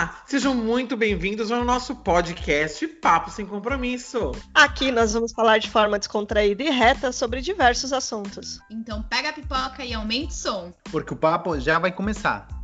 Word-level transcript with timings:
Olá, 0.00 0.22
sejam 0.24 0.54
muito 0.54 0.96
bem-vindos 0.96 1.52
ao 1.52 1.62
nosso 1.62 1.94
podcast 1.94 2.88
Papo 2.88 3.30
Sem 3.30 3.44
Compromisso. 3.44 4.32
Aqui 4.54 4.90
nós 4.90 5.12
vamos 5.12 5.30
falar 5.30 5.58
de 5.58 5.68
forma 5.68 5.98
descontraída 5.98 6.62
e 6.62 6.70
reta 6.70 7.12
sobre 7.12 7.42
diversos 7.42 7.92
assuntos. 7.92 8.58
Então 8.70 9.02
pega 9.02 9.28
a 9.28 9.32
pipoca 9.34 9.84
e 9.84 9.92
aumente 9.92 10.30
o 10.30 10.34
som. 10.34 10.72
Porque 10.90 11.12
o 11.12 11.16
papo 11.18 11.60
já 11.60 11.78
vai 11.78 11.92
começar. 11.92 12.59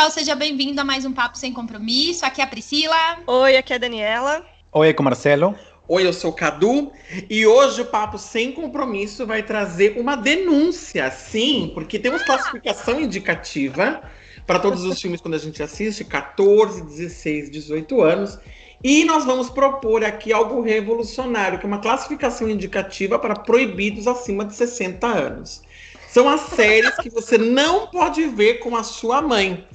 Pessoal, 0.00 0.10
seja 0.10 0.34
bem-vindo 0.34 0.80
a 0.80 0.84
mais 0.84 1.04
um 1.04 1.12
Papo 1.12 1.36
Sem 1.36 1.52
Compromisso. 1.52 2.24
Aqui 2.24 2.40
é 2.40 2.44
a 2.44 2.46
Priscila. 2.46 3.18
Oi, 3.26 3.58
aqui 3.58 3.74
é 3.74 3.76
a 3.76 3.78
Daniela. 3.78 4.46
Oi, 4.72 4.88
aqui 4.88 4.98
é 4.98 5.02
o 5.02 5.04
Marcelo. 5.04 5.54
Oi, 5.86 6.06
eu 6.06 6.12
sou 6.14 6.30
o 6.30 6.34
Cadu 6.34 6.90
e 7.28 7.46
hoje 7.46 7.82
o 7.82 7.84
Papo 7.84 8.16
Sem 8.16 8.50
Compromisso 8.52 9.26
vai 9.26 9.42
trazer 9.42 9.98
uma 9.98 10.16
denúncia, 10.16 11.10
sim, 11.10 11.70
porque 11.74 11.98
temos 11.98 12.22
classificação 12.22 12.98
indicativa 12.98 14.00
para 14.46 14.58
todos 14.58 14.84
os 14.84 14.98
filmes 14.98 15.20
quando 15.20 15.34
a 15.34 15.38
gente 15.38 15.62
assiste, 15.62 16.02
14, 16.02 16.82
16, 16.82 17.50
18 17.50 18.00
anos. 18.00 18.38
E 18.82 19.04
nós 19.04 19.26
vamos 19.26 19.50
propor 19.50 20.02
aqui 20.02 20.32
algo 20.32 20.62
revolucionário, 20.62 21.58
que 21.58 21.66
é 21.66 21.68
uma 21.68 21.80
classificação 21.80 22.48
indicativa 22.48 23.18
para 23.18 23.34
proibidos 23.34 24.06
acima 24.06 24.46
de 24.46 24.54
60 24.54 25.06
anos. 25.06 25.60
São 26.10 26.28
as 26.28 26.40
séries 26.40 26.96
que 26.96 27.08
você 27.08 27.38
não 27.38 27.86
pode 27.86 28.26
ver 28.26 28.54
com 28.54 28.76
a 28.76 28.82
sua 28.82 29.22
mãe. 29.22 29.66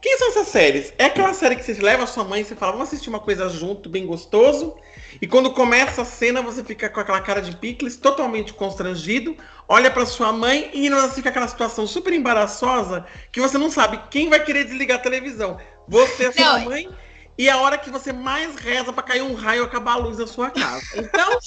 Quem 0.00 0.16
são 0.16 0.28
essas 0.28 0.46
séries? 0.46 0.94
É 0.96 1.06
aquela 1.06 1.34
série 1.34 1.56
que 1.56 1.64
você 1.64 1.74
leva 1.74 2.04
a 2.04 2.06
sua 2.06 2.22
mãe 2.22 2.40
e 2.40 2.44
você 2.44 2.54
fala, 2.54 2.72
vamos 2.72 2.88
assistir 2.88 3.08
uma 3.08 3.18
coisa 3.18 3.48
junto, 3.48 3.88
bem 3.88 4.06
gostoso. 4.06 4.76
E 5.20 5.26
quando 5.26 5.52
começa 5.52 6.02
a 6.02 6.04
cena, 6.04 6.40
você 6.40 6.62
fica 6.62 6.88
com 6.88 7.00
aquela 7.00 7.20
cara 7.20 7.42
de 7.42 7.56
picles, 7.56 7.96
totalmente 7.96 8.54
constrangido, 8.54 9.36
olha 9.68 9.90
para 9.90 10.06
sua 10.06 10.32
mãe 10.32 10.70
e 10.72 10.88
não 10.88 11.10
fica 11.10 11.28
aquela 11.28 11.48
situação 11.48 11.86
super 11.88 12.12
embaraçosa 12.12 13.04
que 13.32 13.40
você 13.40 13.58
não 13.58 13.70
sabe 13.70 14.00
quem 14.10 14.30
vai 14.30 14.42
querer 14.42 14.64
desligar 14.64 14.98
a 14.98 15.02
televisão. 15.02 15.58
Você, 15.88 16.26
a 16.26 16.32
sua 16.32 16.58
não, 16.60 16.64
mãe, 16.66 16.88
e 17.36 17.48
é 17.48 17.52
a 17.52 17.58
hora 17.58 17.76
que 17.76 17.90
você 17.90 18.12
mais 18.12 18.54
reza 18.54 18.92
para 18.92 19.02
cair 19.02 19.22
um 19.22 19.34
raio 19.34 19.64
e 19.64 19.66
acabar 19.66 19.94
a 19.94 19.96
luz 19.96 20.18
da 20.18 20.26
sua 20.26 20.50
casa. 20.50 20.84
Então, 20.94 21.38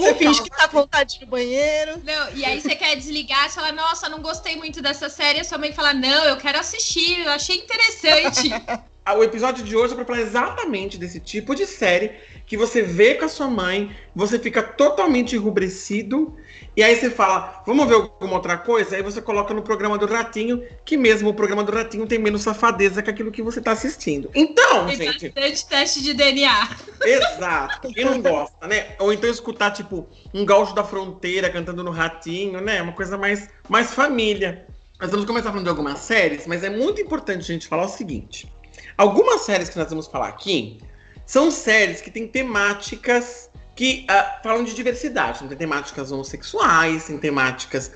você 0.00 0.14
finge 0.14 0.42
que 0.42 0.50
tá 0.50 0.68
com 0.68 0.78
vontade 0.78 1.10
de 1.10 1.16
ir 1.16 1.20
no 1.24 1.30
banheiro. 1.30 2.00
Não, 2.04 2.34
e 2.34 2.44
aí 2.44 2.60
você 2.60 2.74
quer 2.74 2.96
desligar, 2.96 3.48
você 3.48 3.60
fala, 3.60 3.72
nossa, 3.72 4.08
não 4.08 4.20
gostei 4.20 4.56
muito 4.56 4.80
dessa 4.82 5.08
série. 5.08 5.40
A 5.40 5.44
sua 5.44 5.58
mãe 5.58 5.72
fala, 5.72 5.92
não, 5.92 6.24
eu 6.24 6.36
quero 6.36 6.58
assistir, 6.58 7.20
eu 7.20 7.30
achei 7.30 7.56
interessante. 7.56 8.50
o 9.16 9.24
episódio 9.24 9.64
de 9.64 9.76
hoje 9.76 9.92
é 9.92 9.96
pra 9.96 10.04
falar 10.04 10.20
exatamente 10.20 10.96
desse 10.96 11.18
tipo 11.18 11.54
de 11.54 11.66
série 11.66 12.12
que 12.46 12.56
você 12.56 12.82
vê 12.82 13.14
com 13.14 13.24
a 13.24 13.28
sua 13.28 13.48
mãe, 13.48 13.94
você 14.14 14.38
fica 14.38 14.62
totalmente 14.62 15.36
enrubrecido, 15.36 16.36
e 16.80 16.82
aí 16.82 16.96
você 16.96 17.10
fala, 17.10 17.62
vamos 17.66 17.86
ver 17.86 17.96
alguma 17.96 18.36
outra 18.36 18.56
coisa? 18.56 18.96
Aí 18.96 19.02
você 19.02 19.20
coloca 19.20 19.52
no 19.52 19.60
programa 19.60 19.98
do 19.98 20.06
Ratinho, 20.06 20.66
que 20.82 20.96
mesmo 20.96 21.28
o 21.28 21.34
programa 21.34 21.62
do 21.62 21.70
Ratinho 21.70 22.06
tem 22.06 22.18
menos 22.18 22.40
safadeza 22.40 23.02
que 23.02 23.10
aquilo 23.10 23.30
que 23.30 23.42
você 23.42 23.60
tá 23.60 23.72
assistindo. 23.72 24.30
Então, 24.34 24.86
tem 24.86 24.96
gente. 24.96 25.28
bastante 25.28 25.66
teste 25.66 26.02
de 26.02 26.14
DNA. 26.14 26.70
Exato. 27.04 27.92
Quem 27.92 28.06
não 28.06 28.22
gosta, 28.22 28.66
né? 28.66 28.96
Ou 28.98 29.12
então 29.12 29.28
escutar, 29.28 29.72
tipo, 29.72 30.08
um 30.32 30.42
gaúcho 30.46 30.74
da 30.74 30.82
fronteira 30.82 31.50
cantando 31.50 31.84
no 31.84 31.90
Ratinho, 31.90 32.62
né? 32.62 32.80
Uma 32.80 32.94
coisa 32.94 33.18
mais, 33.18 33.50
mais 33.68 33.92
família. 33.92 34.64
Nós 34.98 35.10
vamos 35.10 35.26
começar 35.26 35.50
falando 35.50 35.64
de 35.64 35.70
algumas 35.70 35.98
séries, 35.98 36.46
mas 36.46 36.64
é 36.64 36.70
muito 36.70 36.98
importante 36.98 37.40
a 37.40 37.52
gente 37.52 37.68
falar 37.68 37.84
o 37.84 37.88
seguinte. 37.90 38.50
Algumas 38.96 39.42
séries 39.42 39.68
que 39.68 39.78
nós 39.78 39.90
vamos 39.90 40.06
falar 40.06 40.28
aqui 40.28 40.80
são 41.26 41.50
séries 41.50 42.00
que 42.00 42.10
têm 42.10 42.26
temáticas 42.26 43.49
que 43.80 44.04
uh, 44.10 44.42
falam 44.42 44.62
de 44.62 44.74
diversidade. 44.74 45.48
Tem 45.48 45.56
temáticas 45.56 46.12
homossexuais, 46.12 47.06
tem 47.06 47.16
temáticas 47.16 47.90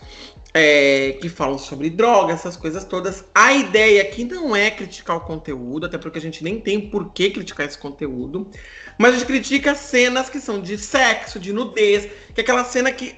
é, 0.55 1.19
que 1.21 1.29
falam 1.29 1.59
sobre 1.59 1.91
drogas, 1.91 2.37
essas 2.37 2.57
coisas 2.57 2.87
todas. 2.87 3.23
A 3.35 3.53
ideia 3.53 4.01
aqui 4.01 4.25
não 4.25 4.57
é 4.57 4.71
criticar 4.71 5.19
o 5.19 5.21
conteúdo, 5.21 5.85
até 5.85 5.99
porque 5.99 6.17
a 6.17 6.23
gente 6.23 6.43
nem 6.43 6.59
tem 6.59 6.89
por 6.89 7.13
que 7.13 7.29
criticar 7.29 7.67
esse 7.67 7.77
conteúdo. 7.77 8.51
Mas 8.97 9.11
a 9.11 9.19
gente 9.19 9.27
critica 9.27 9.75
cenas 9.75 10.31
que 10.31 10.41
são 10.41 10.59
de 10.59 10.79
sexo, 10.79 11.39
de 11.39 11.53
nudez, 11.53 12.11
que 12.35 12.41
é 12.41 12.43
aquela 12.43 12.65
cena 12.65 12.91
que 12.91 13.15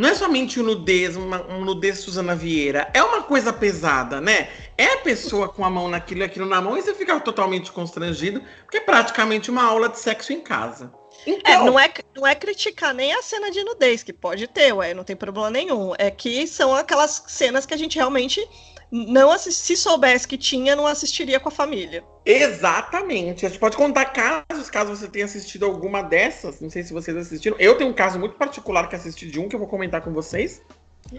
não 0.00 0.08
é 0.08 0.14
somente 0.14 0.58
o 0.58 0.62
nudez, 0.62 1.14
uma, 1.14 1.46
um 1.46 1.62
nudez 1.62 1.98
Suzana 1.98 2.34
Vieira, 2.34 2.90
é 2.94 3.02
uma 3.02 3.22
coisa 3.22 3.52
pesada, 3.52 4.18
né? 4.18 4.48
É 4.78 4.94
a 4.94 4.96
pessoa 5.00 5.46
com 5.46 5.62
a 5.62 5.68
mão 5.68 5.88
naquilo 5.88 6.22
e 6.22 6.24
aquilo 6.24 6.46
na 6.46 6.58
mão 6.58 6.78
e 6.78 6.80
você 6.80 6.94
fica 6.94 7.20
totalmente 7.20 7.70
constrangido, 7.70 8.42
porque 8.62 8.78
é 8.78 8.80
praticamente 8.80 9.50
uma 9.50 9.62
aula 9.62 9.90
de 9.90 9.98
sexo 9.98 10.32
em 10.32 10.40
casa. 10.40 10.90
Então... 11.26 11.52
É, 11.52 11.58
não, 11.58 11.78
é, 11.78 11.92
não 12.16 12.26
é 12.26 12.34
criticar 12.34 12.94
nem 12.94 13.12
a 13.12 13.20
cena 13.20 13.50
de 13.50 13.62
nudez, 13.62 14.02
que 14.02 14.10
pode 14.10 14.46
ter, 14.46 14.72
ué, 14.72 14.94
não 14.94 15.04
tem 15.04 15.14
problema 15.14 15.50
nenhum. 15.50 15.92
É 15.98 16.10
que 16.10 16.46
são 16.46 16.74
aquelas 16.74 17.22
cenas 17.26 17.66
que 17.66 17.74
a 17.74 17.76
gente 17.76 17.96
realmente 17.96 18.42
não 18.90 19.38
se 19.38 19.76
soubesse 19.76 20.26
que 20.26 20.36
tinha, 20.36 20.74
não 20.74 20.86
assistiria 20.86 21.38
com 21.38 21.48
a 21.48 21.52
família. 21.52 22.02
Exatamente. 22.24 23.46
A 23.46 23.48
gente 23.48 23.58
pode 23.58 23.76
contar 23.76 24.06
casos, 24.06 24.68
caso 24.68 24.96
você 24.96 25.08
tenha 25.08 25.24
assistido 25.24 25.64
alguma 25.64 26.02
dessas. 26.02 26.60
Não 26.60 26.68
sei 26.68 26.82
se 26.82 26.92
vocês 26.92 27.16
assistiram. 27.16 27.56
Eu 27.58 27.76
tenho 27.76 27.90
um 27.90 27.94
caso 27.94 28.18
muito 28.18 28.34
particular 28.34 28.88
que 28.88 28.96
assisti 28.96 29.30
de 29.30 29.38
um 29.38 29.48
que 29.48 29.54
eu 29.54 29.60
vou 29.60 29.68
comentar 29.68 30.00
com 30.02 30.12
vocês. 30.12 30.62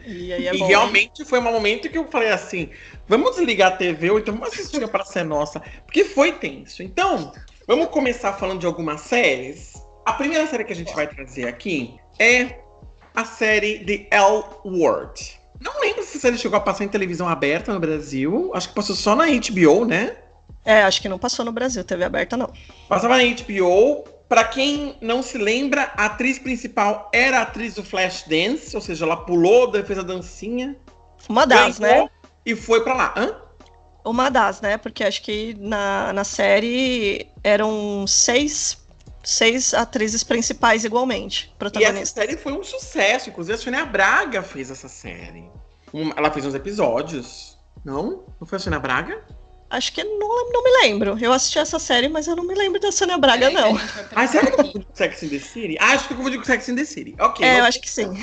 E, 0.06 0.32
é 0.32 0.54
e 0.54 0.58
bom, 0.58 0.68
realmente 0.68 1.22
hein? 1.22 1.28
foi 1.28 1.40
um 1.40 1.44
momento 1.44 1.90
que 1.90 1.98
eu 1.98 2.08
falei 2.10 2.30
assim: 2.30 2.70
vamos 3.08 3.36
desligar 3.36 3.74
a 3.74 3.78
TV 3.78 4.12
ou 4.12 4.20
então 4.20 4.34
vamos 4.36 4.54
assistir 4.54 4.88
para 4.88 5.04
ser 5.04 5.24
nossa, 5.24 5.60
porque 5.86 6.06
foi 6.06 6.34
tenso. 6.34 6.84
Então, 6.84 7.34
vamos 7.68 7.88
começar 7.88 8.34
falando 8.34 8.60
de 8.60 8.66
algumas 8.66 9.02
séries. 9.02 9.74
A 10.06 10.14
primeira 10.14 10.48
série 10.48 10.64
que 10.64 10.74
a 10.74 10.76
gente 10.76 10.94
vai 10.94 11.08
trazer 11.08 11.48
aqui 11.48 11.96
é 12.20 12.60
a 13.16 13.26
série 13.26 13.84
The 13.86 14.08
L 14.16 14.44
Word. 14.64 15.41
Não 15.62 15.80
lembro 15.80 16.04
se 16.04 16.28
ele 16.28 16.38
chegou 16.38 16.58
a 16.58 16.62
passar 16.62 16.84
em 16.84 16.88
televisão 16.88 17.30
aberta 17.30 17.72
no 17.72 17.80
Brasil. 17.80 18.52
Acho 18.56 18.70
que 18.70 18.76
passou 18.76 18.96
só 18.96 19.16
na 19.16 19.26
HBO, 19.28 19.86
né? 19.86 20.18
É, 20.66 20.82
acho 20.82 21.02
que 21.02 21.08
não 21.08 21.20
passou 21.20 21.46
no 21.46 21.52
Brasil, 21.52 21.84
TV 21.84 22.04
aberta 22.04 22.36
não. 22.36 22.52
Passava 22.90 23.18
na 23.18 23.24
HBO. 23.24 24.04
Para 24.28 24.44
quem 24.46 24.96
não 25.02 25.22
se 25.22 25.38
lembra, 25.38 25.92
a 25.96 26.06
atriz 26.06 26.40
principal 26.40 27.10
era 27.14 27.40
a 27.40 27.42
atriz 27.42 27.76
do 27.76 27.84
Flashdance, 27.84 28.74
ou 28.76 28.82
seja, 28.82 29.06
ela 29.06 29.18
pulou, 29.18 29.72
fez 29.84 30.00
a 30.00 30.04
dancinha. 30.04 30.76
Uma 31.30 31.46
das, 31.46 31.80
né? 31.80 32.10
E 32.46 32.56
foi 32.56 32.84
para 32.84 32.94
lá. 32.94 33.14
Hã? 33.16 33.36
Uma 34.04 34.30
das, 34.30 34.62
né? 34.62 34.78
Porque 34.78 35.04
acho 35.04 35.22
que 35.22 35.56
na, 35.60 36.14
na 36.14 36.24
série 36.24 37.28
eram 37.44 38.08
seis 38.08 38.82
seis 39.24 39.74
atrizes 39.74 40.24
principais 40.24 40.84
igualmente, 40.84 41.54
protagonistas. 41.58 42.00
E 42.00 42.02
essa 42.02 42.14
série 42.14 42.38
foi 42.38 42.54
um 42.54 42.64
sucesso, 42.64 43.30
inclusive 43.30 43.56
a 43.56 43.58
Sônia 43.58 43.86
Braga 43.86 44.42
fez 44.42 44.72
essa 44.72 44.88
série. 44.88 45.50
ela 46.16 46.32
fez 46.32 46.46
uns 46.46 46.56
episódios, 46.56 47.58
não? 47.84 48.24
Não 48.40 48.48
foi 48.48 48.58
a 48.58 48.60
Sônia 48.60 48.80
Braga? 48.80 49.24
Acho 49.70 49.94
que 49.94 50.04
não, 50.04 50.52
não 50.52 50.64
me 50.64 50.82
lembro. 50.82 51.18
Eu 51.20 51.32
assisti 51.32 51.58
essa 51.58 51.80
série, 51.80 52.10
mas 52.10 52.28
eu 52.28 52.36
não 52.36 52.44
me 52.44 52.54
lembro 52.54 52.80
da 52.80 52.92
Sônia 52.92 53.18
Braga, 53.18 53.48
é, 53.48 53.50
não. 53.52 53.80
Ah, 54.14 54.28
será 54.28 54.48
que 54.48 54.54
eu 54.54 54.58
confundi 54.58 54.86
com 54.86 54.96
Sex 54.96 55.24
in 55.24 55.30
the 55.30 55.40
City? 55.40 55.78
Ah, 55.80 55.92
acho 55.92 56.08
que 56.08 56.14
eu 56.14 56.18
confundi 56.18 56.38
com 56.38 56.44
Sex 56.44 56.68
in 56.68 56.76
the 56.76 56.84
City. 56.84 57.16
Ok. 57.18 57.46
É, 57.46 57.60
eu 57.60 57.64
acho 57.64 57.80
que 57.80 57.90
sim. 57.90 58.22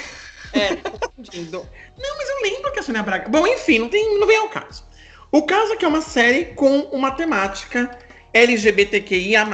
É, 0.52 0.76
confundindo. 0.76 1.66
Não, 1.98 2.16
mas 2.16 2.28
eu 2.28 2.42
lembro 2.42 2.70
que 2.72 2.80
a 2.80 2.82
Sônia 2.82 3.02
Braga. 3.02 3.28
Bom, 3.30 3.46
enfim, 3.46 3.78
não, 3.78 3.88
tem, 3.88 4.18
não 4.18 4.26
vem 4.26 4.36
ao 4.36 4.50
caso. 4.50 4.84
O 5.32 5.42
caso 5.42 5.72
é 5.72 5.76
que 5.76 5.84
é 5.84 5.88
uma 5.88 6.02
série 6.02 6.46
com 6.54 6.80
uma 6.92 7.12
temática 7.12 7.98
LGBTQIA, 8.34 9.44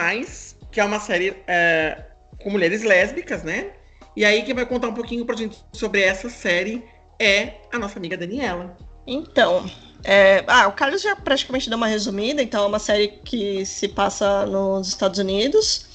que 0.75 0.81
é 0.81 0.85
uma 0.85 0.99
série 0.99 1.37
é, 1.47 2.03
com 2.43 2.51
mulheres 2.51 2.83
lésbicas, 2.83 3.45
né? 3.45 3.71
E 4.17 4.25
aí 4.25 4.43
quem 4.43 4.55
vai 4.55 4.67
contar 4.67 4.89
um 4.89 4.95
pouquinho 4.95 5.25
pra 5.25 5.37
gente 5.37 5.57
sobre 5.73 6.03
essa 6.03 6.29
série 6.29 6.85
é 7.17 7.55
a 7.73 7.79
nossa 7.79 7.97
amiga 7.97 8.17
Daniela. 8.17 8.77
Então, 9.07 9.65
é, 10.03 10.43
ah, 10.49 10.67
o 10.67 10.73
Carlos 10.73 11.00
já 11.00 11.15
praticamente 11.15 11.69
deu 11.69 11.76
uma 11.76 11.87
resumida, 11.87 12.43
então 12.43 12.65
é 12.65 12.67
uma 12.67 12.81
série 12.81 13.09
que 13.25 13.65
se 13.65 13.87
passa 13.87 14.47
nos 14.47 14.88
Estados 14.88 15.21
Unidos. 15.21 15.87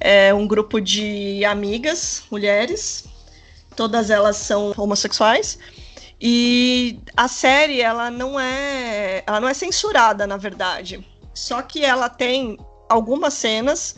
É 0.00 0.32
um 0.32 0.46
grupo 0.46 0.80
de 0.80 1.44
amigas, 1.44 2.22
mulheres, 2.30 3.04
todas 3.76 4.08
elas 4.08 4.38
são 4.38 4.72
homossexuais. 4.74 5.58
E 6.18 6.98
a 7.14 7.28
série, 7.28 7.82
ela 7.82 8.10
não 8.10 8.40
é, 8.40 9.22
ela 9.26 9.38
não 9.38 9.48
é 9.48 9.54
censurada, 9.54 10.26
na 10.26 10.38
verdade. 10.38 11.06
Só 11.34 11.60
que 11.60 11.84
ela 11.84 12.08
tem 12.08 12.56
algumas 12.88 13.34
cenas 13.34 13.96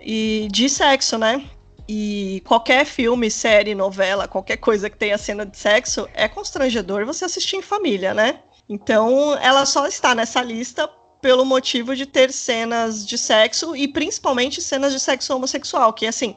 e 0.00 0.48
de 0.50 0.68
sexo, 0.68 1.18
né? 1.18 1.44
E 1.88 2.42
qualquer 2.46 2.84
filme, 2.84 3.30
série, 3.30 3.74
novela, 3.74 4.28
qualquer 4.28 4.58
coisa 4.58 4.90
que 4.90 4.96
tenha 4.96 5.16
cena 5.16 5.46
de 5.46 5.56
sexo 5.56 6.08
é 6.12 6.28
constrangedor 6.28 7.06
você 7.06 7.24
assistir 7.24 7.56
em 7.56 7.62
família, 7.62 8.12
né? 8.12 8.40
Então, 8.68 9.36
ela 9.40 9.64
só 9.64 9.86
está 9.86 10.14
nessa 10.14 10.42
lista 10.42 10.88
pelo 11.22 11.44
motivo 11.44 11.96
de 11.96 12.04
ter 12.04 12.30
cenas 12.30 13.06
de 13.06 13.16
sexo 13.16 13.74
e 13.74 13.88
principalmente 13.88 14.60
cenas 14.60 14.92
de 14.92 15.00
sexo 15.00 15.34
homossexual, 15.34 15.92
que 15.92 16.06
assim, 16.06 16.36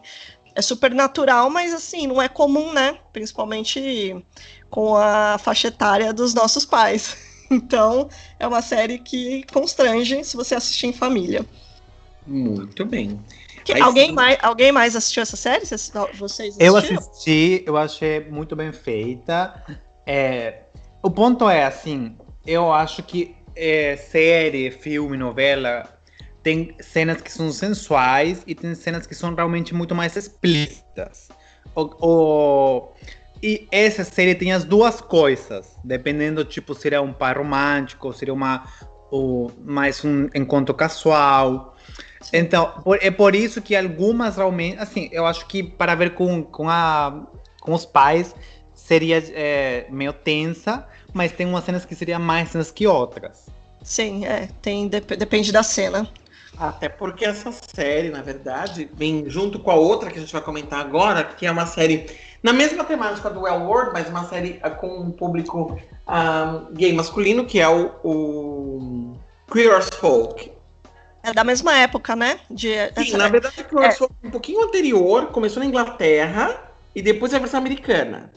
é 0.56 0.62
super 0.62 0.94
natural, 0.94 1.50
mas 1.50 1.74
assim, 1.74 2.08
não 2.08 2.22
é 2.22 2.28
comum, 2.28 2.74
né? 2.74 2.98
Principalmente 3.12 4.26
com 4.70 4.96
a 4.96 5.38
faixa 5.38 5.68
etária 5.68 6.14
dos 6.14 6.34
nossos 6.34 6.66
pais. 6.66 7.18
Então, 7.52 8.10
é 8.40 8.48
uma 8.48 8.62
série 8.62 8.98
que 8.98 9.44
constrange 9.52 10.24
se 10.24 10.38
você 10.38 10.56
assistir 10.56 10.88
em 10.88 10.94
família. 10.94 11.46
Muito 12.26 12.86
bem. 12.86 13.20
Que, 13.66 13.80
alguém, 13.80 14.12
mais, 14.12 14.38
alguém 14.42 14.72
mais 14.72 14.96
assistiu 14.96 15.22
essa 15.22 15.36
série? 15.36 15.66
Vocês, 15.66 15.92
vocês 16.16 16.56
eu 16.60 16.76
assisti, 16.76 17.64
eu 17.66 17.78
achei 17.78 18.22
muito 18.22 18.56
bem 18.56 18.72
feita. 18.72 19.64
É, 20.08 20.62
o 21.04 21.12
ponto 21.12 21.48
é 21.50 21.66
assim, 21.66 22.16
eu 22.46 22.74
acho 22.74 23.04
que 23.04 23.36
é, 23.56 23.98
série, 23.98 24.72
filme, 24.72 25.18
novela 25.18 25.88
tem 26.44 26.76
cenas 26.80 27.22
que 27.22 27.32
são 27.32 27.52
sensuais 27.52 28.44
e 28.48 28.56
tem 28.56 28.74
cenas 28.74 29.06
que 29.06 29.14
são 29.14 29.34
realmente 29.34 29.74
muito 29.74 29.94
mais 29.94 30.16
explícitas. 30.16 31.30
O, 31.76 31.82
o, 32.02 32.91
e 33.42 33.68
essa 33.72 34.04
série 34.04 34.36
tem 34.36 34.54
as 34.54 34.64
duas 34.64 35.02
coisas, 35.02 35.76
dependendo, 35.84 36.46
tipo, 36.46 36.76
se 36.76 36.94
é 36.94 37.02
um 37.02 37.12
par 37.12 37.38
romântico, 37.38 38.14
se 38.14 38.30
é 38.30 38.32
uma, 38.32 38.68
ou 39.10 39.52
mais 39.64 40.06
um 40.06 40.28
encontro 40.36 40.74
casual. 40.76 41.76
Então, 42.32 42.72
por, 42.84 43.00
é 43.02 43.10
por 43.10 43.36
isso 43.36 43.62
que 43.62 43.76
algumas 43.76 44.38
realmente, 44.38 44.78
assim, 44.78 45.10
eu 45.12 45.26
acho 45.26 45.48
que 45.48 45.64
para 45.64 45.96
ver 45.96 46.14
com, 46.14 46.44
com, 46.44 46.70
a, 46.70 47.26
com 47.60 47.74
os 47.74 47.86
pais 47.86 48.36
seria 48.76 49.18
é, 49.34 49.88
meio 49.90 50.14
tensa, 50.14 50.88
mas 51.14 51.32
tem 51.32 51.48
umas 51.48 51.64
cenas 51.64 51.84
que 51.84 51.96
seriam 51.96 52.20
mais 52.20 52.50
cenas 52.50 52.72
que 52.72 52.86
outras. 52.86 53.48
Sim, 53.82 54.26
é, 54.26 54.50
tem, 54.62 54.88
dep 54.88 55.16
depende 55.16 55.52
da 55.52 55.64
cena. 55.64 56.08
Até 56.58 56.90
porque 56.90 57.26
essa 57.26 57.52
série, 57.52 58.10
na 58.10 58.22
verdade, 58.22 58.88
vem 58.94 59.28
junto 59.28 59.58
com 59.58 59.72
a 59.72 59.76
outra 59.76 60.12
que 60.12 60.18
a 60.18 60.22
gente 60.22 60.34
vai 60.34 60.42
comentar 60.42 60.80
agora, 60.80 61.24
que 61.24 61.46
é 61.46 61.52
uma 61.52 61.66
série 61.66 62.06
na 62.44 62.54
mesma 62.54 62.84
temática 62.84 63.30
do 63.30 63.42
Well 63.42 63.62
World, 63.62 63.92
mas 63.94 64.10
uma 64.10 64.26
série 64.26 64.60
uh, 64.66 64.76
com 64.76 65.00
um 65.00 65.12
público 65.12 65.80
uh, 66.08 66.74
gay 66.74 66.94
masculino, 66.94 67.46
que 67.46 67.60
é 67.60 67.68
o, 67.70 67.92
o 68.04 69.18
Queer 69.52 69.76
as 69.76 69.90
Folk. 69.90 70.52
É 71.24 71.32
da 71.34 71.44
mesma 71.44 71.78
época, 71.78 72.16
né? 72.16 72.40
De, 72.50 72.74
Sim, 73.06 73.18
na 73.18 73.28
verdade, 73.28 73.64
Queer 73.64 73.86
as 73.86 73.96
é. 73.96 73.98
Folk 73.98 74.14
é 74.24 74.28
um 74.28 74.32
pouquinho 74.32 74.64
anterior, 74.64 75.28
começou 75.28 75.62
na 75.62 75.68
Inglaterra 75.68 76.72
e 76.96 77.02
depois 77.02 77.34
é 77.34 77.38
a 77.38 77.40
versão 77.40 77.60
americana. 77.60 78.32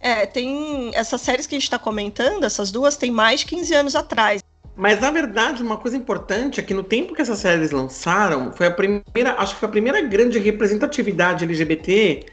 É, 0.00 0.24
tem 0.26 0.92
essas 0.94 1.20
séries 1.20 1.46
que 1.46 1.56
a 1.56 1.58
gente 1.58 1.64
está 1.64 1.78
comentando, 1.78 2.44
essas 2.44 2.70
duas, 2.70 2.96
tem 2.96 3.10
mais 3.10 3.40
de 3.40 3.46
15 3.46 3.74
anos 3.74 3.96
atrás. 3.96 4.42
Mas 4.76 5.00
na 5.00 5.10
verdade, 5.10 5.60
uma 5.60 5.76
coisa 5.76 5.96
importante 5.96 6.60
é 6.60 6.62
que 6.62 6.72
no 6.72 6.84
tempo 6.84 7.12
que 7.12 7.20
essas 7.20 7.40
séries 7.40 7.72
lançaram, 7.72 8.52
foi 8.52 8.68
a 8.68 8.70
primeira, 8.70 9.34
acho 9.36 9.54
que 9.54 9.60
foi 9.60 9.68
a 9.68 9.72
primeira 9.72 10.00
grande 10.02 10.38
representatividade 10.38 11.42
LGBT 11.42 12.26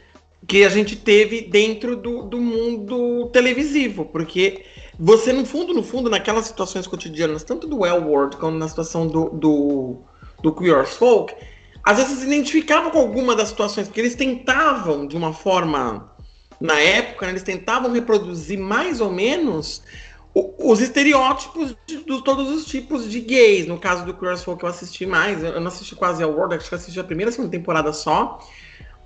que 0.46 0.64
a 0.64 0.68
gente 0.68 0.96
teve 0.96 1.42
dentro 1.42 1.96
do, 1.96 2.22
do 2.22 2.38
mundo 2.38 3.28
televisivo, 3.32 4.04
porque 4.04 4.64
você, 4.98 5.32
no 5.32 5.44
fundo, 5.44 5.74
no 5.74 5.82
fundo, 5.82 6.08
naquelas 6.08 6.46
situações 6.46 6.86
cotidianas, 6.86 7.44
tanto 7.44 7.66
do 7.66 7.80
Well 7.80 8.02
World 8.02 8.36
como 8.36 8.56
na 8.56 8.68
situação 8.68 9.06
do, 9.06 9.30
do, 9.30 9.96
do 10.42 10.54
Queer 10.54 10.86
Folk, 10.86 11.34
às 11.84 11.98
vezes 11.98 12.18
se 12.18 12.26
identificavam 12.26 12.90
com 12.90 12.98
alguma 12.98 13.36
das 13.36 13.48
situações, 13.48 13.86
porque 13.86 14.00
eles 14.00 14.14
tentavam, 14.14 15.06
de 15.06 15.16
uma 15.16 15.32
forma, 15.32 16.12
na 16.60 16.80
época, 16.80 17.26
né, 17.26 17.32
eles 17.32 17.42
tentavam 17.42 17.92
reproduzir 17.92 18.58
mais 18.58 19.00
ou 19.00 19.10
menos 19.10 19.82
os 20.58 20.80
estereótipos 20.80 21.74
de, 21.86 21.96
de, 21.98 22.22
todos 22.22 22.50
os 22.50 22.66
tipos 22.66 23.10
de 23.10 23.20
gays. 23.20 23.66
No 23.66 23.78
caso 23.78 24.04
do 24.04 24.12
Queer 24.12 24.36
Folk, 24.36 24.62
eu 24.62 24.68
assisti 24.68 25.06
mais, 25.06 25.42
eu 25.42 25.60
não 25.60 25.68
assisti 25.68 25.94
quase 25.94 26.22
ao 26.22 26.30
World, 26.30 26.56
acho 26.56 26.68
que 26.68 26.74
assisti 26.74 27.00
a 27.00 27.04
primeira 27.04 27.32
segunda 27.32 27.50
temporada 27.50 27.92
só. 27.92 28.38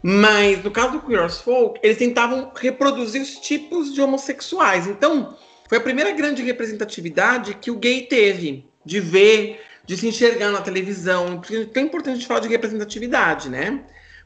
Mas 0.02 0.62
no 0.64 0.70
caso 0.70 0.93
do 0.93 1.00
Queer 1.00 1.23
as 1.23 1.41
Folk, 1.41 1.79
eles 1.82 1.99
tentavam 1.99 2.50
reproduzir 2.55 3.20
os 3.20 3.37
tipos 3.37 3.93
de 3.93 4.00
homossexuais. 4.00 4.87
Então, 4.87 5.37
foi 5.69 5.79
a 5.79 5.81
primeira 5.81 6.11
grande 6.12 6.43
representatividade 6.43 7.55
que 7.55 7.70
o 7.70 7.76
gay 7.76 8.02
teve 8.02 8.67
de 8.85 8.99
ver, 8.99 9.61
de 9.85 9.97
se 9.97 10.08
enxergar 10.08 10.50
na 10.50 10.62
televisão. 10.62 11.38
Porque 11.38 11.56
é 11.56 11.64
tão 11.67 11.82
importante 11.82 12.12
a 12.12 12.17
gente 12.17 12.26
falar 12.26 12.41
de 12.41 12.49
representatividade, 12.49 13.50
né? 13.50 13.81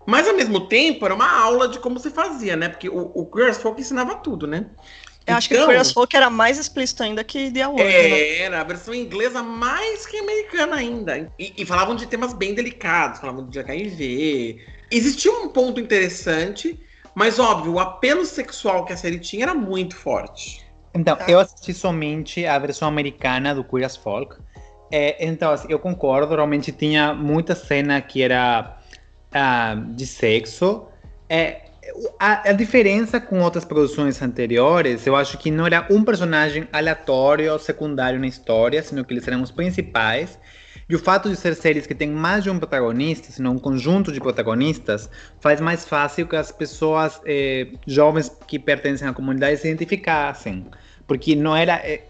Mas 0.07 0.29
ao 0.29 0.35
mesmo 0.35 0.69
tempo 0.69 1.05
era 1.05 1.15
uma 1.15 1.31
aula 1.31 1.67
de 1.67 1.79
como 1.79 1.99
se 1.99 2.11
fazia, 2.11 2.57
né? 2.57 2.69
Porque 2.69 2.89
o, 2.89 3.11
o 3.15 3.27
Queer 3.27 3.51
as 3.51 3.59
Folk 3.59 3.81
ensinava 3.81 4.15
tudo, 4.17 4.47
né? 4.47 4.67
Eu 5.27 5.33
então, 5.33 5.37
acho 5.37 5.49
que 5.49 5.57
o 5.57 5.67
Queer 5.67 5.81
as 5.81 5.91
Folk 5.91 6.15
era 6.15 6.29
mais 6.29 6.59
explícito 6.59 7.03
ainda 7.03 7.25
que 7.25 7.51
The 7.51 7.63
Award. 7.63 7.83
É, 7.83 8.09
né? 8.09 8.39
Era, 8.39 8.61
a 8.61 8.65
versão 8.65 8.95
inglesa 8.95 9.43
mais 9.43 10.07
que 10.07 10.19
americana 10.19 10.77
ainda. 10.77 11.33
E, 11.39 11.55
e, 11.57 11.65
falavam 11.65 11.97
de 11.97 12.07
temas 12.07 12.35
bem 12.35 12.55
delicados, 12.55 13.21
falavam 13.21 13.49
de 13.49 13.59
HIV. 13.59 14.61
Existia 14.95 15.33
um 15.33 15.49
ponto 15.49 15.81
interessante, 15.81 16.81
mas 17.17 17.41
óbvio, 17.41 17.73
o 17.73 17.81
apelo 17.81 18.25
sexual 18.25 18.85
que 18.85 18.93
a 18.93 18.97
série 18.97 19.19
tinha 19.19 19.47
era 19.47 19.55
muito 19.55 19.97
forte. 19.97 20.65
Então, 20.95 21.17
tá. 21.17 21.27
eu 21.29 21.41
assisti 21.41 21.75
somente 21.75 22.47
a 22.47 22.57
versão 22.61 22.87
americana 22.87 23.53
do 23.53 23.65
Queer 23.65 23.87
as 23.87 23.97
Folk. 23.97 24.37
É, 24.93 25.27
então, 25.27 25.51
assim, 25.51 25.67
eu 25.69 25.81
concordo, 25.81 26.33
realmente 26.33 26.71
tinha 26.71 27.13
muita 27.13 27.57
cena 27.57 28.01
que 28.01 28.23
era 28.23 28.79
uh, 29.35 29.95
de 29.95 30.07
sexo. 30.07 30.87
É, 31.29 31.63
a, 32.17 32.51
a, 32.51 32.53
diferença 32.53 33.21
com 33.21 33.41
outras 33.41 33.65
produções 33.65 34.23
anteriores, 34.23 35.05
eu 35.09 35.17
acho 35.17 35.37
que 35.39 35.51
não 35.51 35.67
era 35.67 35.89
um 35.91 36.05
personagem 36.05 36.69
aleatório 36.73 37.53
ou 37.53 37.59
secundário 37.59 38.21
na 38.21 38.29
história, 38.29 38.81
sino 38.81 39.05
que 39.05 39.13
eles 39.13 39.27
eram 39.27 39.43
os 39.43 39.51
principais. 39.51 40.39
E 40.95 40.97
o 40.97 40.99
fato 41.01 41.29
de 41.29 41.35
ser 41.35 41.57
séries 41.57 41.89
que 41.89 41.95
têm 41.95 42.09
mais 42.09 42.45
de 42.45 42.51
um 42.51 42.57
protagonista, 42.57 43.33
senão 43.33 43.55
um 43.55 43.59
conjunto 43.59 44.13
de 44.13 44.21
protagonistas, 44.21 45.11
faz 45.41 45.61
mais 45.61 45.85
fácil 45.85 46.25
que 46.25 46.37
as 46.37 46.53
pessoas 46.53 47.21
eh, 47.27 47.67
jovens 47.85 48.31
que 48.47 48.61
pertencem 48.61 49.09
à 49.09 49.13
comunidade 49.13 49.57
se 49.57 49.67
identificassem. 49.67 50.65
Porque 51.05 51.35
não 51.35 51.57
era. 51.57 51.83
Eh, 51.85 52.03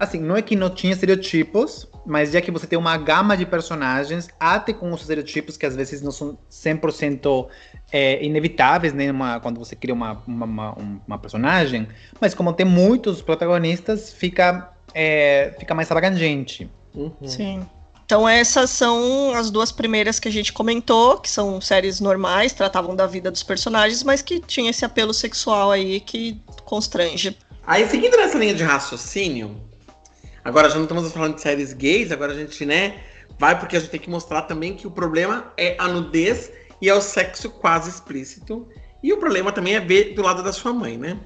assim, 0.00 0.18
não 0.18 0.34
é 0.34 0.40
que 0.40 0.56
não 0.56 0.70
tinha 0.70 0.94
estereotipos, 0.94 1.86
mas 2.06 2.32
já 2.32 2.40
que 2.40 2.50
você 2.50 2.66
tem 2.66 2.78
uma 2.78 2.96
gama 2.96 3.36
de 3.36 3.44
personagens, 3.44 4.30
até 4.40 4.72
com 4.72 4.90
os 4.90 5.02
estereotipos 5.02 5.58
que 5.58 5.66
às 5.66 5.76
vezes 5.76 6.00
não 6.00 6.10
são 6.10 6.38
100% 6.50 7.48
é, 7.92 8.24
inevitáveis 8.24 8.94
né, 8.94 9.10
uma, 9.10 9.40
quando 9.40 9.58
você 9.58 9.76
cria 9.76 9.92
uma, 9.92 10.22
uma, 10.26 10.46
uma, 10.46 10.74
uma, 11.06 11.18
personagem, 11.18 11.86
mas 12.18 12.32
como 12.32 12.50
tem 12.54 12.64
muitos 12.64 13.20
protagonistas, 13.20 14.10
fica, 14.10 14.72
é, 14.94 15.54
fica 15.58 15.74
mais 15.74 15.90
abrangente. 15.90 16.70
Uhum. 16.94 17.12
Sim. 17.26 17.66
Então 18.04 18.28
essas 18.28 18.70
são 18.70 19.34
as 19.34 19.50
duas 19.50 19.72
primeiras 19.72 20.18
que 20.18 20.28
a 20.28 20.32
gente 20.32 20.52
comentou, 20.52 21.18
que 21.18 21.30
são 21.30 21.60
séries 21.60 22.00
normais, 22.00 22.52
tratavam 22.52 22.94
da 22.94 23.06
vida 23.06 23.30
dos 23.30 23.42
personagens, 23.42 24.02
mas 24.02 24.22
que 24.22 24.40
tinha 24.40 24.70
esse 24.70 24.84
apelo 24.84 25.14
sexual 25.14 25.70
aí 25.70 26.00
que 26.00 26.40
constrange. 26.64 27.36
Aí, 27.66 27.88
seguindo 27.88 28.16
nessa 28.16 28.36
linha 28.36 28.54
de 28.54 28.64
raciocínio, 28.64 29.56
Agora 30.44 30.68
já 30.68 30.74
não 30.74 30.82
estamos 30.82 31.12
falando 31.12 31.36
de 31.36 31.40
séries 31.40 31.72
gays, 31.72 32.10
agora 32.10 32.32
a 32.32 32.34
gente, 32.34 32.66
né, 32.66 33.00
vai 33.38 33.58
porque 33.58 33.76
a 33.76 33.80
gente 33.80 33.90
tem 33.90 34.00
que 34.00 34.10
mostrar 34.10 34.42
também 34.42 34.74
que 34.74 34.86
o 34.86 34.90
problema 34.90 35.52
é 35.56 35.76
a 35.78 35.86
nudez 35.86 36.50
e 36.80 36.88
é 36.88 36.94
o 36.94 37.00
sexo 37.00 37.48
quase 37.48 37.90
explícito. 37.90 38.68
E 39.02 39.12
o 39.12 39.18
problema 39.18 39.52
também 39.52 39.74
é 39.74 39.80
ver 39.80 40.14
do 40.14 40.22
lado 40.22 40.42
da 40.42 40.52
sua 40.52 40.72
mãe, 40.72 40.96
né? 40.96 41.18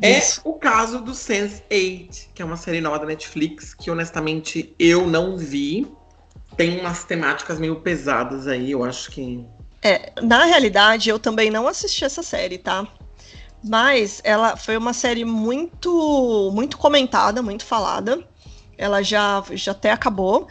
É 0.00 0.18
Isso. 0.18 0.40
o 0.44 0.54
caso 0.54 1.00
do 1.00 1.12
Sense8, 1.12 2.28
que 2.34 2.42
é 2.42 2.44
uma 2.44 2.56
série 2.56 2.80
nova 2.80 2.98
da 2.98 3.06
Netflix, 3.06 3.74
que 3.74 3.90
honestamente 3.90 4.74
eu 4.78 5.06
não 5.06 5.36
vi. 5.36 5.86
Tem 6.56 6.80
umas 6.80 7.04
temáticas 7.04 7.58
meio 7.58 7.76
pesadas 7.80 8.46
aí, 8.46 8.70
eu 8.70 8.84
acho 8.84 9.10
que. 9.10 9.44
É, 9.82 10.12
na 10.22 10.44
realidade, 10.44 11.10
eu 11.10 11.18
também 11.18 11.50
não 11.50 11.68
assisti 11.68 12.04
essa 12.04 12.22
série, 12.22 12.58
tá? 12.58 12.86
Mas 13.62 14.20
ela 14.24 14.56
foi 14.56 14.76
uma 14.76 14.92
série 14.92 15.24
muito, 15.24 16.50
muito 16.54 16.78
comentada, 16.78 17.42
muito 17.42 17.64
falada 17.64 18.24
ela 18.78 19.02
já, 19.02 19.42
já 19.52 19.72
até 19.72 19.90
acabou. 19.90 20.48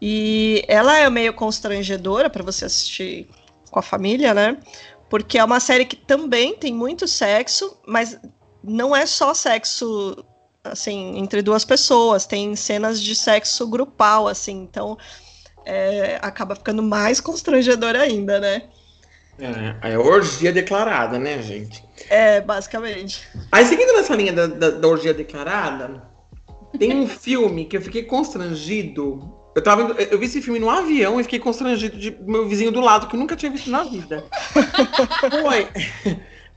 E 0.00 0.64
ela 0.68 0.96
é 0.96 1.10
meio 1.10 1.32
constrangedora 1.34 2.30
para 2.30 2.44
você 2.44 2.64
assistir 2.64 3.28
com 3.70 3.78
a 3.78 3.82
família, 3.82 4.32
né? 4.32 4.58
Porque 5.10 5.38
é 5.38 5.44
uma 5.44 5.60
série 5.60 5.84
que 5.84 5.96
também 5.96 6.56
tem 6.56 6.72
muito 6.72 7.08
sexo, 7.08 7.76
mas 7.86 8.18
não 8.62 8.94
é 8.94 9.06
só 9.06 9.34
sexo 9.34 10.24
assim 10.62 11.16
entre 11.16 11.40
duas 11.40 11.64
pessoas, 11.64 12.26
tem 12.26 12.54
cenas 12.54 13.00
de 13.00 13.14
sexo 13.14 13.66
grupal, 13.66 14.28
assim, 14.28 14.62
então 14.62 14.98
é, 15.68 16.18
acaba 16.22 16.56
ficando 16.56 16.82
mais 16.82 17.20
constrangedor 17.20 17.94
ainda, 17.94 18.40
né? 18.40 18.62
É, 19.38 19.92
é 19.92 19.98
orgia 19.98 20.50
declarada, 20.50 21.18
né, 21.18 21.42
gente? 21.42 21.84
É, 22.08 22.40
basicamente. 22.40 23.28
Aí, 23.52 23.66
seguindo 23.66 23.92
nessa 23.92 24.16
linha 24.16 24.32
da, 24.32 24.46
da, 24.46 24.70
da 24.70 24.88
orgia 24.88 25.12
declarada, 25.12 26.02
tem 26.78 26.96
um 26.96 27.06
filme 27.06 27.66
que 27.66 27.76
eu 27.76 27.82
fiquei 27.82 28.02
constrangido. 28.02 29.36
Eu, 29.54 29.62
tava, 29.62 29.94
eu 30.02 30.18
vi 30.18 30.24
esse 30.24 30.40
filme 30.40 30.58
no 30.58 30.70
avião 30.70 31.20
e 31.20 31.22
fiquei 31.22 31.38
constrangido 31.38 31.98
de 31.98 32.16
meu 32.22 32.48
vizinho 32.48 32.72
do 32.72 32.80
lado, 32.80 33.06
que 33.06 33.14
eu 33.14 33.20
nunca 33.20 33.36
tinha 33.36 33.52
visto 33.52 33.70
na 33.70 33.84
vida. 33.84 34.24
Foi. 35.42 35.68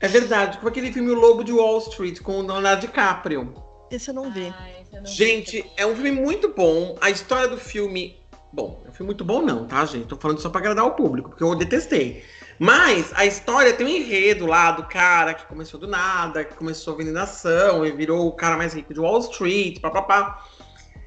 É 0.00 0.08
verdade. 0.08 0.58
Foi 0.60 0.70
aquele 0.70 0.90
filme 0.90 1.10
O 1.10 1.14
Lobo 1.14 1.44
de 1.44 1.52
Wall 1.52 1.78
Street 1.78 2.20
com 2.20 2.38
o 2.38 2.46
Leonardo 2.46 2.80
DiCaprio. 2.80 3.54
Esse 3.90 4.10
eu 4.10 4.14
não 4.14 4.32
vi. 4.32 4.52
Ah, 4.58 4.68
eu 4.92 5.02
não 5.02 5.06
gente, 5.06 5.62
vi. 5.62 5.70
é 5.76 5.86
um 5.86 5.94
filme 5.94 6.12
muito 6.12 6.48
bom. 6.48 6.96
A 7.00 7.10
história 7.10 7.46
do 7.46 7.58
filme. 7.58 8.21
Bom, 8.52 8.82
é 8.84 8.90
um 8.90 8.92
filme 8.92 9.06
muito 9.06 9.24
bom, 9.24 9.40
não, 9.40 9.66
tá, 9.66 9.82
gente? 9.86 10.06
Tô 10.06 10.16
falando 10.16 10.40
só 10.40 10.50
pra 10.50 10.60
agradar 10.60 10.84
o 10.84 10.90
público, 10.90 11.30
porque 11.30 11.42
eu 11.42 11.54
detestei. 11.54 12.22
Mas 12.58 13.10
a 13.14 13.24
história 13.24 13.72
tem 13.72 13.86
um 13.86 13.88
enredo 13.88 14.44
lá 14.44 14.72
do 14.72 14.84
cara 14.84 15.32
que 15.32 15.46
começou 15.46 15.80
do 15.80 15.86
nada, 15.88 16.44
que 16.44 16.54
começou 16.54 16.94
vendendo 16.94 17.18
ação 17.18 17.86
e 17.86 17.90
virou 17.90 18.26
o 18.26 18.32
cara 18.32 18.58
mais 18.58 18.74
rico 18.74 18.92
de 18.92 19.00
Wall 19.00 19.20
Street, 19.20 19.80
papapá. 19.80 20.44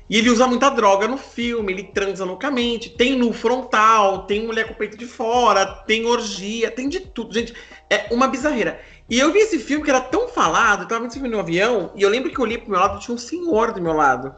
E 0.10 0.18
ele 0.18 0.30
usa 0.30 0.48
muita 0.48 0.70
droga 0.70 1.08
no 1.08 1.18
filme, 1.18 1.72
ele 1.72 1.84
transa 1.84 2.26
loucamente, 2.26 2.90
tem 2.90 3.18
no 3.18 3.32
frontal, 3.32 4.26
tem 4.26 4.46
mulher 4.46 4.68
com 4.68 4.74
o 4.74 4.78
peito 4.78 4.98
de 4.98 5.06
fora, 5.06 5.66
tem 5.66 6.06
orgia, 6.06 6.72
tem 6.72 6.90
de 6.90 7.00
tudo, 7.00 7.34
gente. 7.34 7.54
É 7.90 8.08
uma 8.12 8.28
bizarreira. 8.28 8.82
E 9.08 9.20
eu 9.20 9.32
vi 9.32 9.40
esse 9.40 9.60
filme 9.60 9.84
que 9.84 9.90
era 9.92 10.02
tão 10.02 10.28
falado, 10.28 10.82
eu 10.82 10.88
tava 10.88 11.02
vendo 11.02 11.12
esse 11.12 11.20
filme 11.20 11.34
no 11.34 11.40
avião, 11.40 11.92
e 11.96 12.02
eu 12.02 12.10
lembro 12.10 12.32
que 12.32 12.40
eu 12.40 12.44
olhei 12.44 12.58
pro 12.58 12.72
meu 12.72 12.80
lado, 12.80 13.00
tinha 13.00 13.14
um 13.14 13.20
senhor 13.20 13.72
do 13.72 13.82
meu 13.82 13.94
lado. 13.94 14.36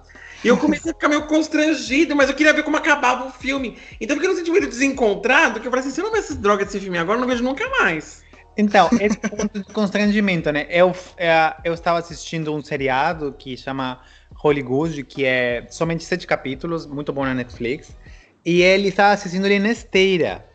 E 0.47 0.49
eu 0.49 0.57
comecei 0.57 0.91
a 0.91 0.93
ficar 0.93 1.09
meio 1.09 1.27
constrangido, 1.27 2.15
mas 2.15 2.29
eu 2.29 2.35
queria 2.35 2.53
ver 2.53 2.63
como 2.63 2.77
acabava 2.77 3.27
o 3.27 3.31
filme. 3.31 3.77
Então 3.99 4.15
eu 4.15 4.21
fiquei 4.21 4.29
no 4.33 4.39
sentimento 4.39 4.69
desencontrado, 4.69 5.59
que 5.59 5.67
eu 5.67 5.69
falei 5.69 5.85
assim, 5.85 5.93
se 5.93 5.99
eu 5.99 6.05
não 6.05 6.11
ver 6.13 6.19
essas 6.19 6.37
drogas 6.37 6.67
desse 6.67 6.79
filme 6.79 6.97
agora, 6.97 7.17
eu 7.17 7.21
não 7.21 7.27
vejo 7.27 7.43
nunca 7.43 7.67
mais. 7.81 8.23
Então, 8.57 8.89
esse 9.01 9.17
ponto 9.17 9.59
de 9.59 9.65
constrangimento, 9.73 10.49
né? 10.49 10.65
Eu, 10.69 10.95
é, 11.17 11.53
eu 11.65 11.73
estava 11.73 11.99
assistindo 11.99 12.55
um 12.55 12.63
seriado 12.63 13.35
que 13.37 13.57
chama 13.57 14.01
Holy 14.41 14.61
Goose, 14.61 15.03
que 15.03 15.25
é 15.25 15.67
somente 15.69 16.05
sete 16.05 16.25
capítulos, 16.25 16.85
muito 16.85 17.11
bom 17.11 17.25
na 17.25 17.33
Netflix. 17.33 17.93
E 18.45 18.61
ele 18.61 18.87
estava 18.87 19.13
assistindo 19.13 19.45
ele 19.47 19.59
na 19.59 19.71
esteira. 19.71 20.45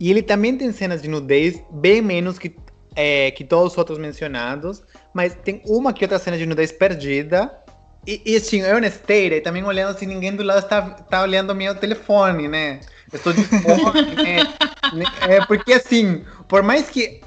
E 0.00 0.10
ele 0.10 0.22
também 0.22 0.56
tem 0.56 0.72
cenas 0.72 1.02
de 1.02 1.08
nudez, 1.08 1.62
bem 1.70 2.00
menos 2.00 2.38
que, 2.38 2.56
é, 2.96 3.30
que 3.32 3.44
todos 3.44 3.72
os 3.72 3.78
outros 3.78 3.98
mencionados. 3.98 4.82
Mas 5.12 5.34
tem 5.34 5.60
uma 5.66 5.92
que 5.92 6.04
outra 6.04 6.18
cena 6.18 6.38
de 6.38 6.46
nudez 6.46 6.72
perdida. 6.72 7.65
E, 8.06 8.22
e 8.24 8.36
assim, 8.36 8.60
eu 8.60 8.80
na 8.80 8.86
esteira, 8.86 9.36
e 9.36 9.40
também 9.40 9.64
olhando 9.64 9.96
assim, 9.96 10.06
ninguém 10.06 10.34
do 10.34 10.42
lado 10.42 10.60
está 10.60 10.82
tá 10.82 11.22
olhando 11.22 11.54
meu 11.54 11.74
telefone, 11.74 12.46
né? 12.46 12.80
Eu 13.12 13.16
estou 13.16 13.32
de 13.32 13.42
fone, 13.44 14.14
né? 14.14 15.04
É, 15.28 15.44
porque 15.44 15.72
assim, 15.72 16.24
por 16.48 16.62
mais 16.62 16.88
que 16.88 17.20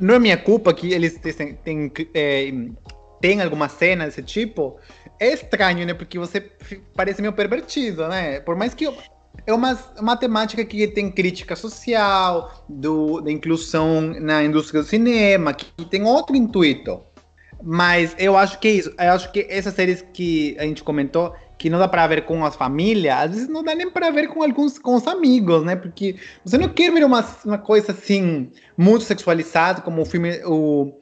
não 0.00 0.14
é 0.14 0.18
minha 0.18 0.36
culpa 0.36 0.74
que 0.74 0.92
eles 0.92 1.18
têm, 1.18 1.54
têm, 1.54 1.92
é, 2.14 2.52
têm 3.20 3.40
alguma 3.40 3.68
cena 3.68 4.04
desse 4.04 4.22
tipo, 4.22 4.78
é 5.18 5.32
estranho, 5.32 5.86
né? 5.86 5.94
Porque 5.94 6.18
você 6.18 6.40
parece 6.94 7.20
meio 7.20 7.32
pervertido, 7.32 8.06
né? 8.08 8.40
Por 8.40 8.54
mais 8.54 8.74
que 8.74 8.84
eu, 8.84 8.96
é 9.46 9.52
uma, 9.52 9.78
uma 9.98 10.16
temática 10.16 10.64
que 10.64 10.86
tem 10.88 11.10
crítica 11.10 11.56
social, 11.56 12.64
do, 12.68 13.20
da 13.20 13.30
inclusão 13.30 14.00
na 14.00 14.44
indústria 14.44 14.82
do 14.82 14.88
cinema, 14.88 15.54
que 15.54 15.84
tem 15.86 16.04
outro 16.04 16.36
intuito. 16.36 17.02
Mas 17.62 18.14
eu 18.18 18.36
acho 18.36 18.58
que 18.58 18.68
é 18.68 18.72
isso. 18.72 18.94
Eu 18.98 19.12
acho 19.12 19.32
que 19.32 19.46
essas 19.48 19.74
séries 19.74 20.04
que 20.12 20.56
a 20.58 20.62
gente 20.62 20.82
comentou, 20.82 21.34
que 21.56 21.68
não 21.68 21.78
dá 21.78 21.88
para 21.88 22.06
ver 22.06 22.24
com 22.24 22.44
as 22.44 22.54
famílias, 22.54 23.16
às 23.16 23.30
vezes 23.30 23.48
não 23.48 23.64
dá 23.64 23.74
nem 23.74 23.90
para 23.90 24.10
ver 24.10 24.28
com 24.28 24.42
alguns 24.42 24.78
com 24.78 24.94
os 24.94 25.06
amigos, 25.06 25.64
né? 25.64 25.74
Porque 25.74 26.16
você 26.44 26.56
não 26.56 26.68
quer 26.68 26.92
ver 26.92 27.04
uma, 27.04 27.26
uma 27.44 27.58
coisa 27.58 27.92
assim 27.92 28.50
muito 28.76 29.04
sexualizada, 29.04 29.80
como 29.80 30.02
o 30.02 30.06
filme 30.06 30.40
o 30.44 30.92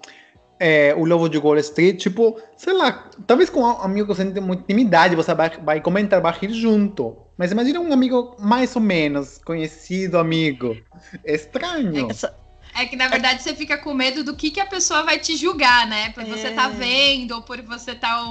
é, 0.59 0.95
o 0.95 1.05
Lobo 1.05 1.29
de 1.29 1.39
Wall 1.39 1.59
Street, 1.59 2.01
tipo, 2.01 2.41
sei 2.57 2.73
lá, 2.73 3.11
talvez 3.27 3.51
com 3.51 3.61
um 3.61 3.83
amigo 3.83 4.09
que 4.09 4.15
você 4.15 4.25
tem 4.31 4.43
muita 4.43 4.63
intimidade, 4.63 5.15
você 5.15 5.35
vai, 5.35 5.51
vai 5.63 5.81
comentar, 5.81 6.21
vai 6.21 6.33
rir 6.33 6.53
junto. 6.53 7.17
Mas 7.37 7.53
imagina 7.53 7.79
um 7.79 7.93
amigo 7.93 8.35
mais 8.39 8.75
ou 8.75 8.81
menos 8.81 9.39
conhecido, 9.45 10.19
amigo. 10.19 10.75
É 11.23 11.35
estranho. 11.35 12.11
Essa, 12.11 12.35
é 12.77 12.87
que, 12.87 12.97
na 12.97 13.09
verdade, 13.09 13.43
você 13.43 13.55
fica 13.55 13.79
com 13.79 13.95
medo 13.95 14.23
do 14.23 14.37
que, 14.37 14.51
que 14.51 14.61
a 14.61 14.67
pessoa 14.67 15.03
vai 15.03 15.19
te 15.19 15.37
julgar, 15.37 15.87
né? 15.87 16.11
Por 16.11 16.25
você 16.25 16.51
tá 16.51 16.67
é. 16.67 16.71
vendo, 16.71 17.33
ou 17.33 17.43
por 17.43 17.61
você 17.63 17.95
tá. 17.95 18.23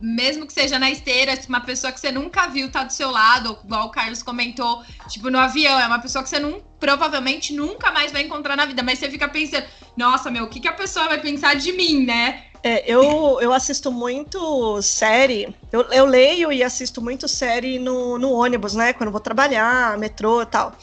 Mesmo 0.00 0.46
que 0.46 0.52
seja 0.52 0.78
na 0.78 0.90
esteira, 0.90 1.38
uma 1.48 1.60
pessoa 1.60 1.92
que 1.92 2.00
você 2.00 2.10
nunca 2.10 2.48
viu 2.48 2.70
tá 2.70 2.82
do 2.82 2.92
seu 2.92 3.10
lado, 3.10 3.50
ou, 3.50 3.60
igual 3.64 3.86
o 3.86 3.90
Carlos 3.90 4.22
comentou, 4.22 4.82
tipo, 5.08 5.30
no 5.30 5.38
avião, 5.38 5.78
é 5.78 5.86
uma 5.86 6.00
pessoa 6.00 6.22
que 6.22 6.28
você 6.28 6.40
não, 6.40 6.60
provavelmente 6.80 7.54
nunca 7.54 7.92
mais 7.92 8.10
vai 8.10 8.22
encontrar 8.22 8.56
na 8.56 8.66
vida, 8.66 8.82
mas 8.82 8.98
você 8.98 9.08
fica 9.08 9.28
pensando, 9.28 9.64
nossa, 9.96 10.30
meu, 10.30 10.44
o 10.44 10.48
que, 10.48 10.58
que 10.58 10.68
a 10.68 10.72
pessoa 10.72 11.06
vai 11.06 11.20
pensar 11.20 11.54
de 11.54 11.72
mim, 11.72 12.04
né? 12.04 12.42
É, 12.64 12.82
eu, 12.90 13.38
eu 13.40 13.52
assisto 13.52 13.92
muito 13.92 14.82
série, 14.82 15.54
eu, 15.70 15.82
eu 15.92 16.06
leio 16.06 16.50
e 16.50 16.62
assisto 16.62 17.00
muito 17.00 17.28
série 17.28 17.78
no, 17.78 18.18
no 18.18 18.32
ônibus, 18.32 18.74
né? 18.74 18.92
Quando 18.92 19.12
vou 19.12 19.20
trabalhar, 19.20 19.96
metrô 19.96 20.42
e 20.42 20.46
tal. 20.46 20.76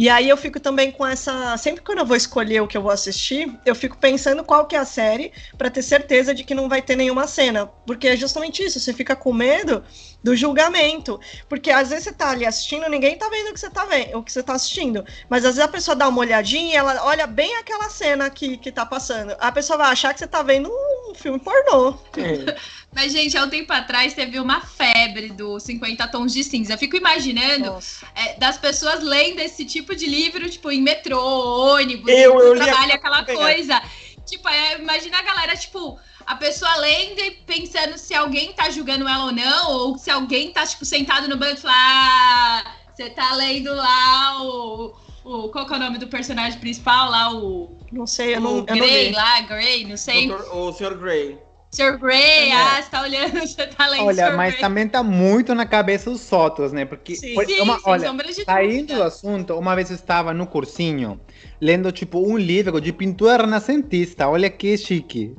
E 0.00 0.08
aí 0.08 0.30
eu 0.30 0.36
fico 0.38 0.58
também 0.58 0.90
com 0.90 1.06
essa. 1.06 1.54
Sempre 1.58 1.82
quando 1.82 1.98
eu 1.98 2.06
vou 2.06 2.16
escolher 2.16 2.62
o 2.62 2.66
que 2.66 2.74
eu 2.74 2.80
vou 2.80 2.90
assistir, 2.90 3.54
eu 3.66 3.74
fico 3.74 3.98
pensando 3.98 4.42
qual 4.42 4.66
que 4.66 4.74
é 4.74 4.78
a 4.78 4.84
série 4.86 5.30
para 5.58 5.68
ter 5.68 5.82
certeza 5.82 6.34
de 6.34 6.42
que 6.42 6.54
não 6.54 6.70
vai 6.70 6.80
ter 6.80 6.96
nenhuma 6.96 7.26
cena. 7.26 7.66
Porque 7.86 8.08
é 8.08 8.16
justamente 8.16 8.64
isso, 8.64 8.80
você 8.80 8.94
fica 8.94 9.14
com 9.14 9.30
medo 9.30 9.84
do 10.24 10.34
julgamento. 10.34 11.20
Porque 11.46 11.70
às 11.70 11.90
vezes 11.90 12.04
você 12.04 12.12
tá 12.14 12.30
ali 12.30 12.46
assistindo, 12.46 12.88
ninguém 12.88 13.18
tá 13.18 13.28
vendo 13.28 13.50
o 13.50 13.52
que 13.52 13.60
você 13.60 13.68
tá 13.68 13.84
vendo, 13.84 14.16
o 14.16 14.22
que 14.22 14.32
você 14.32 14.42
tá 14.42 14.54
assistindo. 14.54 15.04
Mas 15.28 15.44
às 15.44 15.56
vezes 15.56 15.68
a 15.68 15.72
pessoa 15.72 15.94
dá 15.94 16.08
uma 16.08 16.20
olhadinha 16.20 16.72
e 16.72 16.76
ela 16.76 17.04
olha 17.04 17.26
bem 17.26 17.54
aquela 17.56 17.90
cena 17.90 18.30
que, 18.30 18.56
que 18.56 18.72
tá 18.72 18.86
passando. 18.86 19.36
A 19.38 19.52
pessoa 19.52 19.76
vai 19.76 19.92
achar 19.92 20.14
que 20.14 20.20
você 20.20 20.26
tá 20.26 20.42
vendo 20.42 20.70
um 20.70 21.14
filme 21.14 21.38
pornô. 21.38 21.98
É. 22.16 22.56
Mas, 22.92 23.12
gente, 23.12 23.36
há 23.36 23.44
um 23.44 23.48
tempo 23.48 23.72
atrás 23.72 24.14
teve 24.14 24.40
uma 24.40 24.60
febre 24.60 25.28
do 25.30 25.60
50 25.60 26.08
Tons 26.08 26.32
de 26.32 26.42
Cinza. 26.42 26.74
Eu 26.74 26.78
fico 26.78 26.96
imaginando 26.96 27.78
é, 28.14 28.34
das 28.34 28.58
pessoas 28.58 29.00
lendo 29.00 29.38
esse 29.38 29.64
tipo 29.64 29.94
de 29.94 30.06
livro, 30.06 30.50
tipo, 30.50 30.70
em 30.70 30.82
metrô, 30.82 31.72
ônibus, 31.72 32.10
eu, 32.10 32.38
eu 32.40 32.56
trabalho, 32.56 32.92
aquela 32.92 33.24
coisa. 33.24 33.80
Tipo, 34.26 34.48
é, 34.48 34.78
imagina 34.78 35.18
a 35.18 35.22
galera, 35.22 35.56
tipo, 35.56 35.98
a 36.26 36.34
pessoa 36.34 36.74
lendo 36.76 37.20
e 37.20 37.30
pensando 37.46 37.96
se 37.96 38.12
alguém 38.12 38.52
tá 38.52 38.68
julgando 38.70 39.08
ela 39.08 39.26
ou 39.26 39.32
não, 39.32 39.72
ou 39.72 39.98
se 39.98 40.10
alguém 40.10 40.52
tá, 40.52 40.66
tipo, 40.66 40.84
sentado 40.84 41.28
no 41.28 41.36
banco 41.36 41.54
e 41.54 41.60
falar, 41.60 41.76
ah, 41.76 42.74
você 42.92 43.08
tá 43.10 43.34
lendo 43.34 43.72
lá 43.72 44.42
o, 44.42 44.94
o. 45.24 45.48
Qual 45.48 45.64
que 45.64 45.72
é 45.72 45.76
o 45.76 45.80
nome 45.80 45.98
do 45.98 46.08
personagem 46.08 46.58
principal 46.58 47.08
lá? 47.08 47.32
O. 47.32 47.76
Não 47.92 48.06
sei, 48.06 48.34
eu 48.34 48.38
o 48.38 48.42
não. 48.42 48.58
O 48.58 48.62
Grey 48.64 49.12
lá, 49.12 49.40
Grey, 49.42 49.86
não 49.86 49.96
sei. 49.96 50.26
Doutor, 50.26 50.56
o 50.56 50.72
Sr. 50.72 50.98
Grey. 50.98 51.49
Sr. 51.72 51.98
Grey, 51.98 52.48
é. 52.48 52.52
ah, 52.52 52.82
você 52.82 52.90
tá 52.90 53.02
olhando, 53.02 53.40
você 53.46 53.66
tá 53.66 53.86
lendo 53.86 54.04
Olha, 54.04 54.32
mas 54.32 54.54
Grey. 54.54 54.60
também 54.60 54.88
tá 54.88 55.02
muito 55.02 55.54
na 55.54 55.64
cabeça 55.64 56.10
dos 56.10 56.32
outros, 56.32 56.72
né? 56.72 56.84
Porque, 56.84 57.14
sim, 57.14 57.34
por, 57.34 57.46
sim, 57.46 57.60
uma, 57.60 57.78
sem 57.78 57.92
olha, 57.92 58.12
saindo 58.44 58.94
do 58.96 59.02
assunto, 59.02 59.54
uma 59.54 59.74
vez 59.76 59.88
eu 59.90 59.94
estava 59.94 60.34
no 60.34 60.46
cursinho, 60.46 61.20
lendo, 61.60 61.92
tipo, 61.92 62.18
um 62.18 62.36
livro 62.36 62.80
de 62.80 62.92
pintura 62.92 63.36
renascentista. 63.36 64.28
Olha 64.28 64.50
que 64.50 64.76
chique. 64.76 65.36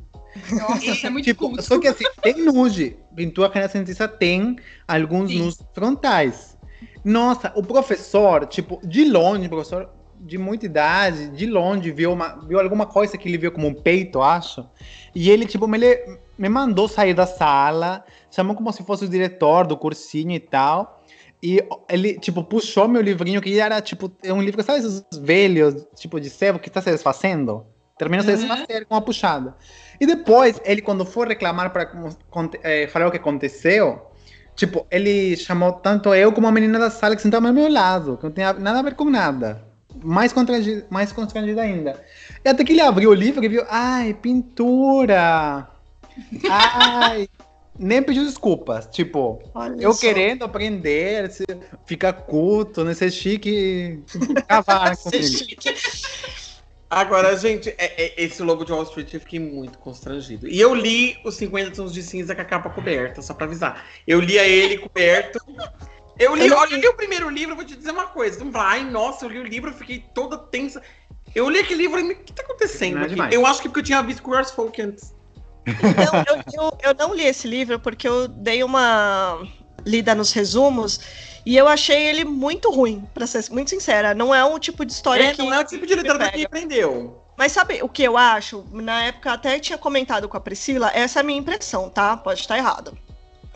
Nossa, 0.52 0.86
isso 0.86 1.06
é 1.06 1.10
muito 1.10 1.26
tipo, 1.26 1.48
culto. 1.50 1.62
Só 1.62 1.78
que 1.78 1.88
assim, 1.88 2.06
tem 2.22 2.36
nude. 2.36 2.96
Pintura 3.14 3.52
renascentista 3.54 4.08
tem 4.08 4.56
alguns 4.88 5.32
Sim. 5.32 5.40
nus 5.40 5.58
frontais. 5.74 6.58
Nossa, 7.04 7.52
o 7.56 7.64
professor, 7.64 8.46
tipo, 8.46 8.80
de 8.84 9.04
longe, 9.04 9.50
professor 9.50 9.90
de 10.24 10.38
muita 10.38 10.66
idade, 10.68 11.30
de 11.30 11.48
longe, 11.48 11.92
viu, 11.92 12.14
uma, 12.14 12.40
viu 12.48 12.60
alguma 12.60 12.86
coisa 12.86 13.18
que 13.18 13.28
ele 13.28 13.40
viu 13.40 13.52
como 13.52 13.68
um 13.68 13.74
peito, 13.74 14.22
acho. 14.22 14.66
E 15.16 15.30
ele, 15.30 15.46
tipo, 15.46 15.68
me, 15.68 15.80
me 16.38 16.50
mandou 16.50 16.88
sair 16.88 17.14
da 17.14 17.26
sala, 17.28 18.04
chamou 18.30 18.56
como 18.56 18.72
se 18.72 18.84
fosse 18.84 19.06
o 19.06 19.10
diretor 19.10 19.68
do 19.68 19.78
cursinho 19.78 20.32
e 20.32 20.40
tal. 20.40 21.00
E 21.44 21.60
ele, 21.90 22.20
tipo, 22.20 22.44
puxou 22.44 22.88
meu 22.88 23.02
livrinho, 23.02 23.42
que 23.42 23.60
era, 23.60 23.82
tipo, 23.82 24.12
é 24.24 24.32
um 24.32 24.42
livro, 24.42 24.62
sabe 24.62 24.80
esses 24.80 25.04
velhos, 25.20 25.88
tipo, 25.96 26.20
de 26.20 26.30
sebo 26.30 26.60
que 26.60 26.68
está 26.68 26.82
se 26.82 26.92
desfazendo? 26.92 27.66
Terminou 27.98 28.24
se 28.24 28.32
Uhum. 28.32 28.38
desfazer 28.38 28.86
com 28.86 28.94
uma 28.96 29.02
puxada. 29.02 29.56
E 30.00 30.06
depois, 30.06 30.60
ele, 30.64 30.82
quando 30.82 31.04
for 31.06 31.28
reclamar 31.28 31.72
para 31.72 31.92
é, 32.64 32.88
falar 32.88 33.08
o 33.08 33.12
que 33.12 33.18
aconteceu, 33.18 34.02
tipo, 34.56 34.86
ele 34.92 35.36
chamou 35.36 35.74
tanto 35.74 36.14
eu 36.14 36.32
como 36.32 36.48
a 36.48 36.52
menina 36.52 36.78
da 36.80 36.90
sala 36.92 37.16
que 37.16 37.22
sentava 37.22 37.48
ao 37.48 37.54
meu 37.54 37.72
lado, 37.72 38.18
que 38.18 38.24
não 38.24 38.32
tinha 38.32 38.54
nada 38.54 38.80
a 38.80 38.84
ver 38.84 38.96
com 38.96 39.06
nada. 39.06 39.64
Mais 40.04 40.32
constrangida, 40.32 40.86
mais 40.90 41.12
constrangida 41.12 41.62
ainda. 41.62 42.00
E 42.46 42.50
até 42.50 42.64
que 42.64 42.72
ele 42.74 42.82
abriu 42.82 43.10
o 43.10 43.14
livro 43.16 43.44
e 43.44 43.48
viu, 43.50 43.64
ai, 43.68 44.14
pintura! 44.14 45.68
Ai! 46.50 47.28
Nem 47.80 48.04
pediu 48.04 48.26
desculpas. 48.26 48.88
Tipo, 48.88 49.42
Olha 49.56 49.82
eu 49.82 49.94
só. 49.94 50.02
querendo 50.02 50.44
aprender, 50.44 51.32
ficar 51.86 52.14
culto, 52.14 52.84
né? 52.84 52.94
Ser 52.94 53.12
chique, 53.12 54.04
cavar 54.48 54.96
Ser 54.96 55.12
comigo. 55.12 55.26
chique. 55.28 55.76
Agora, 56.90 57.36
gente, 57.38 57.70
é- 57.78 58.04
é- 58.04 58.14
esse 58.22 58.44
logo 58.44 58.66
de 58.66 58.74
Wall 58.74 58.84
Street 58.84 59.14
eu 59.14 59.20
fiquei 59.22 59.40
muito 59.40 59.80
constrangido. 59.80 60.46
E 60.46 60.60
eu 60.60 60.76
li 60.76 61.18
os 61.24 61.36
50 61.36 61.72
tons 61.72 61.94
de 61.94 62.04
cinza 62.04 62.36
com 62.36 62.42
a 62.42 62.46
capa 62.46 62.70
coberta, 62.70 63.22
só 63.22 63.34
pra 63.34 63.46
avisar. 63.46 63.86
Eu 64.06 64.20
lia 64.20 64.46
ele 64.46 64.78
coberto. 64.78 65.40
Eu 66.20 66.36
li, 66.36 66.48
Eu 66.48 66.58
olha, 66.58 66.74
eu 66.76 66.80
li 66.82 66.88
o 66.90 66.94
primeiro 66.94 67.30
livro, 67.30 67.54
eu 67.54 67.56
vou 67.56 67.66
te 67.66 67.78
dizer 67.78 67.92
uma 67.92 68.08
coisa. 68.08 68.38
Vai 68.44 68.52
falar, 68.52 68.70
ai, 68.72 68.84
nossa, 68.84 69.26
eu 69.26 69.30
li 69.30 69.40
o 69.40 69.44
livro, 69.44 69.70
eu 69.70 69.74
fiquei 69.74 70.04
toda 70.14 70.38
tensa. 70.38 70.82
Eu 71.34 71.50
li 71.50 71.60
aquele 71.60 71.84
livro 71.84 71.98
e 71.98 72.12
o 72.12 72.16
que 72.18 72.34
tá 72.34 72.44
acontecendo 72.44 72.98
é. 73.00 73.30
Eu 73.32 73.46
acho 73.46 73.62
que 73.62 73.70
porque 73.70 73.80
eu 73.80 73.84
tinha 73.86 74.02
visto 74.04 74.22
Queer 74.22 74.46
Folk 74.46 74.82
antes. 74.82 75.16
Então, 75.66 76.24
eu, 76.28 76.64
eu, 76.64 76.78
eu 76.84 76.96
não 76.96 77.14
li 77.14 77.26
esse 77.26 77.48
livro 77.48 77.80
porque 77.80 78.08
eu 78.08 78.28
dei 78.28 78.64
uma 78.64 79.42
lida 79.86 80.16
nos 80.16 80.32
resumos 80.32 81.00
e 81.46 81.58
eu 81.58 81.68
achei 81.68 82.08
ele 82.08 82.24
muito 82.24 82.72
ruim, 82.72 83.08
pra 83.14 83.26
ser 83.26 83.44
muito 83.52 83.70
sincera. 83.70 84.14
Não 84.14 84.34
é 84.34 84.44
um 84.44 84.60
tipo 84.60 84.86
de 84.86 84.92
história 84.92 85.24
É, 85.24 85.34
que. 85.34 85.42
não 85.42 85.54
é 85.54 85.60
o 85.60 85.64
tipo 85.64 85.86
de 85.86 85.96
literatura 85.96 86.32
que 86.32 86.48
prendeu. 86.48 87.20
Mas 87.38 87.54
sabe 87.54 87.82
o 87.82 87.90
que 87.90 88.04
eu 88.04 88.18
acho? 88.18 88.66
Na 88.72 89.06
época 89.06 89.34
até 89.34 89.60
tinha 89.60 89.78
comentado 89.78 90.30
com 90.30 90.38
a 90.38 90.40
Priscila, 90.40 90.92
essa 90.94 91.20
é 91.20 91.22
a 91.22 91.24
minha 91.24 91.40
impressão, 91.40 91.90
tá? 91.90 92.16
Pode 92.16 92.42
estar 92.42 92.58
errado. 92.58 92.96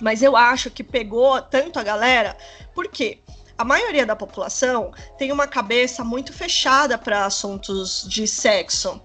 Mas 0.02 0.24
eu 0.24 0.36
acho 0.36 0.72
que 0.72 0.84
pegou 0.84 1.40
tanto 1.42 1.78
a 1.80 1.84
galera, 1.84 2.36
porque 2.74 3.20
a 3.58 3.64
maioria 3.64 4.06
da 4.06 4.16
população 4.16 4.92
tem 5.18 5.32
uma 5.32 5.48
cabeça 5.48 6.04
muito 6.04 6.34
fechada 6.34 6.98
para 6.98 7.26
assuntos 7.26 8.06
de 8.10 8.28
sexo. 8.28 9.00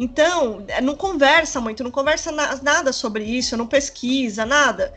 Então, 0.00 0.64
eh, 0.66 0.80
não 0.80 0.96
conversa 0.96 1.60
muito, 1.60 1.84
não 1.84 1.90
conversa 1.90 2.32
na- 2.32 2.58
nada 2.62 2.90
sobre 2.90 3.22
isso, 3.22 3.54
não 3.54 3.66
pesquisa, 3.66 4.46
nada. 4.46 4.94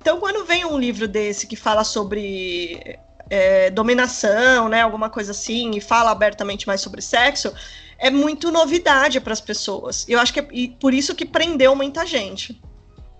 Então, 0.00 0.18
quando 0.18 0.46
vem 0.46 0.64
um 0.64 0.78
livro 0.78 1.06
desse 1.06 1.46
que 1.46 1.56
fala 1.56 1.84
sobre 1.84 2.98
é, 3.28 3.70
dominação, 3.70 4.68
né, 4.68 4.80
alguma 4.80 5.10
coisa 5.10 5.32
assim, 5.32 5.72
e 5.74 5.80
fala 5.80 6.12
abertamente 6.12 6.64
mais 6.64 6.80
sobre 6.80 7.02
sexo, 7.02 7.52
é 7.98 8.08
muito 8.08 8.52
novidade 8.52 9.20
para 9.20 9.32
as 9.32 9.40
pessoas. 9.40 10.06
Eu 10.08 10.20
acho 10.20 10.32
que 10.32 10.40
é 10.40 10.46
por 10.80 10.94
isso 10.94 11.12
que 11.12 11.26
prendeu 11.26 11.74
muita 11.74 12.06
gente. 12.06 12.62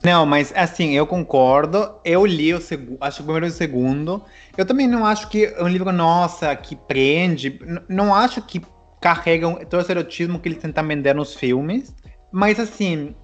Não, 0.05 0.25
mas 0.25 0.53
assim, 0.55 0.93
eu 0.95 1.07
concordo. 1.07 1.97
Eu 2.05 2.25
li 2.25 2.55
o 2.55 2.61
segundo, 2.61 2.99
acho 3.01 3.17
que 3.17 3.23
o 3.23 3.25
primeiro 3.25 3.47
e 3.47 3.49
o 3.49 3.53
segundo. 3.53 4.25
Eu 4.57 4.65
também 4.65 4.87
não 4.87 5.05
acho 5.05 5.29
que 5.29 5.47
é 5.47 5.63
um 5.63 5.69
livro, 5.69 5.91
nossa, 5.91 6.55
que 6.55 6.77
prende. 6.77 7.59
N 7.61 7.81
não 7.89 8.15
acho 8.15 8.41
que 8.43 8.63
carregam 9.01 9.57
todo 9.69 9.79
o 9.79 9.81
estereotismo 9.81 10.39
que 10.39 10.49
eles 10.49 10.61
tentam 10.61 10.87
vender 10.87 11.15
nos 11.15 11.35
filmes. 11.35 11.95
Mas 12.33 12.59
assim, 12.59 13.15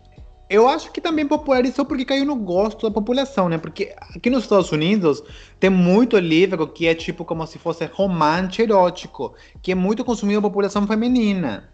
eu 0.48 0.68
acho 0.68 0.92
que 0.92 1.00
também 1.00 1.26
popularizou 1.26 1.84
porque 1.84 2.04
caiu 2.04 2.26
no 2.26 2.36
gosto 2.36 2.86
da 2.86 2.92
população, 2.92 3.48
né? 3.48 3.56
Porque 3.56 3.94
aqui 4.14 4.28
nos 4.28 4.42
Estados 4.44 4.70
Unidos 4.70 5.22
tem 5.58 5.70
muito 5.70 6.18
livro 6.18 6.68
que 6.68 6.86
é 6.86 6.94
tipo 6.94 7.24
como 7.24 7.46
se 7.46 7.58
fosse 7.58 7.86
romance 7.86 8.60
erótico, 8.60 9.34
que 9.62 9.72
é 9.72 9.74
muito 9.74 10.04
consumido 10.04 10.40
pela 10.40 10.50
população 10.50 10.86
feminina. 10.86 11.70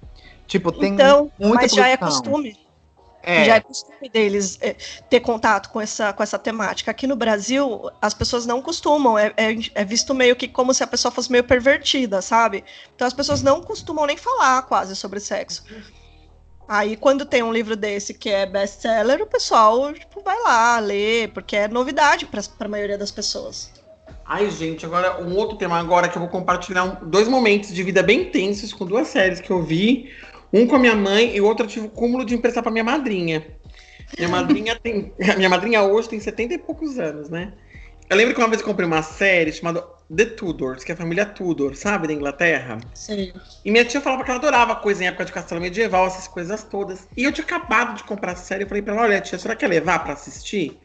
Tipo, 0.47 0.73
tem 0.73 0.95
então, 0.95 1.31
muita 1.39 1.63
mas 1.63 1.73
já 1.73 1.89
é 1.89 1.97
costume. 1.97 2.57
É. 3.23 3.45
Já 3.45 3.57
é 3.57 3.61
costume 3.61 4.09
deles 4.09 4.59
é, 4.61 4.75
ter 5.11 5.21
contato 5.21 5.71
com 5.71 5.81
essa, 5.81 6.13
com 6.13 6.23
essa 6.23 6.39
temática. 6.39 6.91
Aqui 6.91 7.07
no 7.07 7.17
Brasil, 7.17 7.91
as 8.01 8.15
pessoas 8.15 8.47
não 8.47 8.63
costumam. 8.63 9.19
É, 9.19 9.33
é, 9.37 9.57
é, 9.75 9.85
visto 9.85 10.15
meio 10.15 10.37
que 10.37 10.49
como 10.49 10.73
se 10.73 10.83
a 10.83 10.87
pessoa 10.87 11.13
fosse 11.13 11.31
meio 11.31 11.45
pervertida, 11.45 12.23
sabe? 12.23 12.65
Então 12.95 13.07
as 13.07 13.15
pessoas 13.15 13.43
não 13.43 13.61
costumam 13.61 14.07
nem 14.07 14.17
falar 14.17 14.63
quase 14.63 14.95
sobre 14.95 15.21
sexo. 15.21 15.65
Aí, 16.69 16.97
quando 16.97 17.25
tem 17.25 17.43
um 17.43 17.53
livro 17.53 17.75
desse 17.75 18.13
que 18.13 18.29
é 18.29 18.45
best-seller, 18.45 19.23
o 19.23 19.27
pessoal 19.27 19.91
tipo, 19.95 20.23
vai 20.23 20.39
lá 20.43 20.79
ler, 20.79 21.33
porque 21.33 21.57
é 21.57 21.67
novidade 21.67 22.27
para 22.27 22.43
a 22.61 22.69
maioria 22.69 22.99
das 22.99 23.11
pessoas. 23.11 23.73
Ai, 24.27 24.51
gente, 24.51 24.85
agora 24.85 25.23
um 25.23 25.35
outro 25.35 25.57
tema 25.57 25.79
agora 25.79 26.07
que 26.07 26.19
eu 26.19 26.21
vou 26.21 26.29
compartilhar 26.29 26.85
um, 26.85 27.09
dois 27.09 27.27
momentos 27.27 27.73
de 27.73 27.83
vida 27.83 28.03
bem 28.03 28.27
tensos 28.27 28.75
com 28.75 28.85
duas 28.85 29.09
séries 29.09 29.41
que 29.41 29.51
eu 29.51 29.63
vi. 29.63 30.13
Um 30.53 30.67
com 30.67 30.77
a 30.77 30.79
minha 30.79 30.95
mãe 30.95 31.37
e 31.37 31.41
o 31.41 31.47
outro 31.47 31.67
eu 31.67 31.71
tive 31.71 31.87
o 31.87 31.91
cúmulo 31.91 32.25
de 32.25 32.35
emprestar 32.35 32.63
para 32.63 32.73
minha 32.73 32.85
madrinha. 32.85 33.47
Minha 34.17 34.29
madrinha 34.29 34.75
tem. 34.77 35.13
Minha 35.37 35.49
madrinha 35.49 35.83
hoje 35.83 36.09
tem 36.09 36.19
70 36.19 36.55
e 36.55 36.59
poucos 36.59 36.99
anos, 36.99 37.29
né? 37.29 37.53
Eu 38.09 38.17
lembro 38.17 38.35
que 38.35 38.41
uma 38.41 38.49
vez 38.49 38.61
eu 38.61 38.67
comprei 38.67 38.87
uma 38.87 39.03
série 39.03 39.53
chamada 39.53 39.85
The 40.15 40.25
Tudors, 40.25 40.83
que 40.83 40.91
é 40.91 40.95
a 40.95 40.97
família 40.97 41.27
Tudor, 41.27 41.77
sabe, 41.77 42.07
da 42.07 42.15
Inglaterra? 42.15 42.79
Sim. 42.95 43.33
E 43.63 43.71
minha 43.71 43.85
tia 43.85 44.01
falava 44.01 44.25
que 44.25 44.31
ela 44.31 44.39
adorava 44.39 44.77
coisa 44.77 45.05
em 45.05 45.09
época 45.09 45.27
de 45.27 45.33
castelo 45.33 45.61
medieval, 45.61 46.07
essas 46.07 46.27
coisas 46.27 46.65
todas. 46.65 47.07
E 47.15 47.25
eu 47.25 47.33
tinha 47.33 47.45
acabado 47.45 47.95
de 47.97 48.05
comprar 48.05 48.33
a 48.33 48.37
série, 48.37 48.65
eu 48.65 48.69
falei 48.69 48.83
pra 48.83 48.95
ela, 48.95 49.03
olha, 49.03 49.21
tia, 49.21 49.37
a 49.37 49.39
senhora 49.39 49.59
quer 49.59 49.69
levar 49.69 49.99
pra 50.03 50.15
assistir? 50.15 50.81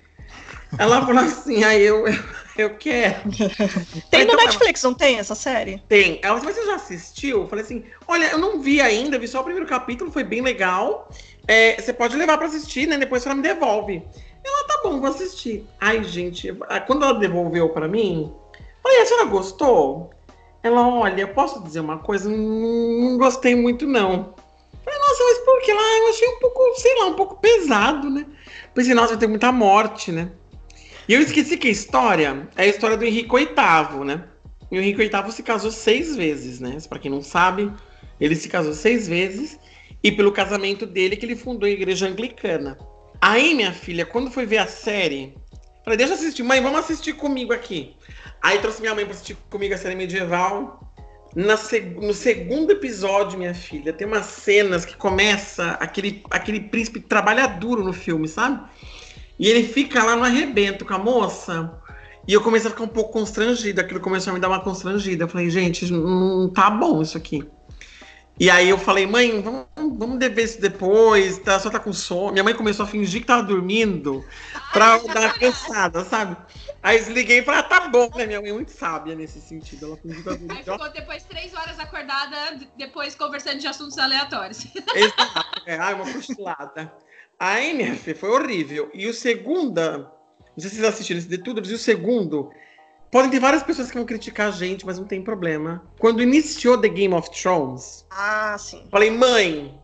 Ela 0.78 1.06
falou 1.06 1.24
assim, 1.24 1.64
aí 1.64 1.84
eu, 1.84 2.08
eu, 2.08 2.24
eu 2.58 2.70
quero. 2.78 3.16
Tem 4.10 4.26
no 4.26 4.34
então, 4.34 4.36
Netflix, 4.36 4.82
não 4.84 4.94
tem 4.94 5.20
essa 5.20 5.36
série? 5.36 5.82
Tem. 5.88 6.20
Ela 6.22 6.40
falou, 6.40 6.46
mas 6.46 6.56
você 6.56 6.66
já 6.66 6.76
assistiu? 6.76 7.42
Eu 7.42 7.48
falei 7.48 7.64
assim, 7.64 7.84
olha, 8.08 8.28
eu 8.28 8.38
não 8.38 8.60
vi 8.62 8.82
ainda, 8.82 9.20
vi 9.20 9.28
só 9.28 9.42
o 9.42 9.44
primeiro 9.44 9.68
capítulo, 9.68 10.12
foi 10.12 10.24
bem 10.24 10.42
legal. 10.42 11.10
É, 11.48 11.80
você 11.80 11.94
pode 11.94 12.16
levar 12.16 12.38
pra 12.38 12.48
assistir, 12.48 12.88
né? 12.88 12.98
Depois 12.98 13.24
você 13.24 13.34
me 13.34 13.42
devolve. 13.42 14.02
Ela, 14.44 14.68
tá 14.68 14.82
bom, 14.84 15.00
vou 15.00 15.10
assistir. 15.10 15.66
Ai, 15.80 16.04
gente, 16.04 16.54
quando 16.86 17.04
ela 17.04 17.14
devolveu 17.14 17.70
pra 17.70 17.88
mim, 17.88 18.34
falei, 18.82 19.02
a 19.02 19.06
senhora 19.06 19.26
gostou? 19.26 20.10
Ela, 20.62 20.88
olha, 20.88 21.22
eu 21.22 21.28
posso 21.30 21.62
dizer 21.64 21.80
uma 21.80 22.00
coisa? 22.00 22.30
Não, 22.30 22.38
não 22.38 23.18
gostei 23.18 23.56
muito, 23.56 23.86
não. 23.86 24.34
Falei, 24.84 25.00
nossa, 25.00 25.24
mas 25.24 25.38
por 25.40 25.62
que 25.62 25.74
lá? 25.74 25.82
Eu 25.82 26.10
achei 26.10 26.28
um 26.28 26.40
pouco, 26.40 26.76
sei 26.76 26.96
lá, 27.00 27.06
um 27.08 27.14
pouco 27.14 27.36
pesado, 27.38 28.10
né? 28.10 28.26
Pensei, 28.74 28.94
nossa, 28.94 29.10
vai 29.10 29.18
ter 29.18 29.28
muita 29.28 29.52
morte, 29.52 30.12
né? 30.12 30.30
E 31.08 31.14
eu 31.14 31.22
esqueci 31.22 31.58
que 31.58 31.68
a 31.68 31.72
história 31.72 32.48
é 32.56 32.64
a 32.64 32.68
história 32.68 32.96
do 32.96 33.04
Henrique 33.04 33.36
VIII, 33.36 34.06
né? 34.06 34.24
E 34.72 34.78
o 34.78 34.82
Henrique 34.82 35.08
VIII 35.08 35.32
se 35.32 35.44
casou 35.44 35.72
seis 35.72 36.16
vezes, 36.16 36.60
né? 36.60 36.78
Para 36.88 37.00
quem 37.00 37.12
não 37.12 37.22
sabe, 37.22 37.72
ele 38.20 38.36
se 38.36 38.48
casou 38.48 38.74
seis 38.74 39.08
vezes 39.08 39.60
e 40.02 40.12
pelo 40.12 40.32
casamento 40.32 40.86
dele 40.86 41.16
que 41.16 41.26
ele 41.26 41.36
fundou 41.36 41.68
a 41.68 41.72
igreja 41.72 42.08
anglicana. 42.08 42.78
Aí, 43.22 43.54
minha 43.54 43.72
filha, 43.72 44.06
quando 44.06 44.32
foi 44.32 44.46
ver 44.46 44.58
a 44.58 44.68
série, 44.68 45.34
falei, 45.84 45.98
deixa 45.98 46.14
eu 46.14 46.18
assistir. 46.18 46.44
Mãe, 46.44 46.62
vamos 46.62 46.80
assistir 46.80 47.14
comigo 47.14 47.54
aqui. 47.54 47.96
Aí 48.42 48.60
trouxe 48.60 48.82
minha 48.82 48.96
mãe 48.96 49.06
para 49.06 49.14
assistir 49.14 49.38
comigo 49.50 49.74
a 49.74 49.78
série 49.78 49.96
medieval. 49.96 50.80
Seg 51.58 51.96
no 52.00 52.14
segundo 52.14 52.72
episódio, 52.72 53.40
minha 53.40 53.56
filha, 53.56 53.92
tem 53.92 54.06
umas 54.06 54.26
cenas 54.26 54.86
que 54.86 54.96
começa 54.96 55.72
aquele, 55.80 56.24
aquele 56.30 56.60
príncipe 56.60 57.00
trabalha 57.00 57.48
duro 57.48 57.84
no 57.84 57.92
filme, 57.92 58.28
sabe? 58.28 58.62
E 59.40 59.48
ele 59.48 59.68
fica 59.68 60.04
lá 60.04 60.16
no 60.16 60.24
arrebento 60.24 60.86
com 60.86 60.94
a 60.94 61.00
moça. 61.00 61.72
E 62.28 62.34
eu 62.34 62.42
comecei 62.42 62.68
a 62.68 62.72
ficar 62.72 62.84
um 62.84 62.88
pouco 62.88 63.12
constrangida. 63.12 63.82
Aquilo 63.82 64.00
começou 64.00 64.32
a 64.32 64.34
me 64.34 64.40
dar 64.40 64.48
uma 64.48 64.62
constrangida. 64.62 65.24
Eu 65.24 65.28
falei, 65.28 65.50
gente, 65.50 65.92
não 65.92 66.50
tá 66.50 66.70
bom 66.70 67.02
isso 67.02 67.18
aqui. 67.18 67.46
E 68.40 68.50
aí 68.50 68.68
eu 68.68 68.80
falei, 68.80 69.06
mãe, 69.06 69.42
vamos, 69.42 69.68
vamos 69.76 70.18
dever 70.18 70.46
isso 70.46 70.60
depois, 70.60 71.38
tá, 71.38 71.60
só 71.60 71.70
tá 71.70 71.80
com 71.80 71.94
sono. 71.94 72.32
Minha 72.32 72.44
mãe 72.44 72.56
começou 72.56 72.84
a 72.84 72.88
fingir 72.88 73.22
que 73.22 73.28
tava 73.28 73.44
dormindo 73.44 74.26
pra 74.72 74.98
dar 74.98 75.22
uma 75.22 75.34
cansada, 75.34 76.04
sabe? 76.04 76.36
Aí 76.82 76.98
desliguei 76.98 77.40
e 77.40 77.44
falei, 77.44 77.60
ah, 77.60 77.64
tá 77.64 77.88
bom, 77.88 78.10
né? 78.16 78.26
Minha 78.26 78.42
mãe 78.42 78.50
é 78.50 78.54
muito 78.54 78.72
sábia 78.72 79.14
nesse 79.14 79.40
sentido. 79.40 79.86
Ela 79.86 79.98
fingiu 79.98 80.18
que 80.18 80.24
tava 80.24 80.38
dormindo. 80.38 80.58
Aí 80.58 80.64
ficou 80.64 80.92
depois 80.92 81.24
três 81.24 81.54
horas 81.54 81.80
acordada, 81.80 82.60
depois 82.76 83.14
conversando 83.14 83.60
de 83.60 83.68
assuntos 83.68 83.98
aleatórios. 84.00 84.66
Exato. 84.96 85.62
É, 85.68 85.78
uma 85.94 86.12
cochilada. 86.12 86.92
Minha 87.40 87.96
filha, 87.96 88.16
foi 88.16 88.30
horrível. 88.30 88.90
E 88.94 89.08
o 89.08 89.14
segunda, 89.14 89.98
não 89.98 90.10
sei 90.58 90.70
se 90.70 90.76
vocês 90.78 90.88
assistiram 90.88 91.20
esse 91.20 91.28
de 91.28 91.38
tudo, 91.38 91.68
e 91.68 91.74
o 91.74 91.78
segundo 91.78 92.52
Podem 93.14 93.30
ter 93.30 93.40
várias 93.40 93.62
pessoas 93.62 93.90
que 93.90 93.96
vão 93.96 94.08
criticar 94.08 94.48
a 94.48 94.52
gente, 94.52 94.84
mas 94.88 94.98
não 94.98 95.06
tem 95.06 95.22
problema. 95.22 95.84
Quando 96.00 96.24
iniciou 96.24 96.80
The 96.80 96.88
Game 96.88 97.14
of 97.14 97.30
Thrones, 97.30 98.04
ah, 98.10 98.58
sim. 98.58 98.88
falei, 98.90 99.12
mãe, 99.12 99.80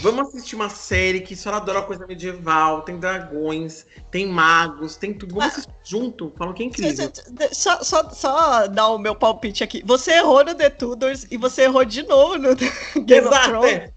vamos 0.00 0.28
assistir 0.28 0.54
uma 0.54 0.70
série 0.70 1.20
que 1.20 1.36
só 1.36 1.52
adora 1.52 1.82
coisa 1.82 2.06
medieval, 2.06 2.80
tem 2.80 2.98
dragões, 2.98 3.84
tem 4.10 4.26
magos, 4.26 4.96
tem 4.96 5.12
tudo. 5.12 5.34
Vamos 5.34 5.52
assistir 5.52 5.74
junto. 5.84 6.32
Falam 6.38 6.54
que 6.54 6.62
é 6.62 6.66
incrível. 6.66 7.12
Só, 7.52 7.84
só, 7.84 8.08
só 8.08 8.66
dar 8.68 8.88
o 8.88 8.96
meu 8.96 9.14
palpite 9.14 9.62
aqui. 9.62 9.82
Você 9.84 10.12
errou 10.12 10.42
no 10.42 10.54
The 10.54 10.70
Tudors 10.70 11.26
e 11.30 11.36
você 11.36 11.64
errou 11.64 11.84
de 11.84 12.02
novo 12.04 12.38
no 12.38 12.56
Game 13.04 13.26
Exato, 13.26 13.36
of 13.36 13.48
Thrones. 13.50 13.74
É. 13.74 13.92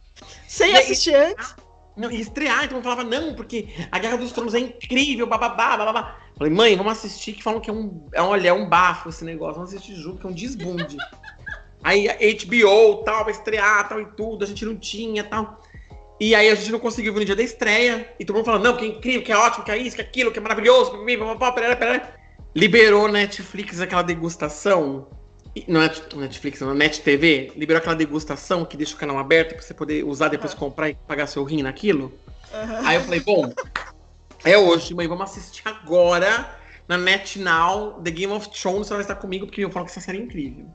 Sem 0.50 0.76
assistir 0.76 1.16
antes. 1.16 1.56
Não, 1.98 2.12
estrear, 2.12 2.66
então 2.66 2.78
eu 2.78 2.84
falava, 2.84 3.04
não, 3.04 3.34
porque 3.34 3.70
a 3.90 3.98
Guerra 3.98 4.18
dos 4.18 4.34
Tronos 4.34 4.54
é 4.54 4.60
incrível, 4.60 5.26
bababá, 5.26 5.78
bababá. 5.78 6.18
Falei, 6.38 6.52
mãe, 6.52 6.76
vamos 6.76 6.92
assistir, 6.92 7.34
que 7.34 7.44
falam 7.44 7.62
que 7.62 7.70
é 7.70 7.74
um, 7.74 8.06
é, 8.14 8.22
olha, 8.22 8.50
é 8.50 8.54
um 8.54 8.68
bafo 8.68 9.08
esse 9.08 9.24
negócio, 9.24 9.56
vamos 9.56 9.74
assistir 9.74 9.96
junto, 9.96 10.20
que 10.20 10.28
é 10.28 10.30
um 10.30 10.34
desbunde. 10.34 10.98
aí 11.82 12.08
HBO, 12.36 13.04
tal, 13.06 13.24
vai 13.24 13.32
estrear, 13.32 13.88
tal 13.88 14.02
e 14.02 14.06
tudo, 14.08 14.44
a 14.44 14.48
gente 14.48 14.66
não 14.66 14.76
tinha, 14.76 15.24
tal. 15.24 15.62
E 16.20 16.36
aí 16.36 16.50
a 16.50 16.56
gente 16.56 16.72
não 16.72 16.80
conseguiu 16.80 17.14
vir 17.14 17.20
no 17.20 17.26
dia 17.26 17.36
da 17.36 17.44
estreia, 17.44 18.14
e 18.20 18.26
todo 18.26 18.36
mundo 18.36 18.46
falando, 18.46 18.64
não, 18.64 18.76
que 18.76 18.84
é 18.84 18.88
incrível, 18.90 19.24
que 19.24 19.32
é 19.32 19.38
ótimo, 19.38 19.64
que 19.64 19.72
é 19.72 19.78
isso, 19.78 19.96
que 19.96 20.02
é 20.02 20.06
aquilo, 20.06 20.32
que 20.32 20.40
é 20.40 20.42
maravilhoso, 20.42 20.92
bababá, 20.92 21.54
pera, 21.54 21.78
pera. 21.78 22.14
Liberou 22.54 23.08
Netflix 23.08 23.80
aquela 23.80 24.02
degustação 24.02 25.08
não 25.68 25.82
é 25.82 25.92
Netflix, 26.16 26.60
não, 26.60 26.74
Net 26.74 27.02
TV, 27.02 27.52
liberou 27.56 27.80
aquela 27.80 27.96
degustação 27.96 28.66
que 28.66 28.76
deixa 28.76 28.96
o 28.96 28.98
canal 28.98 29.18
aberto 29.18 29.54
para 29.54 29.62
você 29.62 29.74
poder 29.74 30.04
usar 30.04 30.28
depois 30.28 30.54
uhum. 30.54 30.60
comprar 30.60 30.90
e 30.90 30.96
pagar 31.08 31.28
seu 31.28 31.44
rim 31.44 31.64
naquilo. 31.64 32.12
Uhum. 32.54 32.88
Aí 32.88 32.98
eu 32.98 33.02
falei, 33.02 33.20
bom, 33.22 33.54
é 34.44 34.58
hoje, 34.58 34.94
mãe, 34.94 35.08
vamos 35.08 35.24
assistir 35.24 35.64
agora 35.66 36.58
na 36.88 36.98
NetNow 36.98 38.02
The 38.04 38.12
Game 38.12 38.34
of 38.34 38.50
Thrones, 38.50 38.88
você 38.88 38.94
vai 38.94 39.02
estar 39.02 39.16
comigo 39.16 39.46
porque 39.46 39.64
eu 39.64 39.72
falo 39.72 39.86
que 39.86 39.92
essa 39.92 40.02
série 40.02 40.20
é 40.20 40.22
incrível. 40.22 40.66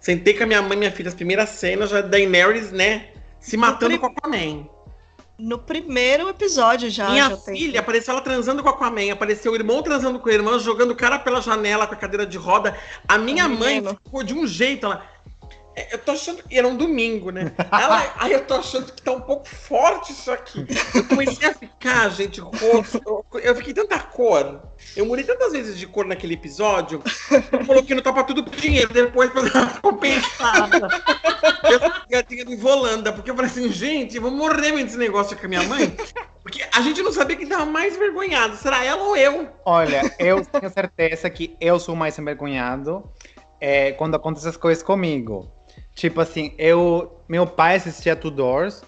Sentei 0.00 0.34
com 0.34 0.44
a 0.44 0.46
minha 0.46 0.62
mãe 0.62 0.76
e 0.76 0.76
minha 0.76 0.92
filha, 0.92 1.08
as 1.08 1.14
primeiras 1.14 1.50
cenas 1.50 1.90
já 1.90 2.00
da 2.00 2.08
Daenerys, 2.08 2.72
né, 2.72 3.10
se 3.38 3.56
matando 3.56 3.98
com 3.98 4.06
a 4.06 4.10
Aquaman. 4.10 4.68
No 5.38 5.58
primeiro 5.58 6.28
episódio 6.28 6.88
já. 6.88 7.10
Minha 7.10 7.30
já 7.30 7.36
filha 7.36 7.72
tem... 7.72 7.80
apareceu 7.80 8.12
ela 8.12 8.22
transando 8.22 8.62
com 8.62 8.68
a 8.70 8.72
Aquaman, 8.72 9.12
apareceu 9.12 9.52
o 9.52 9.54
irmão 9.54 9.82
transando 9.82 10.18
com 10.18 10.28
a 10.28 10.32
irmã, 10.32 10.58
jogando 10.58 10.92
o 10.92 10.96
cara 10.96 11.18
pela 11.18 11.42
janela 11.42 11.86
com 11.86 11.94
a 11.94 11.96
cadeira 11.96 12.24
de 12.24 12.38
roda. 12.38 12.76
A 13.06 13.18
minha 13.18 13.46
mãe 13.48 13.82
ficou 14.04 14.22
de 14.22 14.32
um 14.32 14.46
jeito, 14.46 14.86
ela. 14.86 15.15
É, 15.76 15.94
eu 15.94 15.98
tô 15.98 16.12
achando 16.12 16.42
que 16.42 16.56
era 16.56 16.66
um 16.66 16.74
domingo, 16.74 17.30
né? 17.30 17.52
Ela, 17.70 18.14
aí 18.16 18.32
eu 18.32 18.46
tô 18.46 18.54
achando 18.54 18.90
que 18.90 19.02
tá 19.02 19.12
um 19.12 19.20
pouco 19.20 19.46
forte 19.46 20.10
isso 20.10 20.32
aqui. 20.32 20.66
Eu 20.94 21.04
comecei 21.04 21.50
a 21.50 21.52
ficar, 21.54 22.08
gente, 22.08 22.40
rosto. 22.40 23.24
Eu, 23.34 23.54
fiquei 23.54 23.74
tanta 23.74 23.98
cor. 23.98 24.62
Eu 24.96 25.04
mudei 25.04 25.22
tantas 25.22 25.52
vezes 25.52 25.78
de 25.78 25.86
cor 25.86 26.06
naquele 26.06 26.32
episódio. 26.32 27.02
Eu 27.52 27.66
coloquei 27.66 27.94
no 27.94 28.00
topa 28.00 28.24
tudo 28.24 28.42
por 28.42 28.56
dinheiro, 28.56 28.90
depois 28.90 29.30
pra 29.30 29.42
dar 29.42 29.54
uma 29.54 29.80
compensada. 29.80 30.88
Eu 31.68 31.80
gatinha 32.08 32.44
do 32.44 32.56
Volanda, 32.56 33.12
porque 33.12 33.28
eu 33.28 33.34
falei 33.34 33.50
assim, 33.50 33.70
gente, 33.70 34.16
eu 34.16 34.22
vou 34.22 34.30
morrer 34.30 34.72
vendo 34.72 34.86
esse 34.86 34.96
negócio 34.96 35.36
com 35.36 35.46
a 35.46 35.48
minha 35.48 35.62
mãe. 35.64 35.96
Porque 36.42 36.64
a 36.72 36.80
gente 36.80 37.02
não 37.02 37.12
sabia 37.12 37.36
quem 37.36 37.46
tava 37.46 37.66
mais 37.66 37.96
envergonhado. 37.96 38.56
Será 38.56 38.84
ela 38.84 39.02
ou 39.02 39.16
eu? 39.16 39.48
Olha, 39.64 40.02
eu 40.18 40.44
tenho 40.44 40.72
certeza 40.72 41.28
que 41.28 41.56
eu 41.60 41.80
sou 41.80 41.96
mais 41.96 42.16
envergonhado 42.18 43.02
é, 43.60 43.92
quando 43.92 44.14
acontecem 44.14 44.50
as 44.50 44.56
coisas 44.56 44.82
comigo. 44.82 45.50
Tipo 45.96 46.20
assim, 46.20 46.52
eu. 46.58 47.12
Meu 47.28 47.44
pai 47.44 47.74
assistia 47.74 48.14
Tudors 48.14 48.82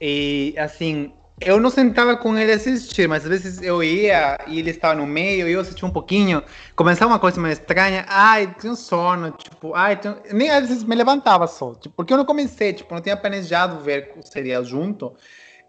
e 0.00 0.54
assim, 0.56 1.12
eu 1.40 1.60
não 1.60 1.68
sentava 1.68 2.16
com 2.16 2.38
ele 2.38 2.52
assistir, 2.52 3.06
mas 3.06 3.24
às 3.24 3.28
vezes 3.28 3.60
eu 3.60 3.82
ia 3.82 4.38
e 4.46 4.58
ele 4.58 4.70
estava 4.70 4.94
no 4.94 5.06
meio, 5.06 5.46
e 5.46 5.52
eu 5.52 5.60
assistia 5.60 5.86
um 5.86 5.90
pouquinho, 5.90 6.42
começava 6.74 7.12
uma 7.12 7.18
coisa 7.18 7.38
mais 7.38 7.58
estranha, 7.58 8.06
ai, 8.08 8.54
tinha 8.58 8.72
um 8.72 8.76
sono, 8.76 9.30
tipo, 9.32 9.74
ai, 9.74 10.00
nem 10.32 10.48
às 10.48 10.68
vezes 10.68 10.84
me 10.84 10.94
levantava 10.94 11.46
só, 11.46 11.74
tipo, 11.74 11.94
porque 11.96 12.14
eu 12.14 12.16
não 12.16 12.24
comecei, 12.24 12.72
tipo, 12.72 12.94
não 12.94 13.02
tinha 13.02 13.16
planejado 13.16 13.80
ver 13.80 14.14
o 14.16 14.22
serial 14.22 14.64
junto. 14.64 15.12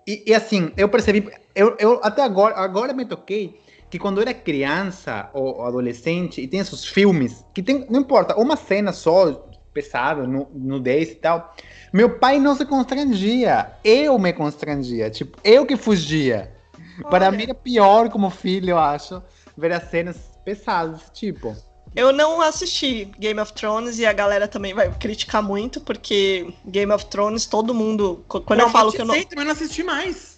E, 0.08 0.24
e 0.28 0.34
assim, 0.34 0.72
eu 0.78 0.88
percebi, 0.88 1.30
eu, 1.54 1.76
eu 1.80 2.00
até 2.04 2.22
agora, 2.22 2.56
agora 2.56 2.94
me 2.94 3.06
toquei 3.06 3.60
que 3.90 4.00
quando 4.00 4.18
eu 4.18 4.22
era 4.22 4.34
criança 4.34 5.30
ou 5.34 5.66
adolescente 5.66 6.40
e 6.40 6.48
tem 6.48 6.62
esses 6.62 6.86
filmes 6.86 7.46
que 7.54 7.62
tem, 7.62 7.86
não 7.90 8.00
importa, 8.00 8.36
uma 8.40 8.56
cena 8.56 8.94
só 8.94 9.53
pesada, 9.74 10.26
nudez 10.26 11.12
e 11.12 11.16
tal, 11.16 11.56
meu 11.92 12.18
pai 12.18 12.40
não 12.40 12.56
se 12.56 12.66
constrangia. 12.66 13.72
Eu 13.84 14.18
me 14.20 14.32
constrangia. 14.34 15.10
Tipo, 15.10 15.38
eu 15.44 15.66
que 15.66 15.76
fugia. 15.76 16.52
Olha. 17.00 17.10
Para 17.10 17.32
mim 17.32 17.44
era 17.44 17.56
pior 17.56 18.10
como 18.10 18.30
filho, 18.30 18.72
eu 18.72 18.80
acho, 18.80 19.22
ver 19.58 19.72
as 19.72 19.90
cenas 19.90 20.18
pesadas 20.46 21.00
desse 21.00 21.12
tipo. 21.14 21.56
Eu 21.96 22.12
não 22.12 22.42
assisti 22.42 23.06
Game 23.20 23.40
of 23.40 23.54
Thrones 23.54 24.00
e 24.00 24.06
a 24.06 24.14
galera 24.14 24.48
também 24.48 24.74
vai 24.74 24.92
criticar 24.92 25.44
muito, 25.44 25.80
porque 25.80 26.52
Game 26.66 26.92
of 26.92 27.06
Thrones, 27.06 27.46
todo 27.46 27.74
mundo. 27.74 28.26
Quando 28.28 28.60
não, 28.60 28.66
eu 28.66 28.70
falo 28.72 28.92
que 28.92 29.02
eu 29.02 29.06
não. 29.06 29.16
Eu 29.16 29.26
também 29.26 29.46
não 29.46 29.52
assisti 29.52 29.84
mais. 29.84 30.34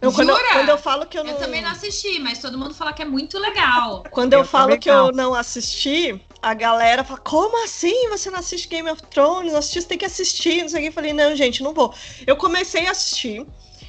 Eu, 0.00 0.12
quando, 0.12 0.30
eu, 0.30 0.36
quando, 0.36 0.68
eu, 0.68 0.78
falo 0.78 1.06
que 1.06 1.18
eu 1.18 1.24
não. 1.24 1.32
Eu 1.32 1.38
também 1.38 1.62
não 1.62 1.70
assisti, 1.70 2.18
mas 2.18 2.38
todo 2.38 2.58
mundo 2.58 2.74
fala 2.74 2.92
que 2.92 3.02
é 3.02 3.04
muito 3.04 3.38
legal. 3.38 4.04
Quando 4.10 4.34
eu, 4.34 4.40
eu 4.40 4.44
falo 4.44 4.78
que 4.78 4.90
não. 4.90 5.06
eu 5.06 5.12
não 5.12 5.34
assisti, 5.34 6.20
a 6.44 6.54
galera 6.54 7.02
fala: 7.02 7.20
Como 7.20 7.64
assim 7.64 8.08
você 8.08 8.30
não 8.30 8.38
assiste 8.38 8.68
Game 8.68 8.88
of 8.90 9.02
Thrones? 9.04 9.52
Não 9.52 9.58
assiste, 9.58 9.80
você 9.80 9.88
tem 9.88 9.98
que 9.98 10.04
assistir. 10.04 10.62
Não 10.62 10.68
sei 10.68 10.80
o 10.80 10.82
que. 10.82 10.88
Eu 10.88 10.92
falei: 10.92 11.12
Não, 11.12 11.34
gente, 11.34 11.62
não 11.62 11.72
vou. 11.72 11.94
Eu 12.26 12.36
comecei 12.36 12.86
a 12.86 12.90
assistir. 12.90 13.46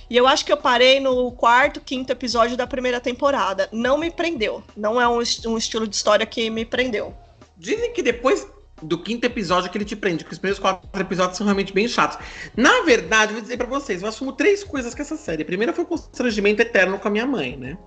E 0.09 0.15
eu 0.15 0.27
acho 0.27 0.45
que 0.45 0.53
eu 0.53 0.57
parei 0.57 0.99
no 0.99 1.31
quarto, 1.31 1.81
quinto 1.81 2.11
episódio 2.11 2.55
da 2.55 2.67
primeira 2.67 3.01
temporada. 3.01 3.67
Não 3.71 3.97
me 3.97 4.11
prendeu. 4.11 4.63
Não 4.77 5.01
é 5.01 5.07
um, 5.07 5.17
um 5.47 5.57
estilo 5.57 5.87
de 5.87 5.95
história 5.95 6.25
que 6.25 6.49
me 6.49 6.63
prendeu. 6.63 7.13
Dizem 7.57 7.91
que 7.91 8.03
depois 8.03 8.47
do 8.81 9.01
quinto 9.01 9.25
episódio 9.25 9.71
que 9.71 9.77
ele 9.77 9.85
te 9.85 9.95
prende, 9.95 10.23
porque 10.23 10.33
os 10.33 10.39
primeiros 10.39 10.59
quatro 10.59 11.01
episódios 11.01 11.37
são 11.37 11.45
realmente 11.45 11.73
bem 11.73 11.87
chatos. 11.87 12.19
Na 12.55 12.81
verdade, 12.81 13.33
vou 13.33 13.41
dizer 13.41 13.57
para 13.57 13.65
vocês, 13.65 14.01
eu 14.01 14.07
assumo 14.07 14.33
três 14.33 14.63
coisas 14.63 14.93
com 14.93 15.01
essa 15.01 15.17
série. 15.17 15.43
Primeiro 15.43 15.73
foi 15.73 15.83
o 15.83 15.87
constrangimento 15.87 16.61
eterno 16.61 16.99
com 16.99 17.07
a 17.07 17.11
minha 17.11 17.25
mãe, 17.25 17.57
né? 17.57 17.77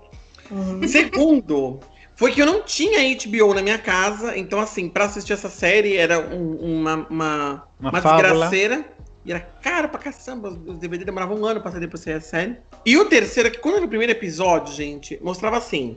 Uhum. 0.51 0.89
Segundo, 0.89 1.79
foi 2.19 2.33
que 2.33 2.43
eu 2.43 2.47
não 2.47 2.63
tinha 2.63 2.99
HBO 3.17 3.55
na 3.55 3.63
minha 3.63 3.79
casa, 3.79 4.37
então 4.37 4.59
assim, 4.59 4.89
para 4.89 5.05
assistir 5.05 5.35
essa 5.35 5.49
série 5.49 5.97
era 5.97 6.19
um, 6.19 6.81
uma, 6.81 6.95
uma, 7.09 7.69
uma, 7.79 7.91
uma 7.91 8.01
desgraceira. 8.01 8.85
E 9.25 9.31
era 9.31 9.39
caro 9.39 9.89
pra 9.89 10.01
caçamba, 10.01 10.49
os 10.49 10.79
DVD 10.79 11.05
demoravam 11.05 11.39
um 11.39 11.47
ano 11.47 11.61
pra 11.61 11.71
sair 11.71 11.81
depois 11.81 12.07
a 12.09 12.21
série. 12.21 12.57
E 12.85 12.97
o 12.97 13.05
terceiro 13.05 13.49
é 13.49 13.53
que 13.53 13.59
quando 13.59 13.77
era 13.77 13.85
o 13.85 13.89
primeiro 13.89 14.11
episódio, 14.11 14.75
gente, 14.75 15.17
mostrava 15.23 15.59
assim: 15.59 15.97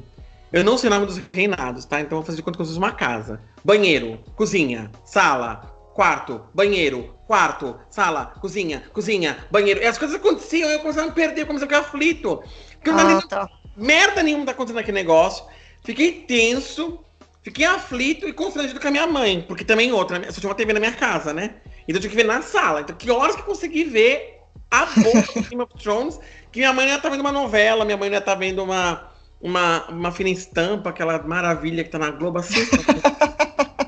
eu 0.53 0.63
não 0.63 0.77
sei 0.77 0.91
o 0.91 0.93
nome 0.93 1.07
dos 1.07 1.19
reinados, 1.33 1.85
tá? 1.85 1.99
Então 1.99 2.19
vou 2.19 2.25
fazer 2.25 2.37
de 2.37 2.43
conta 2.43 2.55
que 2.55 2.61
eu 2.61 2.67
fosse 2.67 2.77
uma 2.77 2.91
casa. 2.91 3.41
Banheiro, 3.65 4.19
cozinha, 4.35 4.91
sala, 5.03 5.73
quarto, 5.95 6.39
banheiro, 6.53 7.15
quarto, 7.25 7.79
sala, 7.89 8.27
cozinha, 8.39 8.83
cozinha, 8.93 9.39
banheiro. 9.49 9.81
E 9.81 9.87
as 9.87 9.97
coisas 9.97 10.17
aconteciam, 10.17 10.69
eu 10.69 10.81
começava 10.81 11.07
a 11.07 11.09
me 11.09 11.15
perder, 11.15 11.41
eu 11.41 11.47
comecei 11.47 11.65
a 11.65 11.69
ficar 11.69 11.79
aflito. 11.79 12.43
Porque 12.73 12.89
eu 12.91 12.93
não 12.93 13.17
ah, 13.17 13.21
tá. 13.27 13.49
merda 13.75 14.21
nenhuma 14.21 14.45
tá 14.45 14.51
acontecendo 14.51 14.77
naquele 14.77 14.99
negócio. 14.99 15.45
Fiquei 15.83 16.23
tenso, 16.27 16.99
fiquei 17.41 17.65
aflito 17.65 18.27
e 18.27 18.33
constrangido 18.33 18.79
com 18.79 18.87
a 18.87 18.91
minha 18.91 19.07
mãe, 19.07 19.43
porque 19.47 19.65
também 19.65 19.91
outra, 19.91 20.31
só 20.31 20.39
tinha 20.39 20.49
uma 20.49 20.55
TV 20.55 20.73
na 20.73 20.79
minha 20.79 20.93
casa, 20.93 21.33
né? 21.33 21.55
Então 21.87 21.95
eu 21.95 21.99
tinha 22.01 22.09
que 22.09 22.15
ver 22.15 22.25
na 22.25 22.41
sala. 22.41 22.81
Então 22.81 22.95
que 22.95 23.09
horas 23.09 23.35
que 23.35 23.41
eu 23.41 23.45
consegui 23.45 23.83
ver 23.83 24.39
a 24.69 24.85
boca 24.85 25.33
do 25.33 25.49
Game 25.49 25.63
of 25.63 25.73
Thrones, 25.81 26.19
que 26.51 26.59
minha 26.59 26.73
mãe 26.73 26.87
ia 26.87 26.95
estar 26.95 27.03
tá 27.03 27.09
vendo 27.09 27.21
uma 27.21 27.31
novela, 27.31 27.83
minha 27.83 27.97
mãe 27.97 28.09
ia 28.09 28.19
estar 28.19 28.33
tá 28.33 28.37
vendo 28.37 28.63
uma 28.63 29.11
uma, 29.41 29.87
uma 29.89 30.11
fina 30.11 30.29
estampa, 30.29 30.91
aquela 30.91 31.21
maravilha 31.23 31.83
que 31.83 31.89
tá 31.89 31.97
na 31.97 32.11
Globo 32.11 32.39
assim. 32.39 32.61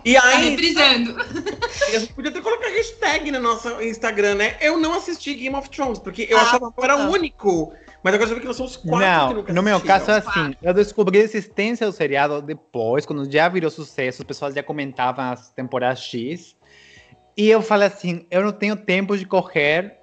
e 0.03 0.17
aí. 0.17 0.55
Brisando. 0.55 1.15
A 1.87 1.99
gente 1.99 2.13
podia 2.13 2.31
ter 2.31 2.41
colocado 2.41 2.71
hashtag 2.71 3.31
no 3.31 3.39
nosso 3.39 3.69
Instagram, 3.81 4.35
né? 4.35 4.57
Eu 4.59 4.77
não 4.77 4.95
assisti 4.95 5.35
Game 5.35 5.55
of 5.55 5.69
Thrones, 5.69 5.99
porque 5.99 6.27
eu 6.29 6.37
ah, 6.37 6.41
achava 6.41 6.71
que 6.71 6.79
eu 6.79 6.83
era 6.83 6.97
o 6.97 7.11
único. 7.11 7.73
Mas 8.03 8.13
agora 8.13 8.29
eu 8.29 8.35
vi 8.35 8.41
que 8.41 8.47
nós 8.47 8.57
somos 8.57 8.75
quatro 8.75 8.99
não, 8.99 9.27
que 9.29 9.33
nunca 9.35 9.53
No 9.53 9.63
meu 9.63 9.79
caso 9.79 10.11
é 10.11 10.17
assim, 10.17 10.55
eu 10.61 10.73
descobri 10.73 11.19
a 11.19 11.23
existência 11.23 11.87
do 11.87 11.93
seriado 11.93 12.41
depois, 12.41 13.05
quando 13.05 13.31
já 13.31 13.47
virou 13.47 13.71
sucesso, 13.71 14.21
os 14.21 14.27
pessoas 14.27 14.53
já 14.53 14.61
comentavam 14.61 15.31
as 15.31 15.49
temporadas 15.51 15.99
X. 15.99 16.55
E 17.35 17.49
eu 17.49 17.61
falei 17.61 17.87
assim, 17.87 18.25
eu 18.29 18.43
não 18.43 18.51
tenho 18.51 18.75
tempo 18.75 19.17
de 19.17 19.25
correr 19.25 19.97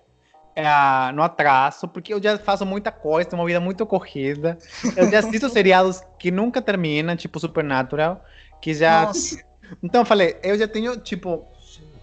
é, 0.57 1.13
no 1.13 1.23
atraso, 1.23 1.87
porque 1.87 2.13
eu 2.13 2.23
já 2.23 2.39
faço 2.39 2.67
muita 2.67 2.91
coisa, 2.91 3.29
tenho 3.29 3.41
uma 3.41 3.47
vida 3.47 3.61
muito 3.61 3.85
corrida. 3.87 4.59
Eu 4.97 5.11
já 5.11 5.21
assisto 5.21 5.49
seriados 5.51 6.03
que 6.19 6.31
nunca 6.31 6.61
terminam, 6.61 7.15
tipo 7.17 7.39
Supernatural, 7.39 8.25
que 8.61 8.75
já. 8.75 9.03
Nossa. 9.03 9.43
Então 9.83 10.01
eu 10.01 10.05
falei, 10.05 10.37
eu 10.43 10.59
já 10.59 10.67
tenho, 10.67 10.97
tipo, 10.97 11.47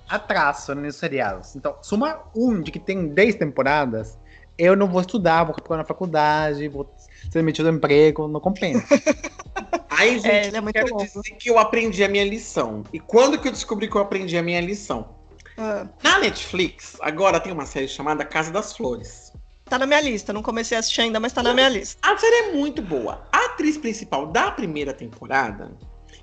atraso 0.08 0.74
nesses 0.74 1.00
seriados. 1.00 1.56
Então, 1.56 1.76
suma 1.82 2.24
um 2.36 2.62
de 2.62 2.72
que 2.72 2.80
tem 2.80 3.10
10 3.10 3.36
temporadas, 3.36 4.18
eu 4.58 4.76
não 4.76 4.88
vou 4.88 5.02
estudar, 5.02 5.44
vou 5.44 5.54
ficar 5.54 5.78
na 5.78 5.84
faculdade, 5.84 6.68
vou 6.68 6.90
ser 7.32 7.44
metido 7.44 7.72
no 7.72 7.78
emprego, 7.78 8.28
não 8.28 8.40
compensa. 8.40 8.86
Aí, 9.90 10.20
gente, 10.20 10.56
é, 10.56 10.58
é 10.58 10.60
eu 10.60 10.74
quero 10.74 10.90
bom. 10.90 11.04
dizer 11.04 11.22
que 11.40 11.50
eu 11.50 11.58
aprendi 11.58 12.04
a 12.04 12.08
minha 12.08 12.26
lição. 12.26 12.84
E 12.94 13.00
quando 13.00 13.40
que 13.40 13.48
eu 13.48 13.52
descobri 13.52 13.90
que 13.90 13.96
eu 13.96 14.02
aprendi 14.02 14.38
a 14.38 14.44
minha 14.44 14.62
lição? 14.62 15.10
Ah. 15.58 15.88
Na 16.04 16.20
Netflix, 16.20 16.98
agora 17.02 17.40
tem 17.40 17.52
uma 17.52 17.66
série 17.66 17.88
chamada 17.88 18.24
Casa 18.24 18.52
das 18.52 18.76
Flores. 18.76 19.34
Tá 19.66 19.78
na 19.78 19.86
minha 19.86 20.00
lista, 20.00 20.32
não 20.32 20.42
comecei 20.42 20.78
a 20.78 20.80
assistir 20.80 21.02
ainda, 21.02 21.20
mas 21.20 21.34
tá 21.34 21.44
na 21.44 21.54
minha 21.54 21.68
lista. 21.68 21.98
A 22.02 22.18
série 22.18 22.50
é 22.50 22.54
muito 22.54 22.82
boa. 22.82 23.28
A 23.32 23.46
atriz 23.48 23.78
principal 23.78 24.28
da 24.28 24.52
primeira 24.52 24.94
temporada 24.94 25.72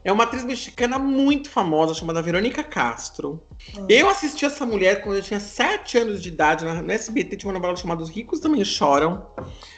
é 0.05 0.13
uma 0.13 0.25
atriz 0.25 0.45
mexicana 0.45 0.99
muito 0.99 1.49
famosa 1.49 1.95
chamada 1.95 2.21
Verônica 2.21 2.63
Castro. 2.63 3.43
Hum. 3.77 3.87
Eu 3.89 4.09
assisti 4.11 4.45
essa 4.45 4.67
mulher 4.67 5.03
quando 5.03 5.17
eu 5.17 5.23
tinha 5.23 5.41
7 5.41 5.97
anos 5.97 6.23
de 6.23 6.29
idade. 6.29 6.65
Na, 6.65 6.93
SBT 6.93 7.39
tinha 7.39 7.49
uma 7.49 7.59
novela 7.59 7.75
chamada 7.75 8.03
Os 8.03 8.11
Ricos 8.11 8.39
Também 8.39 8.63
Choram. 8.65 9.27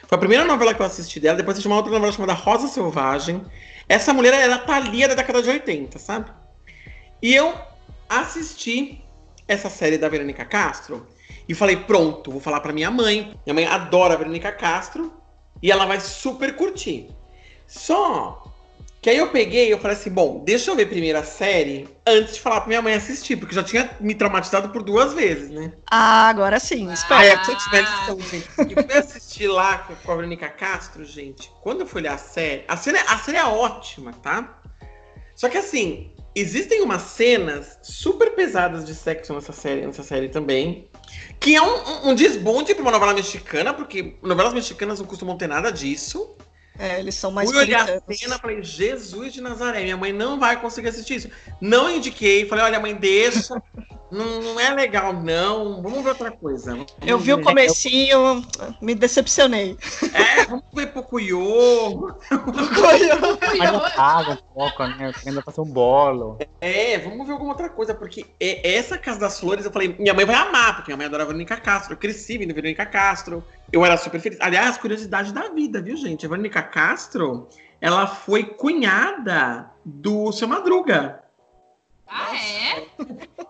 Foi 0.05 0.15
a 0.17 0.19
primeira 0.19 0.43
novela 0.43 0.73
que 0.73 0.81
eu 0.81 0.85
assisti 0.85 1.17
dela. 1.21 1.37
Depois 1.37 1.57
tinha 1.57 1.71
uma 1.71 1.77
outra 1.77 1.93
novela 1.93 2.11
chamada 2.11 2.33
Rosa 2.33 2.67
Selvagem. 2.67 3.41
Essa 3.87 4.13
mulher 4.13 4.33
era 4.33 4.55
a 4.55 4.59
Thalia 4.59 5.07
da 5.07 5.15
década 5.15 5.41
de 5.41 5.49
80, 5.49 5.97
sabe? 5.97 6.29
E 7.21 7.33
eu 7.33 7.53
assisti 8.09 9.01
essa 9.47 9.69
série 9.69 9.97
da 9.97 10.09
Verônica 10.09 10.43
Castro 10.43 11.07
e 11.47 11.53
falei, 11.53 11.77
pronto, 11.77 12.31
vou 12.31 12.41
falar 12.41 12.59
para 12.59 12.73
minha 12.73 12.91
mãe. 12.91 13.33
Minha 13.45 13.53
mãe 13.53 13.65
adora 13.65 14.15
a 14.15 14.17
Verônica 14.17 14.51
Castro 14.51 15.13
e 15.63 15.71
ela 15.71 15.85
vai 15.85 16.01
super 16.01 16.53
curtir. 16.57 17.09
Só 17.65 18.46
que 19.07 19.11
aí 19.11 19.19
eu 19.19 19.29
peguei 19.29 19.69
e 19.69 19.71
eu 19.71 19.79
falei 19.79 19.95
assim, 19.95 20.09
bom, 20.09 20.43
deixa 20.43 20.69
eu 20.69 20.75
ver 20.75 20.87
primeiro 20.87 21.17
a 21.17 21.23
série 21.23 21.87
antes 22.05 22.33
de 22.33 22.41
falar 22.41 22.59
pra 22.59 22.67
minha 22.67 22.81
mãe 22.81 22.93
assistir, 22.93 23.37
porque 23.37 23.55
já 23.55 23.63
tinha 23.63 23.89
me 24.01 24.13
traumatizado 24.13 24.67
por 24.67 24.83
duas 24.83 25.13
vezes, 25.13 25.49
né? 25.49 25.71
Ah, 25.89 26.27
agora 26.27 26.59
sim, 26.59 26.91
espera. 26.91 27.21
Aí, 27.21 27.29
eu 27.29 27.57
tive 27.57 27.79
lição, 27.79 28.19
gente. 28.19 28.49
E 28.69 28.83
fui 28.83 28.97
assistir 28.97 29.47
lá 29.47 29.77
com 29.77 30.11
a 30.11 30.15
Verônica 30.17 30.49
Castro, 30.49 31.05
gente. 31.05 31.49
Quando 31.61 31.81
eu 31.81 31.87
fui 31.87 32.01
olhar 32.01 32.15
a 32.15 32.17
série, 32.17 32.65
a 32.67 32.75
série, 32.75 32.97
a 32.97 33.17
série 33.19 33.37
é 33.37 33.45
ótima, 33.45 34.11
tá? 34.11 34.59
Só 35.33 35.47
que 35.47 35.57
assim, 35.57 36.11
existem 36.35 36.81
umas 36.81 37.03
cenas 37.03 37.79
super 37.81 38.35
pesadas 38.35 38.83
de 38.83 38.93
sexo 38.93 39.33
nessa 39.33 39.53
série, 39.53 39.87
nessa 39.87 40.03
série 40.03 40.27
também. 40.27 40.89
Que 41.39 41.55
é 41.55 41.61
um, 41.61 42.09
um, 42.09 42.13
desbonde 42.13 42.75
pra 42.75 42.81
uma 42.81 42.91
novela 42.91 43.13
mexicana, 43.13 43.73
porque 43.73 44.17
novelas 44.21 44.53
mexicanas 44.53 44.99
não 44.99 45.05
costumam 45.05 45.37
ter 45.37 45.47
nada 45.47 45.71
disso. 45.71 46.35
É, 46.79 46.99
eles 46.99 47.15
são 47.15 47.31
mais 47.31 47.49
Fui 47.49 47.59
olhar 47.59 47.89
a 47.89 48.13
cena 48.13 48.37
falei, 48.37 48.61
Jesus 48.63 49.33
de 49.33 49.41
Nazaré, 49.41 49.83
minha 49.83 49.97
mãe 49.97 50.13
não 50.13 50.39
vai 50.39 50.59
conseguir 50.59 50.89
assistir 50.89 51.15
isso. 51.15 51.29
Não 51.59 51.89
indiquei, 51.89 52.47
falei, 52.47 52.65
olha, 52.65 52.79
mãe, 52.79 52.93
deixa. 52.95 53.61
não, 54.11 54.41
não 54.41 54.59
é 54.59 54.73
legal, 54.73 55.13
não. 55.13 55.81
Vamos 55.81 56.03
ver 56.03 56.09
outra 56.09 56.31
coisa. 56.31 56.71
Vamos 56.71 56.95
eu 57.05 57.17
vi 57.17 57.33
o 57.33 57.41
comecinho, 57.41 58.45
me 58.81 58.95
decepcionei. 58.95 59.77
É, 60.13 60.45
vamos 60.45 60.63
ver 60.73 60.87
Pocoyo. 60.87 62.17
Pocoyo. 62.29 63.81
água 63.97 64.33
um 64.35 64.53
pouco, 64.53 64.83
né? 64.83 65.11
Ainda 65.25 65.41
fazer 65.41 65.61
um 65.61 65.65
bolo. 65.65 66.37
É, 66.61 66.97
vamos 66.99 67.25
ver 67.25 67.33
alguma 67.33 67.51
outra 67.51 67.69
coisa, 67.69 67.93
porque 67.93 68.25
essa 68.39 68.97
Casa 68.97 69.19
das 69.19 69.39
Flores, 69.39 69.65
eu 69.65 69.71
falei, 69.71 69.95
minha 69.99 70.13
mãe 70.13 70.25
vai 70.25 70.35
amar, 70.35 70.75
porque 70.75 70.91
minha 70.91 70.97
mãe 70.97 71.07
adora 71.07 71.25
Verônica 71.25 71.57
Castro. 71.57 71.93
Eu 71.93 71.97
cresci 71.97 72.37
vendo 72.37 72.53
Verônica 72.53 72.85
Castro. 72.85 73.43
Eu 73.71 73.85
era 73.85 73.97
super 73.97 74.21
feliz. 74.21 74.39
Aliás, 74.39 74.77
curiosidade 74.77 75.33
da 75.33 75.49
vida, 75.49 75.81
viu, 75.81 75.97
gente? 75.97 76.25
A 76.25 76.29
Verônica 76.29 76.61
Castro, 76.69 77.47
ela 77.81 78.07
foi 78.07 78.43
cunhada 78.43 79.69
do 79.83 80.31
seu 80.31 80.47
Madruga. 80.47 81.23
Ah, 82.07 82.35
é? 82.35 82.85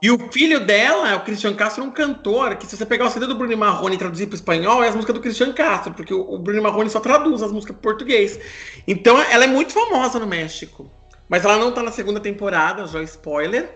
E 0.01 0.10
o 0.10 0.32
filho 0.32 0.65
dela, 0.65 1.15
o 1.15 1.21
Christian 1.21 1.53
Castro, 1.53 1.84
é 1.84 1.88
um 1.88 1.91
cantor 1.91 2.56
que, 2.56 2.65
se 2.65 2.75
você 2.75 2.86
pegar 2.86 3.06
o 3.06 3.10
CD 3.10 3.27
do 3.27 3.36
Bruno 3.36 3.56
Marrone 3.56 3.95
e 3.95 3.99
traduzir 3.99 4.25
para 4.27 4.34
o 4.34 4.36
espanhol, 4.36 4.84
é 4.84 4.88
as 4.88 4.95
músicas 4.95 5.15
do 5.15 5.21
Christian 5.21 5.53
Castro, 5.53 5.93
porque 5.93 6.13
o, 6.13 6.38
Bruno 6.38 6.62
Marrone 6.62 6.89
só 6.89 6.99
traduz 6.99 7.41
as 7.41 7.51
músicas 7.51 7.75
para 7.75 7.84
português. 7.84 8.39
Então, 8.88 9.19
ela 9.21 9.43
é 9.43 9.47
muito 9.47 9.73
famosa 9.73 10.19
no 10.19 10.27
México. 10.27 10.89
Mas 11.30 11.45
ela 11.45 11.58
não 11.58 11.71
tá 11.71 11.84
na 11.84 11.91
segunda 11.91 12.19
temporada, 12.19 12.88
já 12.88 13.01
spoiler. 13.03 13.69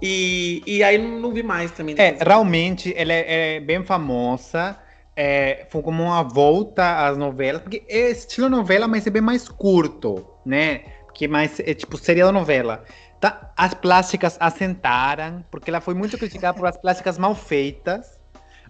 E, 0.00 0.62
e 0.66 0.82
aí 0.82 0.98
não, 0.98 1.20
não 1.20 1.32
vi 1.32 1.42
mais 1.42 1.70
também. 1.70 1.94
É, 1.98 2.16
realmente, 2.20 2.92
ela 2.96 3.12
é, 3.12 3.56
é 3.56 3.60
bem 3.60 3.84
famosa. 3.84 4.78
É, 5.16 5.66
foi 5.70 5.82
como 5.82 6.02
uma 6.02 6.22
volta 6.22 7.06
às 7.06 7.16
novelas, 7.16 7.62
porque 7.62 7.82
é 7.88 8.10
estilo 8.10 8.50
novela, 8.50 8.86
mas 8.86 9.06
é 9.06 9.10
bem 9.10 9.22
mais 9.22 9.48
curto, 9.48 10.26
né? 10.44 10.80
Porque 11.06 11.26
mais 11.26 11.58
é 11.58 11.72
tipo 11.72 11.96
serial 11.96 12.30
novela. 12.30 12.84
Tá, 13.18 13.50
as 13.56 13.72
plásticas 13.72 14.36
assentaram, 14.38 15.42
porque 15.50 15.70
ela 15.70 15.80
foi 15.80 15.94
muito 15.94 16.18
criticada 16.18 16.56
por 16.56 16.66
as 16.66 16.76
plásticas 16.76 17.16
mal 17.16 17.34
feitas. 17.34 18.15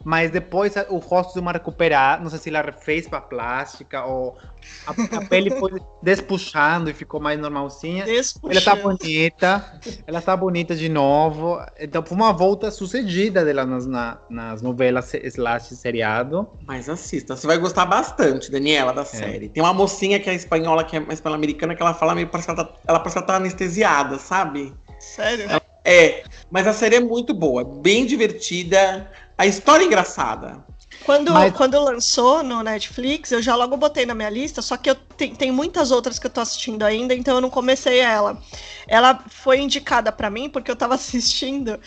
Mas 0.07 0.31
depois 0.31 0.73
o 0.89 0.99
rosto 0.99 1.35
de 1.35 1.41
uma 1.41 1.51
recuperar, 1.51 2.23
não 2.23 2.31
sei 2.31 2.39
se 2.39 2.49
ela 2.49 2.63
refez 2.63 3.09
para 3.09 3.21
plástica 3.21 4.05
ou 4.05 4.39
a, 4.87 5.17
a 5.17 5.27
pele 5.27 5.51
foi 5.59 5.83
despuxando 6.01 6.89
e 6.89 6.95
ficou 6.95 7.19
mais 7.19 7.41
normalzinha. 7.41 8.05
Ela 8.49 8.61
tá 8.61 8.77
bonita, 8.77 9.81
ela 10.07 10.23
tá 10.23 10.37
bonita 10.37 10.77
de 10.77 10.89
novo. 10.89 11.59
Então 11.77 12.05
foi 12.07 12.17
uma 12.17 12.33
volta 12.33 12.71
sucedida 12.71 13.45
dela 13.45 13.67
nas, 13.67 13.85
na, 13.85 14.17
nas 14.31 14.63
novelas 14.63 15.13
slash 15.13 15.75
seriado. 15.75 16.49
Mas 16.65 16.89
assista, 16.89 17.35
você 17.35 17.49
vai 17.49 17.59
gostar 17.59 17.85
bastante, 17.87 18.49
Daniela, 18.49 18.93
da 18.93 19.03
é. 19.03 19.07
série. 19.07 19.49
Tem 19.49 19.61
uma 19.61 19.75
mocinha 19.75 20.21
que 20.21 20.31
é 20.31 20.35
espanhola, 20.35 20.85
que 20.85 20.97
é 20.97 21.01
espanhola 21.11 21.37
americana, 21.37 21.75
que 21.75 21.83
ela 21.83 21.95
fala 21.95 22.15
meio 22.15 22.29
parece 22.29 22.47
que 22.47 22.55
ela, 22.55 22.65
tá, 22.65 22.75
ela 22.87 23.01
parece 23.01 23.17
que 23.17 23.19
ela 23.19 23.27
tá 23.27 23.35
anestesiada, 23.35 24.21
sabe? 24.21 24.73
Sério? 25.01 25.51
Ela, 25.51 25.63
é, 25.85 26.23
mas 26.49 26.67
a 26.67 26.73
série 26.73 26.97
é 26.97 27.01
muito 27.01 27.35
boa, 27.35 27.65
bem 27.65 28.07
divertida. 28.07 29.11
A 29.39 29.47
história 29.47 29.85
é 29.85 29.87
engraçada. 29.87 30.65
Quando, 31.05 31.33
Mas... 31.33 31.55
quando 31.55 31.79
lançou 31.83 32.43
no 32.43 32.63
Netflix, 32.63 33.31
eu 33.31 33.43
já 33.43 33.55
logo 33.55 33.77
botei 33.77 34.07
na 34.07 34.15
minha 34.15 34.31
lista, 34.31 34.63
só 34.63 34.77
que 34.77 34.91
eu 34.91 34.95
tem, 34.95 35.35
tem 35.35 35.53
muitas 35.53 35.91
outras 35.91 36.19
que 36.19 36.27
eu 36.27 36.31
tô 36.31 36.41
assistindo 36.41 36.83
ainda, 36.83 37.15
então 37.15 37.37
eu 37.37 37.41
não 37.41 37.51
comecei 37.51 38.01
ela. 38.01 38.41
Ela 38.89 39.23
foi 39.29 39.61
indicada 39.61 40.11
para 40.11 40.31
mim 40.31 40.49
porque 40.49 40.71
eu 40.71 40.77
tava 40.77 40.95
assistindo 40.97 41.79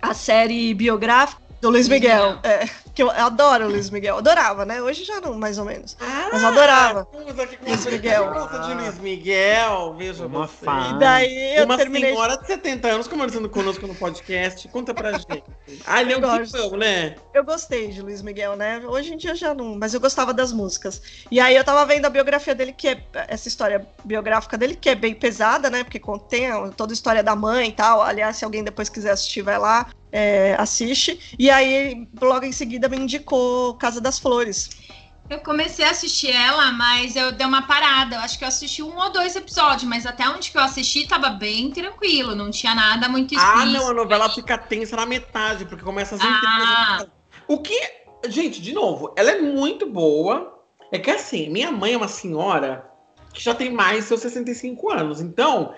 a 0.00 0.14
série 0.14 0.72
biográfica 0.74 1.42
do 1.60 1.70
Luiz 1.70 1.88
Miguel. 1.88 2.38
É, 2.42 2.68
que 2.98 3.02
eu 3.04 3.12
adoro 3.12 3.66
o 3.66 3.68
Luiz 3.68 3.90
Miguel. 3.90 4.18
Adorava, 4.18 4.64
né? 4.64 4.82
Hoje 4.82 5.04
já 5.04 5.20
não, 5.20 5.34
mais 5.34 5.56
ou 5.56 5.64
menos. 5.64 5.96
Ah, 6.00 6.30
Mas 6.32 6.42
adorava. 6.42 7.06
Luiz 7.64 7.86
Miguel. 7.86 8.32
gosta 8.32 8.58
de 8.58 8.74
Luiz 8.74 8.98
Miguel, 8.98 9.94
veja 9.96 10.26
Uma 10.26 10.48
você. 10.48 10.64
Fã. 10.64 10.96
E 10.96 10.98
daí 10.98 11.56
eu 11.58 11.64
Uma 11.64 11.76
terminei... 11.76 12.10
senhora 12.10 12.36
de 12.36 12.48
70 12.48 12.88
anos 12.88 13.06
conversando 13.06 13.48
conosco 13.48 13.86
no 13.86 13.94
podcast. 13.94 14.66
Conta 14.66 14.92
pra 14.92 15.12
gente. 15.12 15.44
Ah, 15.86 16.00
ele 16.00 16.14
é 16.14 16.18
um 16.18 16.44
tipão, 16.44 16.70
né? 16.72 17.14
Eu 17.32 17.44
gostei 17.44 17.86
de 17.86 18.02
Luiz 18.02 18.20
Miguel, 18.20 18.56
né? 18.56 18.82
Hoje 18.84 19.14
em 19.14 19.16
dia 19.16 19.36
já 19.36 19.54
não, 19.54 19.76
mas 19.78 19.94
eu 19.94 20.00
gostava 20.00 20.34
das 20.34 20.52
músicas. 20.52 21.00
E 21.30 21.38
aí 21.38 21.54
eu 21.54 21.62
tava 21.62 21.86
vendo 21.86 22.04
a 22.04 22.10
biografia 22.10 22.52
dele, 22.52 22.72
que 22.72 22.88
é 22.88 23.04
essa 23.28 23.46
história 23.46 23.86
biográfica 24.04 24.58
dele, 24.58 24.74
que 24.74 24.90
é 24.90 24.96
bem 24.96 25.14
pesada, 25.14 25.70
né? 25.70 25.84
Porque 25.84 26.00
contém 26.00 26.48
toda 26.76 26.92
a 26.92 26.94
história 26.94 27.22
da 27.22 27.36
mãe 27.36 27.68
e 27.68 27.72
tal. 27.72 28.02
Aliás, 28.02 28.38
se 28.38 28.44
alguém 28.44 28.64
depois 28.64 28.88
quiser 28.88 29.12
assistir, 29.12 29.42
vai 29.42 29.56
lá 29.56 29.88
é, 30.12 30.54
assiste. 30.58 31.36
E 31.38 31.50
aí, 31.50 32.08
logo 32.20 32.44
em 32.44 32.52
seguida, 32.52 32.87
me 32.88 32.96
indicou 32.96 33.74
Casa 33.74 34.00
das 34.00 34.18
Flores. 34.18 34.70
Eu 35.30 35.40
comecei 35.40 35.84
a 35.84 35.90
assistir 35.90 36.30
ela, 36.30 36.72
mas 36.72 37.14
eu 37.14 37.32
dei 37.32 37.46
uma 37.46 37.62
parada. 37.62 38.16
Eu 38.16 38.20
acho 38.20 38.38
que 38.38 38.44
eu 38.44 38.48
assisti 38.48 38.82
um 38.82 38.96
ou 38.96 39.10
dois 39.10 39.36
episódios, 39.36 39.84
mas 39.84 40.06
até 40.06 40.26
onde 40.26 40.50
que 40.50 40.56
eu 40.56 40.62
assisti 40.62 41.06
tava 41.06 41.28
bem 41.28 41.70
tranquilo, 41.70 42.34
não 42.34 42.50
tinha 42.50 42.74
nada 42.74 43.08
muito 43.10 43.34
explícito. 43.34 43.60
Ah, 43.60 43.66
não, 43.66 43.90
a 43.90 43.94
novela 43.94 44.30
fica 44.30 44.56
tensa 44.56 44.96
na 44.96 45.04
metade, 45.04 45.66
porque 45.66 45.84
começa 45.84 46.16
a 46.16 46.18
ah. 46.22 47.06
O 47.46 47.58
que. 47.58 47.78
Gente, 48.26 48.60
de 48.62 48.72
novo, 48.72 49.12
ela 49.16 49.30
é 49.30 49.40
muito 49.40 49.86
boa. 49.86 50.58
É 50.90 50.98
que 50.98 51.10
assim, 51.10 51.50
minha 51.50 51.70
mãe 51.70 51.92
é 51.92 51.96
uma 51.96 52.08
senhora 52.08 52.90
que 53.34 53.44
já 53.44 53.54
tem 53.54 53.70
mais 53.70 54.06
seus 54.06 54.20
65 54.20 54.90
anos. 54.90 55.20
Então, 55.20 55.74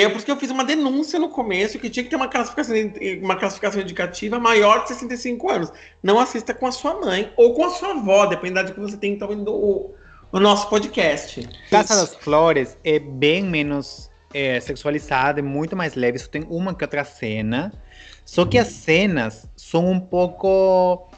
é 0.00 0.08
porque 0.08 0.30
eu 0.30 0.36
fiz 0.36 0.50
uma 0.50 0.64
denúncia 0.64 1.18
no 1.18 1.28
começo 1.28 1.78
que 1.78 1.90
tinha 1.90 2.02
que 2.02 2.08
ter 2.10 2.16
uma 2.16 2.28
classificação, 2.28 2.74
uma 3.20 3.36
classificação 3.36 3.82
indicativa 3.82 4.38
maior 4.38 4.82
de 4.82 4.88
65 4.88 5.50
anos. 5.50 5.72
Não 6.02 6.18
assista 6.18 6.54
com 6.54 6.66
a 6.66 6.72
sua 6.72 6.98
mãe 6.98 7.30
ou 7.36 7.54
com 7.54 7.64
a 7.64 7.70
sua 7.70 7.90
avó, 7.90 8.26
dependendo 8.26 8.68
de 8.68 8.72
que 8.74 8.80
você 8.80 8.96
tem 8.96 9.12
então 9.12 9.28
o, 9.30 9.94
o 10.32 10.40
nosso 10.40 10.68
podcast. 10.68 11.46
Casa 11.70 11.94
das 11.94 12.14
Flores 12.14 12.76
é 12.82 12.98
bem 12.98 13.44
menos 13.44 14.10
é, 14.32 14.58
sexualizada, 14.60 15.40
é 15.40 15.42
muito 15.42 15.76
mais 15.76 15.94
leve. 15.94 16.18
Só 16.18 16.28
tem 16.28 16.46
uma 16.48 16.74
que 16.74 16.84
outra 16.84 17.04
cena. 17.04 17.72
Só 18.24 18.46
que 18.46 18.56
as 18.56 18.68
cenas 18.68 19.46
são 19.56 19.90
um 19.90 20.00
pouco 20.00 21.10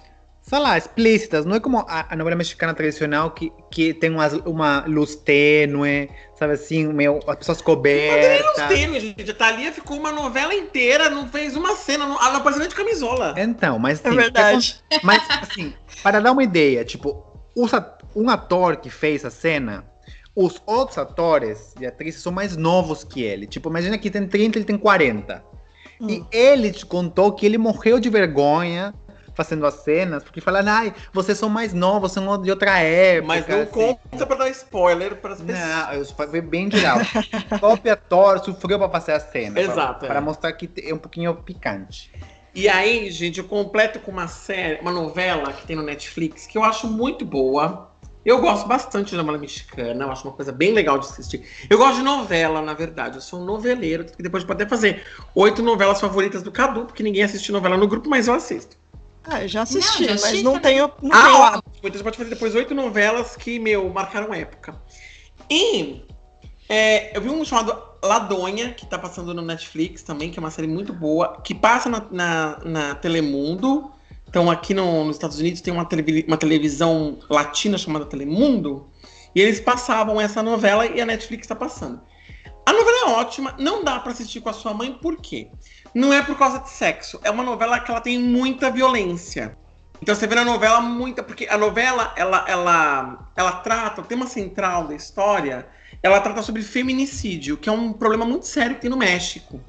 sei 0.55 0.63
lá, 0.63 0.79
explícitas. 0.79 1.45
Não 1.45 1.57
é 1.57 1.61
como 1.61 1.79
a, 1.81 2.07
a 2.11 2.17
novela 2.17 2.37
mexicana 2.37 2.73
tradicional 2.73 3.33
que, 3.33 3.53
que 3.71 3.93
tem 3.93 4.11
uma, 4.11 4.29
uma 4.47 4.85
luz 4.87 5.17
tênue, 5.17 6.09
sabe 6.39 6.53
assim, 6.53 6.87
meio, 6.87 7.19
as 7.27 7.37
pessoas 7.37 7.61
cobertas. 7.61 8.47
Não 8.57 8.69
tem 8.69 8.69
luz 8.69 8.81
tênue, 8.81 9.01
gente. 9.01 9.31
A 9.31 9.35
Thalia 9.35 9.73
ficou 9.73 9.99
uma 9.99 10.13
novela 10.13 10.55
inteira, 10.55 11.11
não 11.11 11.29
fez 11.29 11.57
uma 11.57 11.75
cena, 11.75 12.07
não, 12.07 12.17
ela 12.17 12.35
não 12.35 12.37
apareceu 12.37 12.61
nem 12.61 12.69
de 12.69 12.75
camisola. 12.75 13.35
Então, 13.37 13.81
mas 13.81 14.05
é 14.05 14.09
assim, 14.09 14.17
é 14.17 14.21
verdade. 14.21 14.85
É, 14.91 15.01
mas 15.03 15.23
assim, 15.43 15.75
para 16.03 16.21
dar 16.21 16.31
uma 16.31 16.45
ideia, 16.45 16.85
tipo, 16.85 17.25
um 18.15 18.31
ator 18.31 18.77
que 18.77 18.91
fez 18.91 19.25
a 19.25 19.31
cena, 19.31 19.85
os 20.37 20.63
outros 20.67 20.99
atores 20.99 21.75
e 21.81 21.87
atrizes 21.87 22.23
são 22.23 22.31
mais 22.31 22.57
novos 22.57 23.03
que 23.03 23.23
ele. 23.25 23.49
Tipo, 23.49 23.71
imagina 23.71 23.99
que 23.99 24.09
tem 24.09 24.27
30, 24.27 24.59
ele 24.59 24.65
tem 24.65 24.79
40. 24.79 25.43
Hum. 26.01 26.09
E 26.09 26.25
ele 26.31 26.71
te 26.71 26.87
contou 26.87 27.33
que 27.33 27.45
ele 27.45 27.59
morreu 27.59 27.99
de 27.99 28.09
vergonha 28.09 28.95
fazendo 29.35 29.67
as 29.67 29.75
cenas, 29.83 30.23
porque 30.23 30.41
falam, 30.41 30.63
ai, 30.67 30.95
vocês 31.13 31.37
são 31.37 31.49
mais 31.49 31.73
novos, 31.73 32.13
são 32.13 32.41
de 32.41 32.51
outra 32.51 32.79
época. 32.79 33.27
Mas 33.27 33.47
não 33.47 33.63
assim. 33.63 33.71
conta 33.71 34.27
pra 34.27 34.37
dar 34.37 34.51
spoiler 34.51 35.17
para 35.17 35.35
as 35.35 35.41
pessoas. 35.41 35.69
Não, 35.69 35.93
eu 35.93 36.05
foi 36.07 36.41
bem 36.41 36.71
geral. 36.71 36.99
o 37.51 37.59
próprio 37.59 37.93
ator 37.93 38.39
sofreu 38.45 38.79
pra 38.79 38.89
fazer 38.89 39.13
a 39.13 39.21
cena. 39.21 39.61
Exato. 39.61 40.07
Para, 40.07 40.19
é. 40.19 40.21
mostrar 40.21 40.53
que 40.53 40.71
é 40.83 40.95
um 40.95 40.99
pouquinho 40.99 41.35
picante. 41.35 42.11
E 42.55 42.69
aí, 42.69 43.11
gente, 43.11 43.39
eu 43.39 43.45
completo 43.45 43.99
com 43.99 44.13
uma 44.13 44.29
série, 44.29 44.81
uma 44.81 44.93
novela 44.93 45.53
que 45.53 45.67
tem 45.67 45.75
no 45.75 45.83
Netflix, 45.83 46.47
que 46.47 46.57
eu 46.57 46.63
acho 46.63 46.87
muito 46.87 47.25
boa. 47.25 47.91
Eu 48.25 48.41
gosto 48.41 48.67
bastante 48.67 49.11
de 49.11 49.17
novela 49.17 49.37
mexicana, 49.37 50.05
eu 50.05 50.11
acho 50.11 50.27
uma 50.27 50.33
coisa 50.33 50.51
bem 50.51 50.73
legal 50.73 50.99
de 50.99 51.05
assistir. 51.07 51.45
Eu 51.69 51.77
gosto 51.77 51.97
de 51.97 52.03
novela, 52.03 52.63
na 52.63 52.73
verdade. 52.73 53.17
Eu 53.17 53.21
sou 53.21 53.41
um 53.41 53.45
noveleiro, 53.45 54.05
que 54.05 54.23
depois 54.23 54.45
pode 54.45 54.63
até 54.63 54.71
fazer 54.71 55.05
oito 55.35 55.63
novelas 55.63 56.01
favoritas 56.01 56.43
do 56.43 56.51
Cadu, 56.51 56.87
porque 56.87 57.03
ninguém 57.03 57.25
assiste 57.25 57.53
novela 57.53 57.77
no 57.77 57.87
grupo, 57.87 58.09
mas 58.09 58.29
eu 58.29 58.35
assisto. 58.35 58.77
Ah, 59.25 59.43
eu 59.43 59.49
já 59.49 59.63
assisti, 59.63 60.03
não, 60.03 60.09
já 60.09 60.15
assisti 60.15 60.35
mas 60.35 60.43
não 60.43 60.61
tenho. 60.61 60.93
Não 61.01 61.13
ah, 61.13 61.51
tenho 61.51 61.63
Então 61.79 61.93
você 61.93 62.03
pode 62.03 62.17
fazer 62.17 62.31
depois 62.31 62.55
oito 62.55 62.75
novelas 62.75 63.37
que, 63.37 63.59
meu, 63.59 63.89
marcaram 63.89 64.35
época. 64.35 64.75
E 65.51 66.03
é, 66.69 67.17
eu 67.17 67.21
vi 67.21 67.31
um 67.31 67.45
chamado 67.45 67.77
Ladonha, 68.03 68.73
que 68.73 68.87
tá 68.87 68.99
passando 68.99 69.33
no 69.33 69.43
Netflix 69.43 70.03
também, 70.03 70.31
que 70.31 70.39
é 70.39 70.41
uma 70.41 70.51
série 70.51 70.69
muito 70.69 70.93
boa, 70.93 71.41
que 71.43 71.55
passa 71.55 71.89
na, 71.89 72.07
na, 72.11 72.59
na 72.65 72.95
Telemundo. 72.95 73.91
Então, 74.29 74.51
aqui 74.51 74.75
no, 74.75 75.05
nos 75.05 75.17
Estados 75.17 75.39
Unidos 75.39 75.61
tem 75.61 75.73
uma, 75.73 75.85
televi 75.85 76.25
uma 76.27 76.37
televisão 76.37 77.19
latina 77.31 77.79
chamada 77.79 78.05
Telemundo. 78.05 78.91
E 79.35 79.41
eles 79.41 79.61
passavam 79.61 80.21
essa 80.21 80.43
novela 80.43 80.87
e 80.87 81.01
a 81.01 81.07
Netflix 81.07 81.45
está 81.45 81.57
passando. 81.57 82.01
A 82.67 82.73
novela 82.73 82.99
é 82.99 83.21
ótima, 83.21 83.55
não 83.59 83.85
dá 83.85 83.99
para 84.01 84.13
assistir 84.13 84.41
com 84.41 84.49
a 84.49 84.53
sua 84.53 84.73
mãe, 84.73 84.93
por 84.93 85.17
quê? 85.19 85.51
Não 85.95 86.13
é 86.13 86.23
por 86.23 86.37
causa 86.37 86.59
de 86.59 86.71
sexo, 86.71 87.21
é 87.23 87.31
uma 87.31 87.45
novela 87.45 87.79
que 87.79 87.91
ela 87.91 88.01
tem 88.01 88.19
muita 88.19 88.71
violência. 88.71 89.57
Então 90.03 90.15
você 90.15 90.27
vê 90.27 90.35
na 90.35 90.45
novela 90.45 90.81
muita, 90.81 91.23
porque 91.23 91.47
a 91.49 91.57
novela 91.57 92.13
ela 92.17 92.45
ela 92.49 93.31
ela 93.37 93.53
trata, 93.53 94.01
o 94.01 94.05
tema 94.05 94.27
central 94.27 94.89
da 94.89 94.95
história, 94.95 95.67
ela 96.03 96.21
trata 96.21 96.43
sobre 96.43 96.63
feminicídio, 96.63 97.57
que 97.57 97.69
é 97.69 97.73
um 97.73 97.93
problema 97.93 98.25
muito 98.25 98.47
sério 98.47 98.75
que 98.75 98.83
tem 98.83 98.91
no 98.91 98.97
México. 98.97 99.61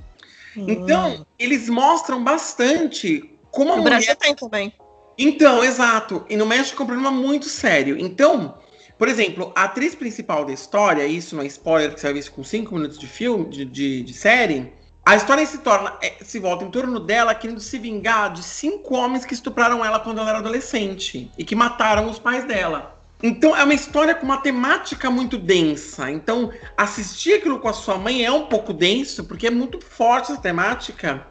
Hum. 0.58 0.66
Então, 0.68 1.26
eles 1.38 1.70
mostram 1.70 2.24
bastante 2.24 3.30
como 3.52 3.72
a 3.72 3.76
no 3.78 3.84
mulher 3.84 3.98
Brasil 3.98 4.16
tem 4.16 4.36
também. 4.36 4.74
Então, 5.18 5.64
exato. 5.64 6.26
E 6.30 6.36
no 6.36 6.46
México 6.46 6.82
é 6.82 6.84
um 6.84 6.88
problema 6.88 7.12
muito 7.12 7.46
sério. 7.46 7.98
Então, 7.98 8.58
por 8.98 9.08
exemplo, 9.08 9.52
a 9.56 9.64
atriz 9.64 9.96
principal 9.96 10.44
da 10.46 10.54
história, 10.54 11.06
isso 11.06 11.36
não 11.36 11.44
é 11.44 11.48
spoiler, 11.48 11.94
que 11.94 12.00
você 12.00 12.08
vai 12.08 12.14
ver 12.14 12.20
isso 12.20 12.32
com 12.32 12.44
cinco 12.44 12.76
minutos 12.76 12.98
de 12.98 13.08
filme, 13.08 13.50
de, 13.50 13.66
de, 13.66 14.04
de 14.04 14.14
série, 14.14 14.74
a 15.06 15.16
história 15.16 15.46
se 15.46 15.60
torna, 15.60 15.94
é, 16.02 16.16
se 16.24 16.40
volta 16.40 16.66
em 16.66 16.72
torno 16.72 17.00
dela 17.00 17.36
querendo 17.36 17.60
se 17.60 17.78
vingar 17.78 18.34
de 18.34 18.42
cinco 18.42 18.96
homens 18.96 19.24
que 19.24 19.36
estupraram 19.36 19.86
ela 19.86 20.00
quando 20.00 20.20
ela 20.20 20.30
era 20.30 20.40
adolescente 20.40 21.32
e 21.38 21.44
que 21.44 21.56
mataram 21.56 22.10
os 22.10 22.18
pais 22.18 22.44
dela. 22.46 23.00
Então 23.22 23.56
é 23.56 23.64
uma 23.64 23.74
história 23.74 24.16
com 24.16 24.26
uma 24.26 24.38
temática 24.38 25.12
muito 25.12 25.38
densa. 25.38 26.10
Então 26.10 26.52
assistir 26.76 27.36
aquilo 27.36 27.60
com 27.60 27.68
a 27.68 27.74
sua 27.74 28.00
mãe 28.00 28.26
é 28.26 28.32
um 28.32 28.48
pouco 28.48 28.74
denso 28.74 29.24
porque 29.26 29.46
é 29.46 29.52
muito 29.52 29.80
forte 29.80 30.32
essa 30.32 30.42
temática. 30.42 31.28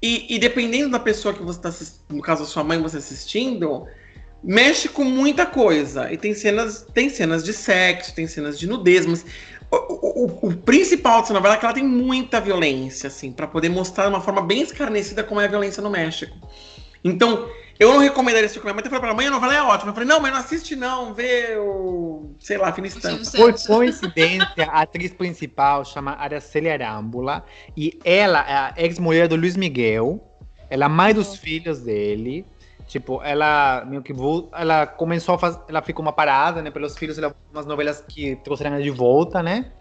E, 0.00 0.34
e 0.34 0.38
dependendo 0.38 0.90
da 0.90 0.98
pessoa 0.98 1.34
que 1.34 1.42
você 1.42 1.68
está 1.68 1.88
no 2.08 2.22
caso 2.22 2.42
da 2.42 2.48
sua 2.48 2.64
mãe 2.64 2.80
você 2.80 2.96
assistindo, 2.96 3.86
mexe 4.44 4.88
com 4.88 5.04
muita 5.04 5.46
coisa. 5.46 6.12
E 6.12 6.18
tem 6.18 6.34
cenas, 6.34 6.86
tem 6.92 7.08
cenas 7.08 7.42
de 7.42 7.52
sexo, 7.52 8.14
tem 8.14 8.26
cenas 8.26 8.58
de 8.58 8.66
nudez, 8.66 9.06
mas 9.06 9.24
o, 9.74 10.44
o, 10.44 10.48
o 10.48 10.56
principal 10.56 11.20
dessa 11.20 11.32
novela 11.32 11.54
é 11.54 11.58
que 11.58 11.64
ela 11.64 11.74
tem 11.74 11.84
muita 11.84 12.40
violência, 12.40 13.08
assim, 13.08 13.32
para 13.32 13.46
poder 13.46 13.68
mostrar 13.68 14.04
de 14.04 14.10
uma 14.10 14.20
forma 14.20 14.42
bem 14.42 14.62
escarnecida 14.62 15.22
como 15.22 15.40
é 15.40 15.44
a 15.44 15.48
violência 15.48 15.82
no 15.82 15.90
México. 15.90 16.36
Então, 17.02 17.48
eu 17.78 17.92
não 17.92 17.98
recomendaria 17.98 18.46
esse 18.46 18.54
filme. 18.54 18.72
Mas 18.72 18.84
eu 18.84 18.90
falei 18.90 19.06
pra 19.06 19.14
mãe, 19.14 19.26
a 19.26 19.30
novela 19.30 19.54
é 19.54 19.62
ótima. 19.62 19.90
Eu 19.90 19.94
falei, 19.94 20.08
não, 20.08 20.20
mas 20.20 20.32
não 20.32 20.38
assiste 20.38 20.76
não, 20.76 21.12
vê 21.12 21.56
o, 21.58 22.34
sei 22.38 22.56
lá, 22.56 22.72
fina 22.72 22.86
estampa. 22.86 23.22
Por 23.36 23.54
coincidência, 23.66 24.64
a 24.70 24.82
atriz 24.82 25.12
principal 25.12 25.84
chama 25.84 26.12
Araceli 26.12 26.70
Arámbula 26.70 27.44
e 27.76 27.98
ela 28.04 28.40
é 28.48 28.54
a 28.54 28.74
ex-mulher 28.76 29.28
do 29.28 29.36
Luiz 29.36 29.56
Miguel. 29.56 30.22
Ela 30.70 30.84
é 30.84 30.86
a 30.86 30.88
mãe 30.88 31.12
dos 31.12 31.36
filhos 31.36 31.80
dele. 31.80 32.46
Tipo, 32.94 33.20
ela 33.24 33.84
meio 33.84 34.00
que 34.04 34.14
ela 34.52 34.86
começou 34.86 35.34
a 35.34 35.38
fazer, 35.38 35.58
ela 35.66 35.82
ficou 35.82 36.00
uma 36.00 36.12
parada, 36.12 36.62
né, 36.62 36.70
pelos 36.70 36.96
filhos, 36.96 37.18
ela, 37.18 37.34
umas 37.52 37.66
novelas 37.66 38.04
que 38.08 38.36
trouxeram 38.36 38.76
ela 38.76 38.84
de 38.84 38.90
volta, 38.90 39.42
né? 39.42 39.72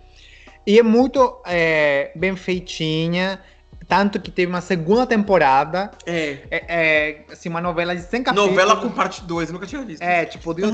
E 0.66 0.80
é 0.80 0.82
muito 0.82 1.40
é, 1.46 2.12
bem 2.16 2.36
feitinha, 2.36 3.40
tanto 3.88 4.20
que 4.20 4.32
teve 4.32 4.52
uma 4.52 4.62
segunda 4.62 5.06
temporada. 5.06 5.92
É. 6.08 6.40
é, 6.50 6.66
é 6.68 7.26
assim, 7.32 7.50
uma 7.50 7.62
novela 7.62 7.96
de 7.96 8.02
100 8.02 8.24
capítulos. 8.24 8.50
Novela 8.50 8.78
com 8.78 8.90
parte 8.90 9.24
2, 9.24 9.52
nunca 9.52 9.68
tinha 9.68 9.84
visto. 9.84 10.02
É, 10.02 10.26
tipo, 10.26 10.52
deu 10.52 10.72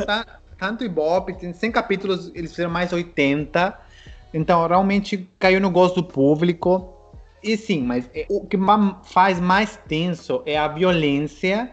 tanto 0.57 0.85
Ibope, 0.85 1.33
tem 1.33 1.51
100 1.51 1.73
capítulos, 1.73 2.31
eles 2.33 2.51
fizeram 2.51 2.71
mais 2.71 2.93
80. 2.93 3.77
Então, 4.33 4.65
realmente 4.65 5.29
caiu 5.37 5.59
no 5.59 5.69
gosto 5.69 6.01
do 6.01 6.07
público. 6.07 6.87
E 7.43 7.57
sim, 7.57 7.83
mas 7.83 8.09
é, 8.15 8.25
o 8.29 8.47
que 8.47 8.57
faz 9.03 9.41
mais 9.41 9.77
tenso 9.89 10.41
é 10.45 10.57
a 10.57 10.69
violência, 10.69 11.69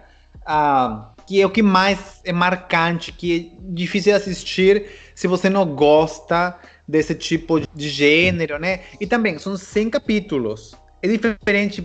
ah, 0.47 1.13
que 1.27 1.41
é 1.41 1.47
o 1.47 1.51
que 1.51 1.63
mais 1.63 2.21
é 2.25 2.33
marcante, 2.33 3.13
que 3.13 3.53
é 3.53 3.73
difícil 3.73 4.15
assistir 4.15 4.91
se 5.15 5.27
você 5.27 5.51
não 5.51 5.67
gosta 5.75 6.57
desse 6.87 7.15
tipo 7.15 7.61
de 7.75 7.89
gênero, 7.89 8.59
né? 8.59 8.81
E 9.01 9.07
também 9.07 9.39
são 9.39 9.57
100 9.57 9.91
capítulos. 9.91 10.75
É 11.03 11.09
diferente, 11.09 11.83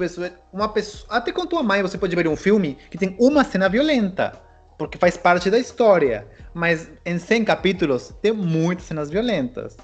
uma 0.53 0.69
pessoa, 0.69 1.05
até 1.09 1.31
com 1.31 1.45
tua 1.45 1.63
mãe 1.63 1.81
você 1.81 1.97
pode 1.97 2.15
ver 2.15 2.27
um 2.27 2.35
filme 2.35 2.77
que 2.89 2.97
tem 2.97 3.15
uma 3.19 3.43
cena 3.43 3.67
violenta, 3.67 4.39
porque 4.77 4.97
faz 4.97 5.17
parte 5.17 5.49
da 5.49 5.59
história. 5.59 6.27
Mas 6.53 6.89
em 7.05 7.17
100 7.17 7.45
capítulos 7.45 8.13
tem 8.21 8.31
muitas 8.31 8.85
cenas 8.85 9.09
violentas. 9.09 9.75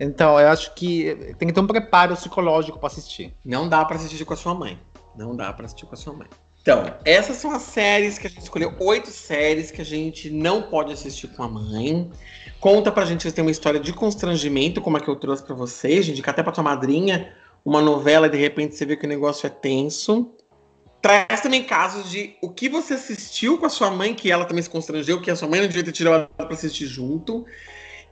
Então, 0.00 0.38
eu 0.40 0.48
acho 0.48 0.74
que 0.74 1.34
tem 1.38 1.48
que 1.48 1.54
ter 1.54 1.60
um 1.60 1.66
preparo 1.66 2.16
psicológico 2.16 2.78
para 2.78 2.88
assistir. 2.88 3.32
Não 3.44 3.68
dá 3.68 3.84
para 3.84 3.96
assistir 3.96 4.24
com 4.24 4.34
a 4.34 4.36
sua 4.36 4.54
mãe. 4.54 4.78
Não 5.16 5.36
dá 5.36 5.52
para 5.52 5.66
assistir 5.66 5.86
com 5.86 5.94
a 5.94 5.98
sua 5.98 6.12
mãe. 6.12 6.28
Então, 6.62 6.94
essas 7.04 7.38
são 7.38 7.50
as 7.50 7.62
séries 7.62 8.18
que 8.18 8.28
a 8.28 8.30
gente 8.30 8.42
escolheu. 8.42 8.72
Oito 8.78 9.10
séries 9.10 9.72
que 9.72 9.82
a 9.82 9.84
gente 9.84 10.30
não 10.30 10.62
pode 10.62 10.92
assistir 10.92 11.26
com 11.26 11.42
a 11.42 11.48
mãe. 11.48 12.08
Conta 12.60 12.92
pra 12.92 13.04
gente 13.04 13.24
se 13.24 13.32
tem 13.32 13.44
uma 13.44 13.50
história 13.50 13.80
de 13.80 13.92
constrangimento, 13.92 14.80
como 14.80 14.96
a 14.96 15.00
que 15.00 15.08
eu 15.08 15.16
trouxe 15.16 15.42
para 15.42 15.56
vocês. 15.56 16.08
Indica 16.08 16.30
até 16.30 16.40
pra 16.40 16.52
tua 16.52 16.62
madrinha 16.62 17.34
uma 17.64 17.82
novela 17.82 18.28
e 18.28 18.30
de 18.30 18.36
repente 18.36 18.76
você 18.76 18.86
vê 18.86 18.96
que 18.96 19.04
o 19.04 19.08
negócio 19.08 19.44
é 19.44 19.50
tenso. 19.50 20.32
Traz 21.00 21.40
também 21.40 21.64
casos 21.64 22.08
de 22.08 22.36
o 22.40 22.48
que 22.48 22.68
você 22.68 22.94
assistiu 22.94 23.58
com 23.58 23.66
a 23.66 23.68
sua 23.68 23.90
mãe, 23.90 24.14
que 24.14 24.30
ela 24.30 24.44
também 24.44 24.62
se 24.62 24.70
constrangeu, 24.70 25.20
que 25.20 25.32
a 25.32 25.36
sua 25.36 25.48
mãe 25.48 25.60
não 25.60 25.66
devia 25.66 25.82
ter 25.82 25.90
tirado 25.90 26.28
pra 26.36 26.46
assistir 26.46 26.86
junto. 26.86 27.44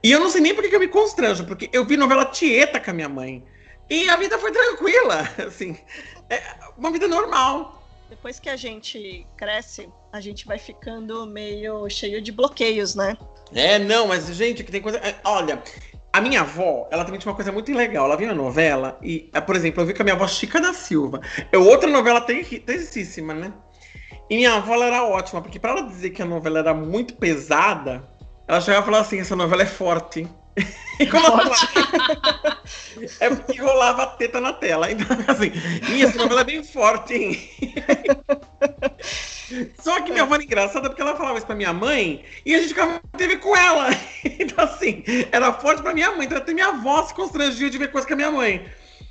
E 0.03 0.11
eu 0.11 0.19
não 0.19 0.29
sei 0.29 0.41
nem 0.41 0.53
por 0.53 0.67
que 0.67 0.75
eu 0.75 0.79
me 0.79 0.89
constranjo, 0.89 1.45
porque 1.45 1.69
eu 1.71 1.85
vi 1.85 1.95
novela 1.95 2.25
Tieta 2.25 2.81
com 2.81 2.91
a 2.91 2.93
minha 2.93 3.07
mãe. 3.07 3.41
E 3.89 4.09
a 4.09 4.17
vida 4.17 4.37
foi 4.37 4.51
tranquila, 4.51 5.29
assim. 5.47 5.77
É 6.29 6.41
uma 6.77 6.91
vida 6.91 7.07
normal. 7.07 7.80
Depois 8.11 8.41
que 8.41 8.49
a 8.49 8.57
gente 8.57 9.25
cresce, 9.37 9.87
a 10.11 10.19
gente 10.19 10.45
vai 10.45 10.59
ficando 10.59 11.25
meio 11.25 11.89
cheio 11.89 12.21
de 12.21 12.29
bloqueios, 12.29 12.93
né? 12.93 13.17
É, 13.53 13.79
não, 13.79 14.05
mas, 14.05 14.27
gente, 14.35 14.65
que 14.65 14.71
tem 14.71 14.81
coisa. 14.81 14.97
É, 14.97 15.15
olha, 15.23 15.63
a 16.11 16.19
minha 16.19 16.41
avó, 16.41 16.89
ela 16.91 17.05
também 17.05 17.21
tinha 17.21 17.31
uma 17.31 17.37
coisa 17.37 17.53
muito 17.53 17.73
legal. 17.73 18.07
Ela 18.07 18.17
viu 18.17 18.29
a 18.29 18.35
novela 18.35 18.99
e, 19.01 19.29
é, 19.33 19.39
por 19.39 19.55
exemplo, 19.55 19.81
eu 19.81 19.87
vi 19.87 19.93
com 19.93 20.01
a 20.01 20.03
minha 20.03 20.15
avó 20.15 20.27
Chica 20.27 20.59
da 20.59 20.73
Silva. 20.73 21.21
É 21.53 21.57
outra 21.57 21.89
novela 21.89 22.19
tensíssima, 22.19 23.33
né? 23.33 23.53
E 24.29 24.35
minha 24.35 24.55
avó 24.55 24.73
ela 24.73 24.87
era 24.87 25.05
ótima, 25.05 25.41
porque 25.41 25.57
para 25.57 25.71
ela 25.71 25.83
dizer 25.83 26.09
que 26.09 26.21
a 26.21 26.25
novela 26.25 26.59
era 26.59 26.73
muito 26.73 27.15
pesada, 27.15 28.05
ela 28.45 28.59
chegava 28.59 28.83
e 28.83 28.85
falava 28.87 29.05
assim: 29.07 29.21
essa 29.21 29.37
novela 29.37 29.63
é 29.63 29.67
forte. 29.67 30.27
E 30.99 31.07
colocava... 31.07 31.55
é 33.19 33.29
porque 33.29 33.59
rolava 33.59 34.03
a 34.03 34.07
teta 34.07 34.39
na 34.39 34.53
tela. 34.53 34.91
Então, 34.91 35.07
assim, 35.27 35.51
essa 35.99 36.15
novela 36.15 36.41
é 36.41 36.43
bem 36.43 36.63
forte, 36.63 37.15
hein? 37.15 37.49
Só 39.81 39.99
que 40.01 40.11
minha 40.11 40.23
avó 40.23 40.35
era 40.35 40.43
engraçada 40.43 40.89
porque 40.89 41.01
ela 41.01 41.15
falava 41.15 41.37
isso 41.37 41.47
pra 41.47 41.55
minha 41.55 41.73
mãe 41.73 42.23
e 42.45 42.53
a 42.53 42.59
gente 42.59 42.69
ficava 42.69 43.01
teve 43.17 43.37
com 43.37 43.55
ela. 43.55 43.89
Então, 44.23 44.63
assim, 44.63 45.03
era 45.31 45.51
forte 45.53 45.81
pra 45.81 45.93
minha 45.93 46.11
mãe. 46.11 46.25
Então, 46.25 46.37
até 46.37 46.53
minha 46.53 46.67
avó 46.67 47.03
se 47.03 47.13
constrangia 47.15 47.69
de 47.69 47.77
ver 47.79 47.91
coisa 47.91 48.07
com 48.07 48.13
a 48.13 48.17
minha 48.17 48.31
mãe. 48.31 48.65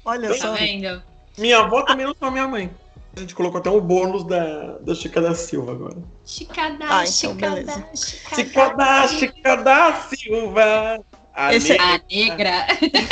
Olha 0.05 0.27
então, 0.27 0.39
só. 0.39 0.55
Vendo? 0.55 1.03
Minha 1.37 1.59
avó 1.59 1.83
também 1.83 2.07
não 2.07 2.15
só 2.15 2.31
minha 2.31 2.47
mãe. 2.47 2.71
A 3.17 3.21
gente 3.21 3.35
colocou 3.35 3.59
até 3.59 3.69
o 3.69 3.81
bônus 3.81 4.25
da, 4.25 4.79
da 4.79 4.95
Chica 4.95 5.21
da 5.21 5.35
Silva 5.35 5.73
agora. 5.73 5.97
Chica 6.25 6.71
da, 6.71 6.99
ah, 6.99 7.05
então 7.05 7.07
Chica 7.07 7.51
da, 7.51 7.97
Chica 7.97 8.75
da, 8.77 9.09
Chica 9.09 9.57
da 9.57 9.93
Silva. 10.03 11.05
A 11.41 11.55
Esse, 11.55 11.71
negra. 11.71 11.87
A 11.87 12.01
negra. 12.15 12.67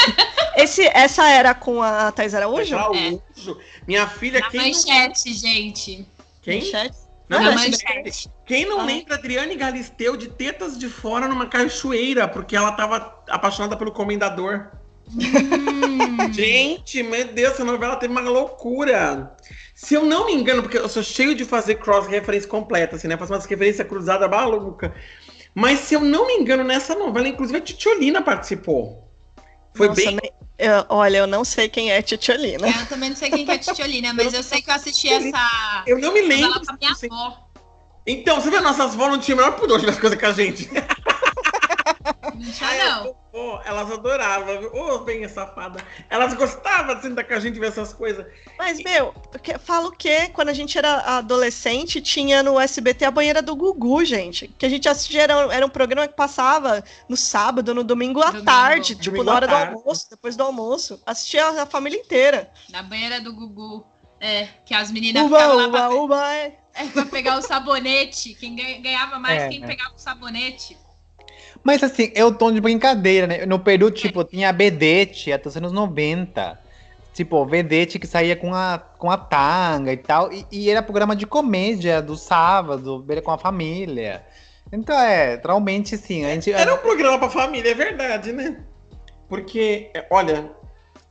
Esse, 0.55 0.87
essa 0.89 1.27
era 1.31 1.55
com 1.55 1.83
a 1.83 2.13
Thais 2.13 2.35
Araújo? 2.35 2.77
Araújo. 2.77 3.23
É. 3.59 3.83
Minha 3.87 4.07
filha... 4.07 4.41
Na 4.41 4.51
quem 4.51 4.61
manchete, 4.61 5.31
não... 5.31 5.37
gente. 5.37 6.07
Quem? 6.43 6.61
Manchete? 6.61 6.97
Não, 7.27 7.43
Na 7.43 7.53
manchete. 7.53 8.29
Quem 8.45 8.67
não 8.67 8.81
ah. 8.81 8.85
lembra 8.85 9.15
Adriane 9.15 9.55
Galisteu 9.55 10.15
de 10.15 10.29
tetas 10.29 10.79
de 10.79 10.91
fora 10.91 11.27
numa 11.27 11.47
cachoeira, 11.47 12.29
porque 12.29 12.55
ela 12.55 12.73
tava 12.73 13.19
apaixonada 13.31 13.79
pelo 13.79 13.93
comendador. 13.93 14.73
Hum. 15.09 16.29
Gente, 16.31 17.03
meu 17.03 17.25
Deus, 17.29 17.55
essa 17.55 17.65
novela 17.65 17.97
teve 17.97 18.13
uma 18.13 18.21
loucura. 18.21 19.35
Se 19.75 19.95
eu 19.95 20.05
não 20.05 20.27
me 20.27 20.35
engano, 20.35 20.61
porque 20.61 20.77
eu 20.77 20.89
sou 20.89 21.03
cheio 21.03 21.35
de 21.35 21.47
fazer 21.47 21.77
cross-referência 21.77 22.49
completa, 22.49 22.97
assim, 22.97 23.09
né? 23.09 23.17
Faço 23.17 23.33
umas 23.33 23.47
referência 23.47 23.87
cruzada 23.87 24.29
maluca. 24.29 24.95
Mas 25.55 25.81
se 25.81 25.95
eu 25.95 26.01
não 26.01 26.27
me 26.27 26.35
engano, 26.35 26.65
nessa 26.65 26.95
novela, 26.95 27.29
inclusive 27.29 27.59
a 27.59 27.63
Titiolina 27.63 28.23
participou. 28.23 29.09
Foi 29.75 29.89
Nossa, 29.89 30.03
bem. 30.03 30.19
Eu, 30.59 30.85
olha, 30.89 31.19
eu 31.19 31.27
não 31.27 31.45
sei 31.45 31.69
quem 31.69 31.93
é 31.93 32.03
Titiolina. 32.03 32.69
Eu 32.69 32.87
também 32.87 33.11
não 33.11 33.17
sei 33.17 33.31
quem 33.31 33.49
é 33.49 33.59
Titiolina, 33.59 34.13
mas 34.13 34.35
eu 34.35 34.43
sei 34.43 34.61
que 34.61 34.71
eu 34.71 34.75
assisti 34.75 35.09
essa. 35.09 35.85
Eu 35.87 35.99
não 35.99 36.13
me 36.13 36.21
lembro. 36.21 36.61
Com 36.67 36.73
a 36.73 36.77
minha 36.77 36.91
avó. 36.91 37.49
Então, 38.07 38.41
você 38.41 38.51
vê, 38.51 38.59
nossas 38.61 38.95
avós 38.95 39.11
não 39.11 39.19
tinham 39.19 39.39
o 39.39 39.43
menor 39.43 39.57
pudor 39.57 39.79
de 39.79 39.85
ver 39.85 39.93
as 39.93 40.01
coisas 40.01 40.19
com 40.19 40.27
a 40.27 40.33
gente. 40.33 40.69
Não 42.35 42.53
tinha, 42.53 43.03
não. 43.03 43.17
Oh, 43.33 43.59
elas 43.65 43.91
adoravam, 43.91 44.59
viu? 44.59 44.75
Ô, 44.75 44.95
oh, 44.95 44.99
bem 45.01 45.29
safada. 45.29 45.85
Elas 46.09 46.35
gostavam 46.35 46.95
de 46.95 47.03
sentar 47.03 47.27
com 47.27 47.35
a 47.35 47.41
gente 47.41 47.59
ver 47.59 47.69
essas 47.69 47.93
coisas. 47.93 48.27
Mas, 48.59 48.83
meu, 48.83 49.15
falo 49.61 49.93
que 49.93 50.29
quando 50.29 50.49
a 50.49 50.53
gente 50.53 50.77
era 50.77 51.19
adolescente, 51.19 52.01
tinha 52.01 52.43
no 52.43 52.59
SBT 52.59 53.05
a 53.05 53.11
banheira 53.11 53.43
do 53.43 53.55
Gugu, 53.55 54.05
gente. 54.05 54.49
Que 54.59 54.67
a 54.67 54.69
gente 54.69 54.89
assistia, 54.89 55.23
era, 55.23 55.35
era 55.55 55.67
um 55.67 55.71
programa 55.71 56.09
que 56.09 56.15
passava 56.15 56.83
no 57.09 57.17
sábado, 57.17 57.75
no 57.75 57.85
domingo 57.85 58.23
à 58.23 58.41
tarde, 58.43 58.95
tipo, 58.95 59.17
domingo 59.17 59.25
na 59.25 59.35
hora 59.35 59.47
do 59.47 59.55
almoço, 59.55 60.11
depois 60.11 60.35
do 60.35 60.43
almoço. 60.43 61.01
Assistia 61.07 61.63
a 61.63 61.67
família 61.67 61.99
inteira. 61.99 62.51
Na 62.71 62.83
banheira 62.83 63.21
do 63.21 63.33
Gugu. 63.33 63.87
É, 64.21 64.49
que 64.67 64.75
as 64.75 64.91
meninas 64.91 65.23
uba, 65.23 65.37
ficavam 65.37 65.57
lá 65.57 65.67
uba, 65.67 65.79
pra, 65.79 65.91
uba, 65.91 66.35
é. 66.35 66.59
É, 66.75 66.87
pra 66.87 67.07
pegar 67.07 67.39
o 67.39 67.43
sabonete. 67.43 68.35
Quem 68.35 68.55
ganhava 68.81 69.19
mais, 69.19 69.43
é, 69.43 69.49
quem 69.49 69.61
pegava 69.61 69.95
o 69.95 69.99
sabonete. 69.99 70.77
Mas 71.63 71.83
assim, 71.83 72.11
é 72.15 72.25
o 72.25 72.33
tom 72.33 72.53
de 72.53 72.61
brincadeira, 72.61 73.27
né? 73.27 73.47
No 73.47 73.59
Peru, 73.59 73.91
tipo, 73.91 74.25
tinha 74.25 74.49
a 74.49 74.53
Bedete 74.53 75.33
até 75.33 75.49
os 75.49 75.57
anos 75.57 75.73
90. 75.73 76.59
Tipo, 77.13 77.45
Vedete 77.45 77.99
que 77.99 78.07
saía 78.07 78.37
com 78.37 78.55
a, 78.55 78.79
com 78.79 79.11
a 79.11 79.17
tanga 79.17 79.93
e 79.93 79.97
tal. 79.97 80.33
E, 80.33 80.47
e 80.51 80.71
era 80.71 80.83
programa 80.83 81.17
de 81.17 81.27
comédia 81.27 82.01
do 82.01 82.17
sábado, 82.17 83.05
com 83.25 83.31
a 83.31 83.39
família. 83.39 84.25
Então 84.73 84.99
é, 84.99 85.41
realmente 85.43 85.97
sim. 85.97 86.25
A 86.25 86.31
gente, 86.31 86.53
era 86.53 86.75
um 86.75 86.79
programa 86.79 87.19
pra 87.19 87.31
família, 87.31 87.71
é 87.71 87.75
verdade, 87.75 88.33
né? 88.33 88.61
Porque, 89.29 89.91
é, 89.95 90.07
olha, 90.11 90.51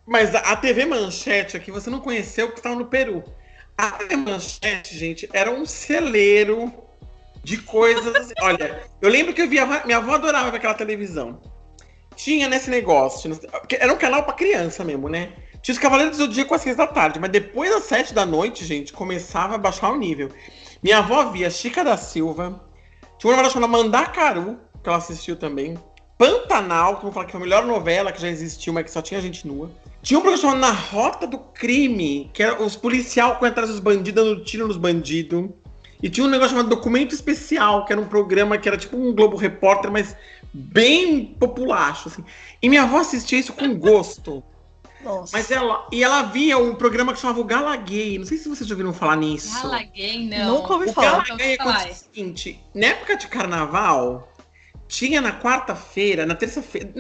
mas 0.06 0.34
a 0.34 0.56
TV 0.56 0.86
Manchete 0.86 1.58
aqui 1.58 1.72
você 1.72 1.90
não 1.90 2.00
conheceu 2.00 2.48
porque 2.48 2.60
estava 2.60 2.76
no 2.76 2.86
Peru. 2.86 3.24
A 3.78 3.92
TV 3.92 4.16
Manchete, 4.16 4.98
gente, 4.98 5.30
era 5.34 5.52
um 5.52 5.66
celeiro 5.66 6.72
de 7.48 7.58
coisas. 7.60 8.34
Olha, 8.42 8.84
eu 9.02 9.10
lembro 9.10 9.34
que 9.34 9.42
eu 9.42 9.48
via. 9.48 9.66
Minha 9.86 10.00
avó 10.00 10.16
adorava 10.16 10.54
aquela 10.54 10.74
televisão. 10.74 11.40
Tinha 12.14 12.50
nesse 12.50 12.70
negócio. 12.70 13.40
Era 13.80 13.94
um 13.94 13.98
canal 13.98 14.24
para 14.24 14.34
criança 14.34 14.84
mesmo, 14.84 15.08
né? 15.08 15.32
Tinha 15.62 15.74
os 15.74 15.80
Cavaleiros 15.80 16.18
do 16.18 16.26
Zodíaco 16.26 16.54
às 16.54 16.62
seis 16.62 16.76
da 16.76 16.86
tarde, 16.86 17.20
mas 17.20 17.32
depois 17.32 17.72
das 17.72 17.84
sete 17.84 18.14
da 18.14 18.26
noite, 18.26 18.66
gente, 18.66 18.92
começava 18.92 19.56
a 19.56 19.58
baixar 19.58 19.92
o 19.92 19.98
nível. 19.98 20.30
Minha 20.84 20.98
avó 20.98 21.24
via 21.32 21.50
Chica 21.50 21.86
da 21.86 21.96
Silva. 21.96 22.62
Tinha 23.18 23.32
uma 23.32 23.38
novela 23.38 23.54
chamada 23.54 23.72
Mandacaru, 23.72 24.60
que 24.84 24.90
ela 24.90 24.98
assistiu 24.98 25.38
também. 25.38 25.80
Pantanal, 26.18 26.98
que 26.98 27.04
vou 27.04 27.14
falar 27.14 27.28
que 27.28 27.32
foi 27.32 27.40
a 27.40 27.44
melhor 27.44 27.66
novela 27.66 28.12
que 28.12 28.22
já 28.22 28.28
existiu, 28.28 28.74
mas 28.74 28.84
que 28.84 28.92
só 28.92 29.02
tinha 29.02 29.22
gente 29.22 29.48
nua. 29.48 29.72
Tinha 30.02 30.20
um 30.20 30.22
programa 30.22 30.42
chamado 30.42 30.60
Na 30.60 30.72
Rota 30.72 31.26
do 31.26 31.38
Crime, 31.38 32.30
que 32.34 32.44
era 32.44 32.62
os 32.62 32.76
policiais 32.76 33.38
correndo 33.38 33.54
atrás 33.54 33.70
dos 33.70 33.80
bandidos, 33.80 34.22
dando 34.22 34.44
tiro 34.44 34.68
nos 34.68 34.78
bandidos. 34.78 35.50
E 36.02 36.10
tinha 36.10 36.26
um 36.26 36.30
negócio 36.30 36.52
chamado 36.52 36.70
Documento 36.70 37.14
Especial, 37.14 37.86
que 37.86 37.92
era 37.92 38.02
um 38.02 38.08
programa 38.08 38.58
que 38.58 38.68
era 38.68 38.78
tipo 38.78 38.98
um 38.98 39.14
Globo 39.14 39.36
Repórter, 39.36 39.92
mas 39.92 40.16
bem 40.54 41.26
populacho, 41.40 42.10
assim. 42.10 42.24
E 42.62 42.70
minha 42.70 42.84
avó 42.84 43.00
assistia 43.00 43.40
isso 43.40 43.54
com 43.54 43.76
gosto. 43.76 44.44
Nossa. 45.04 45.36
Mas 45.36 45.52
ela, 45.52 45.88
e 45.92 46.04
ela 46.04 46.24
via 46.24 46.58
um 46.58 46.76
programa 46.76 47.14
que 47.14 47.20
chamava 47.20 47.40
o 47.40 47.44
Galaguei. 47.44 48.18
Não 48.18 48.26
sei 48.26 48.38
se 48.38 48.50
vocês 48.50 48.68
já 48.68 48.74
ouviram 48.74 48.94
falar 48.94 49.16
nisso. 49.16 49.62
Galaguei, 49.62 50.28
não. 50.28 50.58
Nunca 50.58 50.74
ouvi 50.74 50.90
o 50.90 50.94
falar. 50.94 51.24
Galaguei 51.24 51.58
é 51.60 51.64
o 51.64 51.94
seguinte: 51.94 52.60
na 52.74 52.88
época 52.88 53.16
de 53.16 53.28
carnaval, 53.28 54.32
tinha 54.88 55.22
na 55.22 55.40
quarta-feira, 55.40 56.26
na 56.26 56.36
terça-feira, 56.36 56.92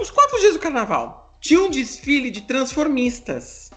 os 0.00 0.10
quatro 0.10 0.38
dias 0.40 0.54
do 0.54 0.60
carnaval, 0.60 1.34
tinha 1.40 1.60
um 1.60 1.70
desfile 1.70 2.30
de 2.30 2.42
transformistas 2.42 3.67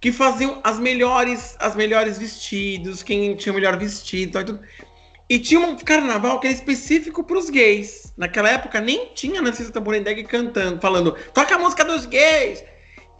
que 0.00 0.10
faziam 0.10 0.60
as 0.64 0.78
melhores, 0.78 1.56
as 1.58 1.76
melhores 1.76 2.18
vestidos, 2.18 3.02
quem 3.02 3.36
tinha 3.36 3.52
o 3.52 3.54
melhor 3.54 3.76
vestido, 3.76 4.42
tudo. 4.44 4.60
E 5.28 5.38
tinha 5.38 5.60
um 5.60 5.76
carnaval 5.76 6.40
que 6.40 6.46
era 6.48 6.56
específico 6.56 7.22
para 7.22 7.38
os 7.38 7.50
gays. 7.50 8.12
Naquela 8.16 8.50
época 8.50 8.80
nem 8.80 9.12
tinha 9.14 9.40
Narcisa 9.40 9.70
Tamborindeg 9.70 10.24
cantando, 10.24 10.80
falando, 10.80 11.12
toca 11.32 11.54
a 11.54 11.58
música 11.58 11.84
dos 11.84 12.06
gays. 12.06 12.64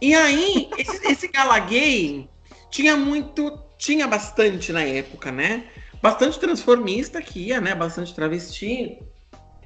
E 0.01 0.15
aí, 0.15 0.69
esse, 0.77 1.07
esse 1.07 1.27
gala 1.27 1.59
gay 1.59 2.27
tinha 2.71 2.97
muito, 2.97 3.63
tinha 3.77 4.07
bastante 4.07 4.73
na 4.73 4.81
época, 4.81 5.31
né? 5.31 5.65
Bastante 6.01 6.39
transformista 6.39 7.21
que 7.21 7.47
ia, 7.47 7.61
né? 7.61 7.75
Bastante 7.75 8.13
travesti. 8.13 8.97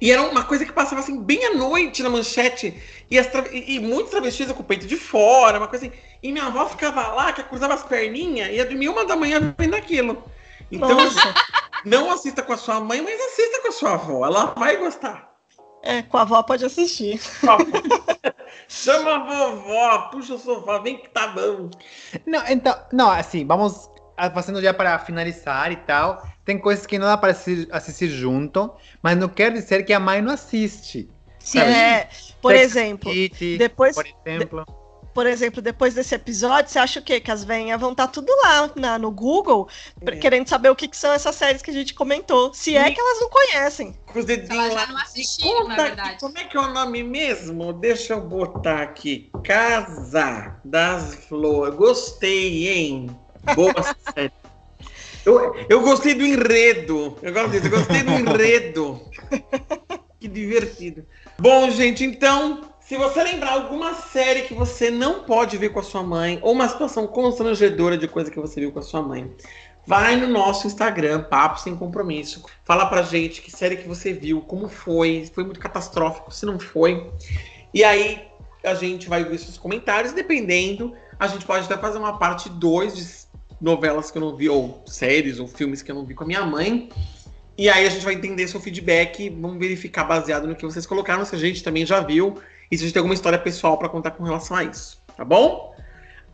E 0.00 0.12
era 0.12 0.22
uma 0.22 0.44
coisa 0.44 0.64
que 0.64 0.72
passava 0.72 1.00
assim 1.00 1.20
bem 1.22 1.44
à 1.46 1.54
noite 1.54 2.02
na 2.02 2.10
manchete. 2.10 2.80
E, 3.10 3.22
tra... 3.24 3.44
e, 3.50 3.78
muitos 3.78 4.10
travestis 4.10 4.50
com 4.52 4.60
o 4.60 4.64
peito 4.64 4.86
de 4.86 4.96
fora, 4.96 5.58
uma 5.58 5.68
coisa 5.68 5.86
assim. 5.86 5.96
E 6.22 6.32
minha 6.32 6.46
avó 6.46 6.66
ficava 6.66 7.08
lá, 7.08 7.32
que 7.32 7.42
cruzava 7.42 7.74
as 7.74 7.82
perninhas, 7.82 8.48
e 8.48 8.56
ia 8.56 8.66
dormir 8.66 8.88
uma 8.88 9.04
da 9.04 9.16
manhã 9.16 9.54
vendo 9.56 9.74
aquilo. 9.74 10.22
Então, 10.70 10.94
Nossa. 10.94 11.34
não 11.84 12.10
assista 12.10 12.42
com 12.42 12.52
a 12.52 12.56
sua 12.56 12.80
mãe, 12.80 13.00
mas 13.00 13.20
assista 13.20 13.62
com 13.62 13.68
a 13.68 13.72
sua 13.72 13.94
avó. 13.94 14.26
Ela 14.26 14.46
vai 14.56 14.76
gostar. 14.76 15.30
É, 15.82 16.02
com 16.02 16.18
a 16.18 16.22
avó 16.22 16.42
pode 16.42 16.64
assistir. 16.64 17.20
Chama 18.68 19.14
a 19.14 19.18
vovó, 19.18 19.98
puxa 20.10 20.34
o 20.34 20.38
sofá, 20.38 20.78
vem 20.78 20.98
que 20.98 21.08
tá 21.08 21.28
bom. 21.28 21.70
Não, 22.26 22.44
então, 22.48 22.76
não, 22.92 23.10
assim, 23.10 23.46
vamos 23.46 23.88
fazendo 24.34 24.60
já 24.60 24.74
para 24.74 24.98
finalizar 24.98 25.70
e 25.70 25.76
tal. 25.76 26.26
Tem 26.46 26.56
coisas 26.56 26.86
que 26.86 26.96
não 26.96 27.08
dá 27.08 27.18
para 27.18 27.32
assistir, 27.32 27.68
assistir 27.72 28.08
junto, 28.08 28.70
mas 29.02 29.18
não 29.18 29.28
quer 29.28 29.52
dizer 29.52 29.84
que 29.84 29.92
a 29.92 29.98
mãe 29.98 30.22
não 30.22 30.32
assiste. 30.32 31.10
Sim, 31.40 31.58
é, 31.58 32.08
por 32.40 32.52
Sex 32.52 32.64
exemplo, 32.64 33.12
City, 33.12 33.58
depois, 33.58 33.96
por 33.96 34.06
exemplo. 34.06 34.64
De, 34.64 34.86
por 35.12 35.26
exemplo, 35.26 35.60
depois 35.60 35.94
desse 35.94 36.14
episódio, 36.14 36.70
você 36.70 36.78
acha 36.78 37.00
o 37.00 37.02
quê? 37.02 37.18
Que 37.18 37.32
as 37.32 37.42
venhas 37.42 37.80
vão 37.80 37.90
estar 37.90 38.06
tá 38.06 38.12
tudo 38.12 38.30
lá 38.42 38.70
na, 38.76 38.96
no 38.96 39.10
Google, 39.10 39.68
é. 40.00 40.16
querendo 40.16 40.46
saber 40.46 40.70
o 40.70 40.76
que, 40.76 40.86
que, 40.86 40.96
são 40.96 41.12
essas 41.12 41.34
séries 41.34 41.62
que 41.62 41.70
a 41.70 41.74
gente 41.74 41.94
comentou. 41.94 42.54
Se 42.54 42.76
é 42.76 42.92
que 42.92 43.00
elas 43.00 43.20
não 43.20 43.28
conhecem. 43.28 43.96
Com 44.06 44.20
os 44.20 44.24
dedinhos 44.24 44.72
lá. 44.72 44.86
não 44.86 44.98
assistiram, 44.98 45.66
na 45.66 45.74
verdade. 45.74 46.20
Como 46.20 46.38
é 46.38 46.44
que 46.44 46.56
é 46.56 46.60
o 46.60 46.72
nome 46.72 47.02
mesmo? 47.02 47.72
Deixa 47.72 48.12
eu 48.12 48.20
botar 48.20 48.82
aqui. 48.82 49.32
Casa 49.42 50.60
das 50.64 51.16
Flores. 51.26 51.74
Gostei, 51.74 52.68
hein? 52.68 53.18
Boa 53.56 53.74
série. 54.14 54.32
Eu, 55.26 55.56
eu 55.68 55.80
gostei 55.80 56.14
do 56.14 56.24
enredo. 56.24 57.18
Eu 57.20 57.32
gostei, 57.32 57.58
eu 57.58 57.70
gostei 57.70 58.02
do 58.04 58.12
enredo. 58.12 59.00
que 60.20 60.28
divertido. 60.28 61.04
Bom, 61.36 61.68
gente, 61.72 62.04
então, 62.04 62.60
se 62.78 62.96
você 62.96 63.24
lembrar 63.24 63.54
alguma 63.54 63.92
série 63.94 64.42
que 64.42 64.54
você 64.54 64.88
não 64.88 65.24
pode 65.24 65.58
ver 65.58 65.70
com 65.70 65.80
a 65.80 65.82
sua 65.82 66.04
mãe, 66.04 66.38
ou 66.42 66.52
uma 66.52 66.68
situação 66.68 67.08
constrangedora 67.08 67.98
de 67.98 68.06
coisa 68.06 68.30
que 68.30 68.38
você 68.38 68.60
viu 68.60 68.70
com 68.70 68.78
a 68.78 68.82
sua 68.82 69.02
mãe, 69.02 69.28
vai 69.84 70.14
no 70.14 70.28
nosso 70.28 70.68
Instagram, 70.68 71.24
Papo 71.24 71.58
Sem 71.58 71.74
Compromisso. 71.74 72.44
Fala 72.64 72.86
pra 72.86 73.02
gente 73.02 73.42
que 73.42 73.50
série 73.50 73.78
que 73.78 73.88
você 73.88 74.12
viu, 74.12 74.40
como 74.42 74.68
foi, 74.68 75.24
se 75.24 75.32
foi 75.32 75.42
muito 75.42 75.58
catastrófico, 75.58 76.32
se 76.32 76.46
não 76.46 76.60
foi. 76.60 77.10
E 77.74 77.82
aí 77.82 78.28
a 78.62 78.74
gente 78.74 79.08
vai 79.08 79.24
ver 79.24 79.38
seus 79.38 79.58
comentários, 79.58 80.12
dependendo, 80.12 80.94
a 81.18 81.26
gente 81.26 81.44
pode 81.44 81.64
até 81.64 81.76
fazer 81.76 81.98
uma 81.98 82.16
parte 82.16 82.48
2 82.48 82.94
de 82.94 83.25
novelas 83.60 84.10
que 84.10 84.18
eu 84.18 84.22
não 84.22 84.36
vi, 84.36 84.48
ou 84.48 84.82
séries, 84.86 85.38
ou 85.38 85.46
filmes 85.46 85.82
que 85.82 85.90
eu 85.90 85.94
não 85.94 86.04
vi 86.04 86.14
com 86.14 86.24
a 86.24 86.26
minha 86.26 86.44
mãe. 86.44 86.88
E 87.58 87.68
aí 87.68 87.86
a 87.86 87.90
gente 87.90 88.04
vai 88.04 88.14
entender 88.14 88.46
seu 88.48 88.60
feedback, 88.60 89.30
vamos 89.30 89.58
verificar 89.58 90.04
baseado 90.04 90.46
no 90.46 90.54
que 90.54 90.64
vocês 90.64 90.86
colocaram, 90.86 91.24
se 91.24 91.34
a 91.34 91.38
gente 91.38 91.62
também 91.62 91.86
já 91.86 92.00
viu, 92.00 92.38
e 92.70 92.76
se 92.76 92.82
a 92.82 92.86
gente 92.86 92.92
tem 92.92 93.00
alguma 93.00 93.14
história 93.14 93.38
pessoal 93.38 93.78
para 93.78 93.88
contar 93.88 94.10
com 94.10 94.24
relação 94.24 94.56
a 94.56 94.64
isso, 94.64 95.02
tá 95.16 95.24
bom? 95.24 95.74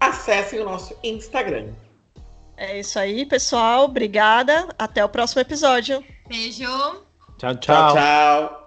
Acessem 0.00 0.58
o 0.58 0.64
nosso 0.64 0.96
Instagram. 1.02 1.68
É 2.56 2.80
isso 2.80 2.98
aí, 2.98 3.24
pessoal. 3.24 3.84
Obrigada. 3.84 4.68
Até 4.78 5.04
o 5.04 5.08
próximo 5.08 5.40
episódio. 5.40 6.04
Beijo. 6.28 6.64
Tchau, 7.38 7.54
tchau. 7.56 7.56
Tchau, 7.56 7.94
tchau. 7.94 8.61